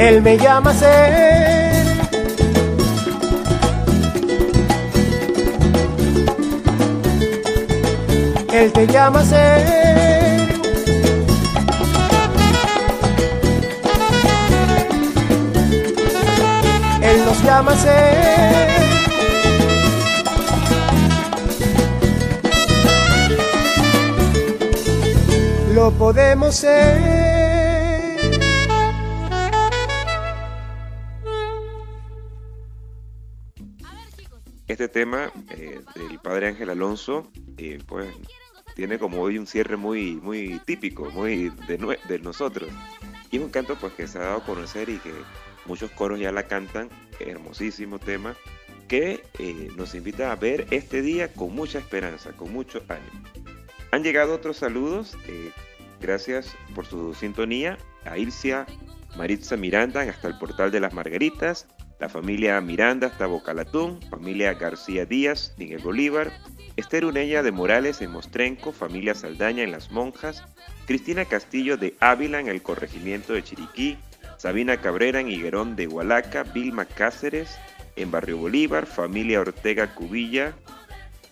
él 0.00 0.22
me 0.22 0.38
llama 0.38 0.72
ser. 0.72 1.86
Él 8.50 8.72
te 8.72 8.86
llama 8.86 9.22
ser. 9.22 10.48
Él 17.02 17.24
nos 17.26 17.44
llama 17.44 17.76
ser. 17.76 18.16
Lo 25.74 25.90
podemos 25.90 26.54
ser. 26.54 27.19
Tema 34.90 35.32
eh, 35.50 35.80
del 35.94 36.18
padre 36.18 36.48
Ángel 36.48 36.70
Alonso, 36.70 37.30
eh, 37.56 37.78
pues 37.86 38.08
tiene 38.74 38.98
como 38.98 39.20
hoy 39.20 39.38
un 39.38 39.46
cierre 39.46 39.76
muy, 39.76 40.16
muy 40.16 40.60
típico, 40.64 41.10
muy 41.10 41.50
de, 41.66 41.98
de 42.08 42.18
nosotros. 42.18 42.70
Y 43.30 43.36
es 43.36 43.42
un 43.42 43.50
canto 43.50 43.76
pues 43.76 43.92
que 43.94 44.06
se 44.06 44.18
ha 44.18 44.22
dado 44.22 44.38
a 44.38 44.44
conocer 44.44 44.88
y 44.88 44.98
que 44.98 45.12
muchos 45.66 45.90
coros 45.92 46.18
ya 46.18 46.32
la 46.32 46.44
cantan, 46.44 46.88
hermosísimo 47.20 47.98
tema, 47.98 48.34
que 48.88 49.22
eh, 49.38 49.68
nos 49.76 49.94
invita 49.94 50.32
a 50.32 50.36
ver 50.36 50.66
este 50.72 51.00
día 51.00 51.32
con 51.32 51.54
mucha 51.54 51.78
esperanza, 51.78 52.32
con 52.32 52.52
mucho 52.52 52.82
ánimo. 52.88 53.24
Han 53.92 54.02
llegado 54.02 54.34
otros 54.34 54.56
saludos, 54.56 55.16
eh, 55.28 55.52
gracias 56.00 56.56
por 56.74 56.86
su 56.86 57.14
sintonía, 57.14 57.78
a 58.04 58.18
Ircia 58.18 58.66
Maritza 59.16 59.56
Miranda 59.56 60.00
hasta 60.02 60.26
el 60.28 60.38
portal 60.38 60.72
de 60.72 60.80
las 60.80 60.92
Margaritas, 60.92 61.68
la 62.00 62.08
familia 62.08 62.60
Miranda 62.62 63.08
hasta 63.08 63.26
Bocalatún, 63.26 64.00
familia 64.08 64.54
García 64.54 65.04
Díaz, 65.04 65.54
Miguel 65.58 65.80
Bolívar, 65.80 66.32
Esther 66.76 67.04
Unella 67.04 67.42
de 67.42 67.52
Morales 67.52 68.00
en 68.00 68.10
Mostrenco, 68.10 68.72
familia 68.72 69.14
Saldaña 69.14 69.62
en 69.62 69.70
Las 69.70 69.90
Monjas, 69.90 70.42
Cristina 70.86 71.26
Castillo 71.26 71.76
de 71.76 71.94
Ávila 72.00 72.40
en 72.40 72.48
el 72.48 72.62
corregimiento 72.62 73.34
de 73.34 73.44
Chiriquí, 73.44 73.98
Sabina 74.38 74.78
Cabrera 74.78 75.20
en 75.20 75.28
Higuerón 75.28 75.76
de 75.76 75.88
Hualaca, 75.88 76.44
Vilma 76.44 76.86
Cáceres 76.86 77.58
en 77.96 78.10
Barrio 78.10 78.38
Bolívar, 78.38 78.86
familia 78.86 79.40
Ortega 79.40 79.94
Cubilla 79.94 80.54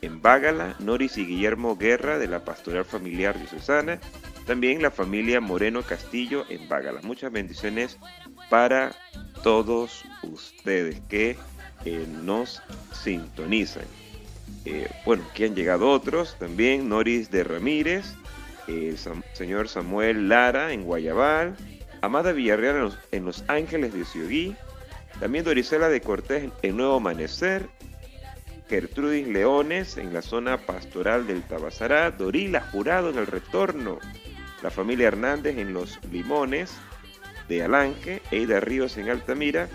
en 0.02 0.20
Bágala, 0.20 0.76
Noris 0.80 1.16
y 1.16 1.24
Guillermo 1.24 1.76
Guerra 1.76 2.18
de 2.18 2.28
la 2.28 2.44
Pastoral 2.44 2.84
Familiar 2.84 3.38
de 3.38 3.46
Susana, 3.46 3.98
también 4.46 4.82
la 4.82 4.90
familia 4.90 5.40
Moreno 5.40 5.82
Castillo 5.82 6.44
en 6.50 6.68
Bágala. 6.68 7.00
Muchas 7.02 7.32
bendiciones 7.32 7.98
para 8.48 8.92
todos 9.42 10.04
ustedes 10.22 11.00
que 11.08 11.36
eh, 11.84 12.06
nos 12.22 12.62
sintonizan. 12.92 13.84
Eh, 14.64 14.88
bueno, 15.04 15.24
aquí 15.30 15.44
han 15.44 15.54
llegado 15.54 15.90
otros 15.90 16.36
también, 16.38 16.88
Noris 16.88 17.30
de 17.30 17.44
Ramírez, 17.44 18.14
el 18.66 18.98
señor 19.32 19.68
Samuel 19.68 20.28
Lara 20.28 20.72
en 20.72 20.84
Guayabal, 20.84 21.56
Amada 22.02 22.32
Villarreal 22.32 22.92
en 23.12 23.24
Los, 23.24 23.44
Ángeles 23.48 23.94
de 23.94 24.04
Ciogui, 24.04 24.56
también 25.20 25.44
Dorisela 25.44 25.88
de 25.88 26.00
Cortés 26.00 26.50
en 26.62 26.76
Nuevo 26.76 26.96
Amanecer, 26.96 27.68
Gertrudis 28.68 29.26
Leones 29.26 29.96
en 29.96 30.12
la 30.12 30.20
zona 30.20 30.58
pastoral 30.58 31.26
del 31.26 31.42
Tabasará, 31.42 32.10
Dorila 32.10 32.60
Jurado 32.70 33.10
en 33.10 33.18
el 33.18 33.26
Retorno, 33.26 33.98
la 34.62 34.70
familia 34.70 35.08
Hernández 35.08 35.56
en 35.56 35.72
Los 35.72 35.98
Limones 36.12 36.76
de 37.48 37.62
Alange, 37.62 38.22
Eida 38.30 38.60
Ríos 38.60 38.96
en 38.96 39.08
Altamira 39.08 39.68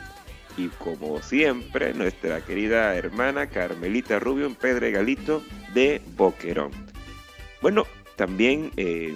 y 0.57 0.67
como 0.67 1.21
siempre 1.21 1.93
nuestra 1.93 2.41
querida 2.41 2.95
hermana 2.95 3.47
Carmelita 3.47 4.19
Rubio 4.19 4.45
en 4.45 4.55
Pedregalito 4.55 5.41
de 5.73 6.01
Boquerón. 6.15 6.71
Bueno, 7.61 7.85
también 8.15 8.71
eh, 8.77 9.15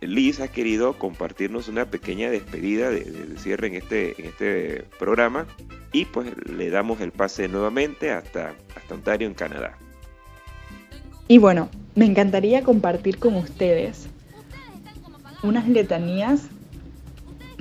Liz 0.00 0.40
ha 0.40 0.48
querido 0.48 0.92
compartirnos 0.94 1.68
una 1.68 1.86
pequeña 1.86 2.30
despedida 2.30 2.90
de, 2.90 3.36
cierre 3.38 3.68
en 3.68 3.74
este, 3.74 4.20
en 4.20 4.26
este 4.26 4.84
programa 4.98 5.46
y 5.92 6.04
pues 6.04 6.30
le 6.46 6.70
damos 6.70 7.00
el 7.00 7.12
pase 7.12 7.48
nuevamente 7.48 8.10
hasta, 8.10 8.54
hasta 8.76 8.94
Ontario 8.94 9.26
en 9.26 9.34
Canadá. 9.34 9.76
Y 11.26 11.38
bueno, 11.38 11.68
me 11.94 12.04
encantaría 12.04 12.62
compartir 12.62 13.18
con 13.18 13.34
ustedes 13.34 14.08
unas 15.42 15.68
letanías 15.68 16.48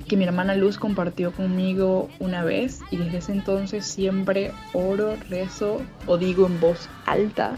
que 0.08 0.18
mi 0.18 0.24
hermana 0.24 0.56
Luz 0.56 0.78
compartió 0.78 1.32
conmigo 1.32 2.10
una 2.20 2.44
vez 2.44 2.82
y 2.92 2.98
desde 2.98 3.18
ese 3.18 3.32
entonces 3.34 3.86
siempre 3.86 4.54
oro, 4.74 5.16
rezo 5.30 5.82
o 6.06 6.18
digo 6.18 6.48
en 6.48 6.60
voz 6.60 6.90
alta 7.06 7.58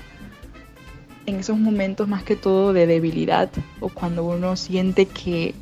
en 1.25 1.35
esos 1.35 1.57
momentos 1.57 2.07
más 2.07 2.23
que 2.23 2.35
todo 2.35 2.73
de 2.73 2.87
debilidad 2.87 3.49
o 3.79 3.89
cuando 3.89 4.23
uno 4.23 4.55
siente 4.55 5.05
que, 5.05 5.53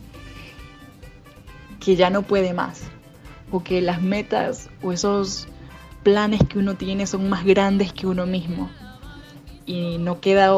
que 1.79 1.95
ya 1.97 2.09
no 2.09 2.21
puede 2.21 2.53
más 2.53 2.83
o 3.51 3.63
que 3.63 3.81
las 3.81 4.01
metas 4.01 4.69
o 4.81 4.93
esos 4.93 5.47
planes 6.03 6.41
que 6.47 6.57
uno 6.57 6.75
tiene 6.75 7.05
son 7.05 7.29
más 7.29 7.43
grandes 7.43 7.91
que 7.91 8.07
uno 8.07 8.25
mismo 8.25 8.69
y 9.65 9.97
no 9.97 10.21
queda 10.21 10.53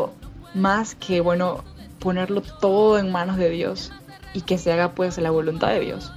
más 0.53 0.93
que 0.93 1.21
bueno 1.21 1.63
ponerlo 1.99 2.41
todo 2.41 2.99
en 2.99 3.11
manos 3.11 3.38
de 3.38 3.49
Dios 3.49 3.91
y 4.34 4.41
que 4.41 4.59
se 4.59 4.71
haga 4.71 4.91
pues 4.91 5.17
la 5.17 5.32
voluntad 5.32 5.69
de 5.69 5.80
Dios. 5.80 6.11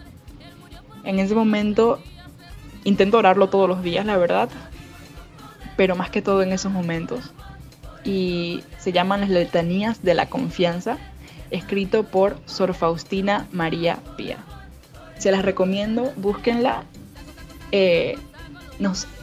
En 1.04 1.18
ese 1.18 1.34
momento 1.34 2.00
intento 2.84 3.18
orarlo 3.18 3.48
todos 3.48 3.68
los 3.68 3.82
días, 3.82 4.06
la 4.06 4.16
verdad, 4.16 4.48
pero 5.76 5.96
más 5.96 6.10
que 6.10 6.22
todo 6.22 6.42
en 6.42 6.52
esos 6.52 6.72
momentos 6.72 7.32
y 8.04 8.64
se 8.78 8.92
llaman 8.92 9.20
las 9.20 9.30
letanías 9.30 10.02
de 10.02 10.14
la 10.14 10.28
confianza, 10.28 10.98
escrito 11.50 12.04
por 12.04 12.38
Sor 12.46 12.74
Faustina 12.74 13.46
María 13.52 13.98
Pía. 14.16 14.38
Se 15.18 15.30
las 15.30 15.44
recomiendo, 15.44 16.12
búsquenla. 16.16 16.84
Eh, 17.70 18.18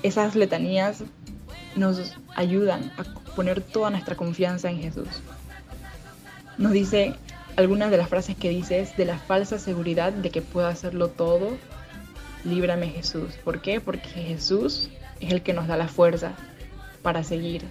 esas 0.04 0.36
letanías 0.36 1.04
nos 1.76 2.16
ayudan 2.36 2.92
a 2.98 3.04
poner 3.36 3.62
toda 3.62 3.90
nuestra 3.90 4.16
confianza 4.16 4.70
en 4.70 4.80
Jesús. 4.80 5.08
Nos 6.58 6.72
dice 6.72 7.16
algunas 7.58 7.92
de 7.92 7.98
las 7.98 8.08
frases 8.08 8.38
que 8.38 8.50
dice 8.50 8.80
es 8.80 8.96
de 8.96 9.06
la 9.06 9.18
falsa 9.18 9.60
seguridad 9.60 10.14
de 10.14 10.30
que 10.30 10.42
puedo 10.42 10.68
hacerlo 10.68 11.10
todo, 11.10 11.58
líbrame 12.44 12.90
Jesús. 12.90 13.36
¿Por 13.44 13.62
qué? 13.62 13.82
Porque 13.82 14.10
Jesús 14.10 14.90
es 15.20 15.32
el 15.32 15.42
que 15.42 15.54
nos 15.54 15.68
da 15.68 15.78
la 15.78 15.88
fuerza 15.88 16.34
para 17.02 17.24
seguir, 17.24 17.64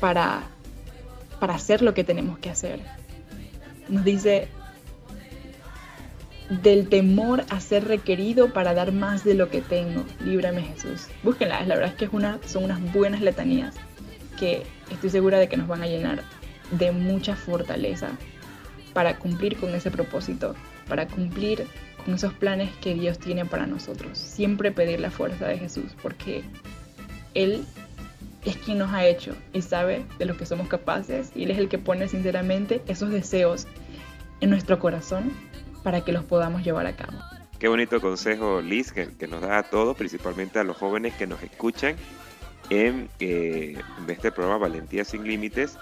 para, 0.00 0.42
para 1.38 1.54
hacer 1.54 1.82
lo 1.82 1.94
que 1.94 2.04
tenemos 2.04 2.38
que 2.38 2.50
hacer. 2.50 2.80
Nos 3.88 4.04
dice 4.04 4.48
del 6.50 6.88
temor 6.88 7.44
a 7.48 7.60
ser 7.60 7.86
requerido 7.86 8.52
para 8.52 8.74
dar 8.74 8.92
más 8.92 9.24
de 9.24 9.34
lo 9.34 9.50
que 9.50 9.60
tengo. 9.60 10.04
Líbrame 10.24 10.62
Jesús. 10.62 11.06
Búsquenlas, 11.22 11.66
la 11.66 11.76
verdad 11.76 11.92
es 11.92 11.96
que 11.96 12.04
es 12.06 12.12
una, 12.12 12.38
son 12.46 12.64
unas 12.64 12.92
buenas 12.92 13.20
letanías 13.20 13.76
que 14.38 14.64
estoy 14.90 15.10
segura 15.10 15.38
de 15.38 15.48
que 15.48 15.56
nos 15.56 15.68
van 15.68 15.82
a 15.82 15.86
llenar 15.86 16.22
de 16.72 16.92
mucha 16.92 17.36
fortaleza 17.36 18.08
para 18.92 19.18
cumplir 19.18 19.56
con 19.58 19.74
ese 19.74 19.90
propósito, 19.90 20.56
para 20.88 21.06
cumplir 21.06 21.66
con 22.04 22.14
esos 22.14 22.32
planes 22.32 22.70
que 22.80 22.94
Dios 22.94 23.18
tiene 23.18 23.44
para 23.44 23.66
nosotros. 23.66 24.18
Siempre 24.18 24.72
pedir 24.72 25.00
la 25.00 25.10
fuerza 25.10 25.46
de 25.48 25.58
Jesús, 25.58 25.96
porque 26.02 26.42
Él 27.34 27.64
es 28.44 28.56
quien 28.56 28.78
nos 28.78 28.92
ha 28.92 29.06
hecho 29.06 29.34
y 29.52 29.62
sabe 29.62 30.04
de 30.18 30.24
lo 30.24 30.36
que 30.36 30.46
somos 30.46 30.68
capaces 30.68 31.30
y 31.34 31.44
Él 31.44 31.50
es 31.50 31.58
el 31.58 31.68
que 31.68 31.78
pone 31.78 32.08
sinceramente 32.08 32.82
esos 32.86 33.10
deseos 33.10 33.66
en 34.40 34.50
nuestro 34.50 34.78
corazón 34.78 35.32
para 35.82 36.02
que 36.02 36.12
los 36.12 36.24
podamos 36.24 36.62
llevar 36.62 36.86
a 36.86 36.96
cabo. 36.96 37.18
Qué 37.58 37.68
bonito 37.68 38.00
consejo, 38.00 38.62
Liz, 38.62 38.92
que, 38.92 39.28
nos 39.28 39.42
da 39.42 39.58
a 39.58 39.62
todos, 39.64 39.96
principalmente 39.96 40.58
a 40.58 40.64
los 40.64 40.78
jóvenes 40.78 41.14
que 41.14 41.26
nos 41.26 41.42
escuchan 41.42 41.96
en, 42.70 43.08
eh, 43.18 43.78
este 44.08 44.32
programa 44.32 44.56
Valentía 44.58 45.04
sin 45.04 45.24
Límites, 45.24 45.76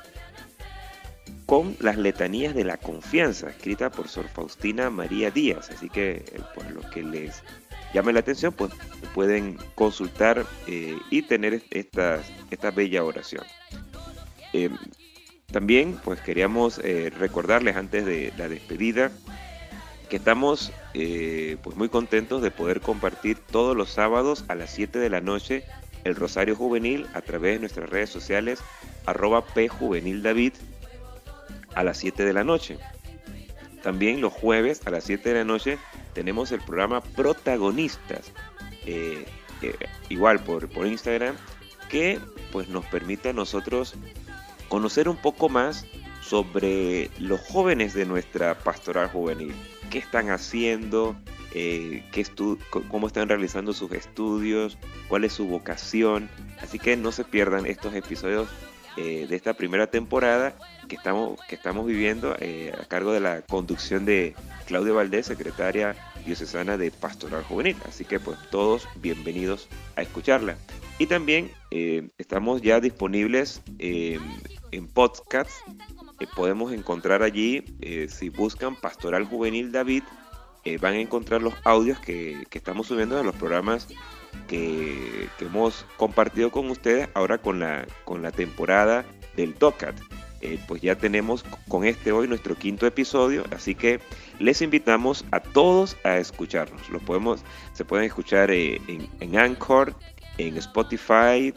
con 1.48 1.74
las 1.80 1.96
letanías 1.96 2.54
de 2.54 2.62
la 2.62 2.76
confianza, 2.76 3.48
escrita 3.48 3.90
por 3.90 4.06
Sor 4.06 4.28
Faustina 4.28 4.90
María 4.90 5.30
Díaz. 5.30 5.70
Así 5.70 5.88
que, 5.88 6.16
eh, 6.16 6.40
por 6.54 6.70
lo 6.70 6.82
que 6.90 7.02
les 7.02 7.42
llame 7.94 8.12
la 8.12 8.20
atención, 8.20 8.52
pues 8.52 8.70
pueden 9.14 9.56
consultar 9.74 10.44
eh, 10.66 10.98
y 11.08 11.22
tener 11.22 11.62
esta, 11.70 12.20
esta 12.50 12.70
bella 12.70 13.02
oración. 13.02 13.44
Eh, 14.52 14.68
también 15.50 15.98
pues 16.04 16.20
queríamos 16.20 16.82
eh, 16.84 17.10
recordarles 17.18 17.76
antes 17.76 18.04
de 18.04 18.30
la 18.36 18.46
despedida 18.50 19.10
que 20.10 20.16
estamos 20.16 20.70
pues 20.92 21.76
muy 21.76 21.88
contentos 21.88 22.42
de 22.42 22.50
poder 22.50 22.80
compartir 22.80 23.38
todos 23.38 23.74
los 23.74 23.88
sábados 23.90 24.44
a 24.48 24.54
las 24.54 24.70
7 24.70 24.98
de 24.98 25.08
la 25.08 25.20
noche 25.20 25.64
el 26.04 26.16
Rosario 26.16 26.56
Juvenil 26.56 27.06
a 27.14 27.20
través 27.20 27.54
de 27.54 27.60
nuestras 27.60 27.88
redes 27.88 28.10
sociales 28.10 28.58
arroba 29.06 29.44
pjuvenildavid 29.44 30.52
a 31.78 31.84
las 31.84 31.98
7 31.98 32.24
de 32.24 32.32
la 32.32 32.42
noche. 32.42 32.76
También 33.84 34.20
los 34.20 34.32
jueves 34.32 34.80
a 34.84 34.90
las 34.90 35.04
7 35.04 35.28
de 35.28 35.34
la 35.36 35.44
noche 35.44 35.78
tenemos 36.12 36.50
el 36.50 36.60
programa 36.60 37.00
Protagonistas, 37.00 38.32
eh, 38.84 39.24
eh, 39.62 39.76
igual 40.08 40.40
por, 40.40 40.68
por 40.68 40.88
Instagram, 40.88 41.36
que 41.88 42.18
pues 42.50 42.68
nos 42.68 42.84
permite 42.86 43.28
a 43.28 43.32
nosotros 43.32 43.94
conocer 44.68 45.08
un 45.08 45.16
poco 45.16 45.48
más 45.48 45.86
sobre 46.20 47.12
los 47.20 47.40
jóvenes 47.42 47.94
de 47.94 48.06
nuestra 48.06 48.58
pastoral 48.58 49.08
juvenil, 49.08 49.54
qué 49.88 49.98
están 49.98 50.30
haciendo, 50.30 51.14
eh, 51.54 52.02
qué 52.10 52.26
cómo 52.90 53.06
están 53.06 53.28
realizando 53.28 53.72
sus 53.72 53.92
estudios, 53.92 54.78
cuál 55.08 55.22
es 55.22 55.32
su 55.32 55.46
vocación. 55.46 56.28
Así 56.60 56.80
que 56.80 56.96
no 56.96 57.12
se 57.12 57.22
pierdan 57.22 57.66
estos 57.66 57.94
episodios 57.94 58.48
eh, 59.00 59.28
de 59.28 59.36
esta 59.36 59.54
primera 59.54 59.86
temporada 59.86 60.56
que 60.88 60.96
estamos, 60.96 61.38
que 61.48 61.54
estamos 61.54 61.86
viviendo 61.86 62.34
eh, 62.40 62.72
a 62.76 62.84
cargo 62.84 63.12
de 63.12 63.20
la 63.20 63.42
conducción 63.42 64.04
de 64.04 64.34
Claudia 64.66 64.92
Valdés, 64.92 65.26
secretaria 65.26 65.94
diocesana 66.26 66.76
de 66.76 66.90
Pastoral 66.90 67.44
Juvenil. 67.44 67.76
Así 67.86 68.04
que 68.04 68.18
pues 68.18 68.36
todos 68.50 68.88
bienvenidos 68.96 69.68
a 69.94 70.02
escucharla. 70.02 70.56
Y 70.98 71.06
también 71.06 71.52
eh, 71.70 72.08
estamos 72.18 72.60
ya 72.60 72.80
disponibles 72.80 73.62
en 73.78 74.88
podcast. 74.88 75.52
podemos 76.34 76.72
encontrar 76.72 77.22
allí, 77.22 77.64
si 78.08 78.30
buscan 78.30 78.74
Pastoral 78.74 79.26
Juvenil 79.26 79.70
David, 79.70 80.02
van 80.80 80.94
a 80.94 80.98
encontrar 80.98 81.40
los 81.40 81.54
audios 81.62 82.00
que, 82.00 82.44
que 82.50 82.58
estamos 82.58 82.88
subiendo 82.88 83.16
de 83.16 83.22
los 83.22 83.36
programas 83.36 83.86
que, 84.46 85.28
hemos 85.40 85.86
compartido 85.96 86.50
con 86.50 86.70
ustedes 86.70 87.08
ahora 87.14 87.38
con 87.38 87.60
la, 87.60 87.86
con 88.04 88.22
la 88.22 88.32
temporada 88.32 89.04
del 89.36 89.54
DOCAT. 89.54 89.94
Eh, 90.40 90.60
pues 90.68 90.80
ya 90.82 90.94
tenemos 90.94 91.44
con 91.66 91.84
este 91.84 92.12
hoy 92.12 92.28
nuestro 92.28 92.54
quinto 92.54 92.86
episodio, 92.86 93.42
así 93.50 93.74
que 93.74 93.98
les 94.38 94.62
invitamos 94.62 95.24
a 95.32 95.40
todos 95.40 95.96
a 96.04 96.18
escucharnos. 96.18 96.88
Lo 96.90 97.00
podemos, 97.00 97.40
se 97.72 97.84
pueden 97.84 98.06
escuchar 98.06 98.52
eh, 98.52 98.80
en, 98.86 99.38
Anchor, 99.38 99.94
en 100.38 100.56
Spotify, 100.56 101.52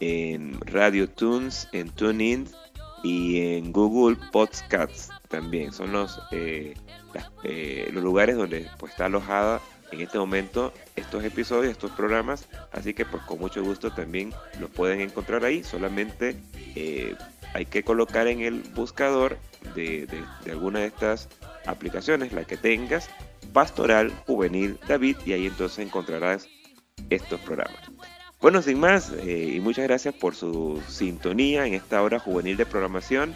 en 0.00 0.60
Radio 0.60 1.08
Tunes, 1.08 1.66
en 1.72 1.88
TuneIn 1.88 2.46
y 3.02 3.40
en 3.40 3.72
Google 3.72 4.18
Podcasts 4.32 5.10
también. 5.28 5.72
Son 5.72 5.92
los, 5.92 6.20
eh, 6.30 6.74
los 7.90 8.04
lugares 8.04 8.36
donde 8.36 8.68
pues, 8.78 8.92
está 8.92 9.06
alojada 9.06 9.62
en 9.92 10.00
este 10.00 10.18
momento 10.18 10.72
estos 10.96 11.24
episodios, 11.24 11.72
estos 11.72 11.90
programas, 11.92 12.48
así 12.72 12.94
que 12.94 13.04
pues 13.04 13.22
con 13.24 13.38
mucho 13.38 13.62
gusto 13.62 13.92
también 13.92 14.32
los 14.60 14.70
pueden 14.70 15.00
encontrar 15.00 15.44
ahí, 15.44 15.62
solamente 15.64 16.36
eh, 16.74 17.14
hay 17.54 17.66
que 17.66 17.82
colocar 17.82 18.26
en 18.26 18.40
el 18.40 18.60
buscador 18.74 19.38
de, 19.74 20.06
alguna 20.50 20.80
de 20.80 20.86
estas 20.86 21.28
aplicaciones, 21.66 22.32
la 22.32 22.44
que 22.44 22.56
tengas, 22.56 23.08
Pastoral 23.52 24.12
Juvenil 24.26 24.78
David, 24.86 25.16
y 25.24 25.32
ahí 25.32 25.46
entonces 25.46 25.78
encontrarás 25.78 26.48
estos 27.08 27.40
programas. 27.40 27.80
Bueno, 28.40 28.60
sin 28.60 28.78
más, 28.78 29.12
eh, 29.12 29.52
y 29.54 29.60
muchas 29.60 29.86
gracias 29.86 30.14
por 30.14 30.34
su 30.34 30.82
sintonía 30.88 31.66
en 31.66 31.74
esta 31.74 32.02
hora 32.02 32.18
juvenil 32.18 32.56
de 32.56 32.66
programación. 32.66 33.34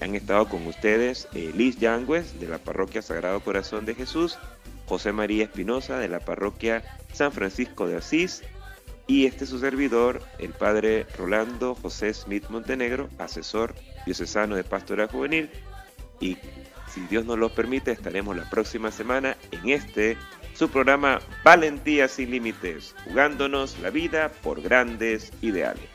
Han 0.00 0.14
estado 0.14 0.48
con 0.48 0.66
ustedes 0.66 1.28
eh, 1.34 1.52
Liz 1.54 1.78
Yangües 1.78 2.40
de 2.40 2.48
la 2.48 2.58
Parroquia 2.58 3.02
Sagrado 3.02 3.40
Corazón 3.40 3.84
de 3.84 3.94
Jesús 3.94 4.38
José 4.88 5.12
María 5.12 5.44
Espinosa 5.44 5.98
de 5.98 6.08
la 6.08 6.20
parroquia 6.20 6.82
San 7.12 7.32
Francisco 7.32 7.86
de 7.86 7.96
Asís 7.96 8.42
y 9.06 9.26
este 9.26 9.46
su 9.46 9.58
servidor, 9.58 10.22
el 10.38 10.50
padre 10.50 11.06
Rolando 11.16 11.74
José 11.74 12.12
Smith 12.12 12.44
Montenegro, 12.48 13.08
asesor 13.18 13.74
diocesano 14.04 14.56
de 14.56 14.64
Pastoral 14.64 15.08
Juvenil 15.08 15.50
y 16.20 16.36
si 16.92 17.00
Dios 17.08 17.24
nos 17.24 17.38
lo 17.38 17.50
permite 17.50 17.92
estaremos 17.92 18.36
la 18.36 18.48
próxima 18.48 18.90
semana 18.90 19.36
en 19.50 19.68
este 19.70 20.16
su 20.54 20.68
programa 20.68 21.20
Valentía 21.44 22.08
sin 22.08 22.30
Límites, 22.30 22.94
jugándonos 23.04 23.78
la 23.78 23.90
vida 23.90 24.32
por 24.42 24.60
grandes 24.60 25.32
ideales. 25.40 25.88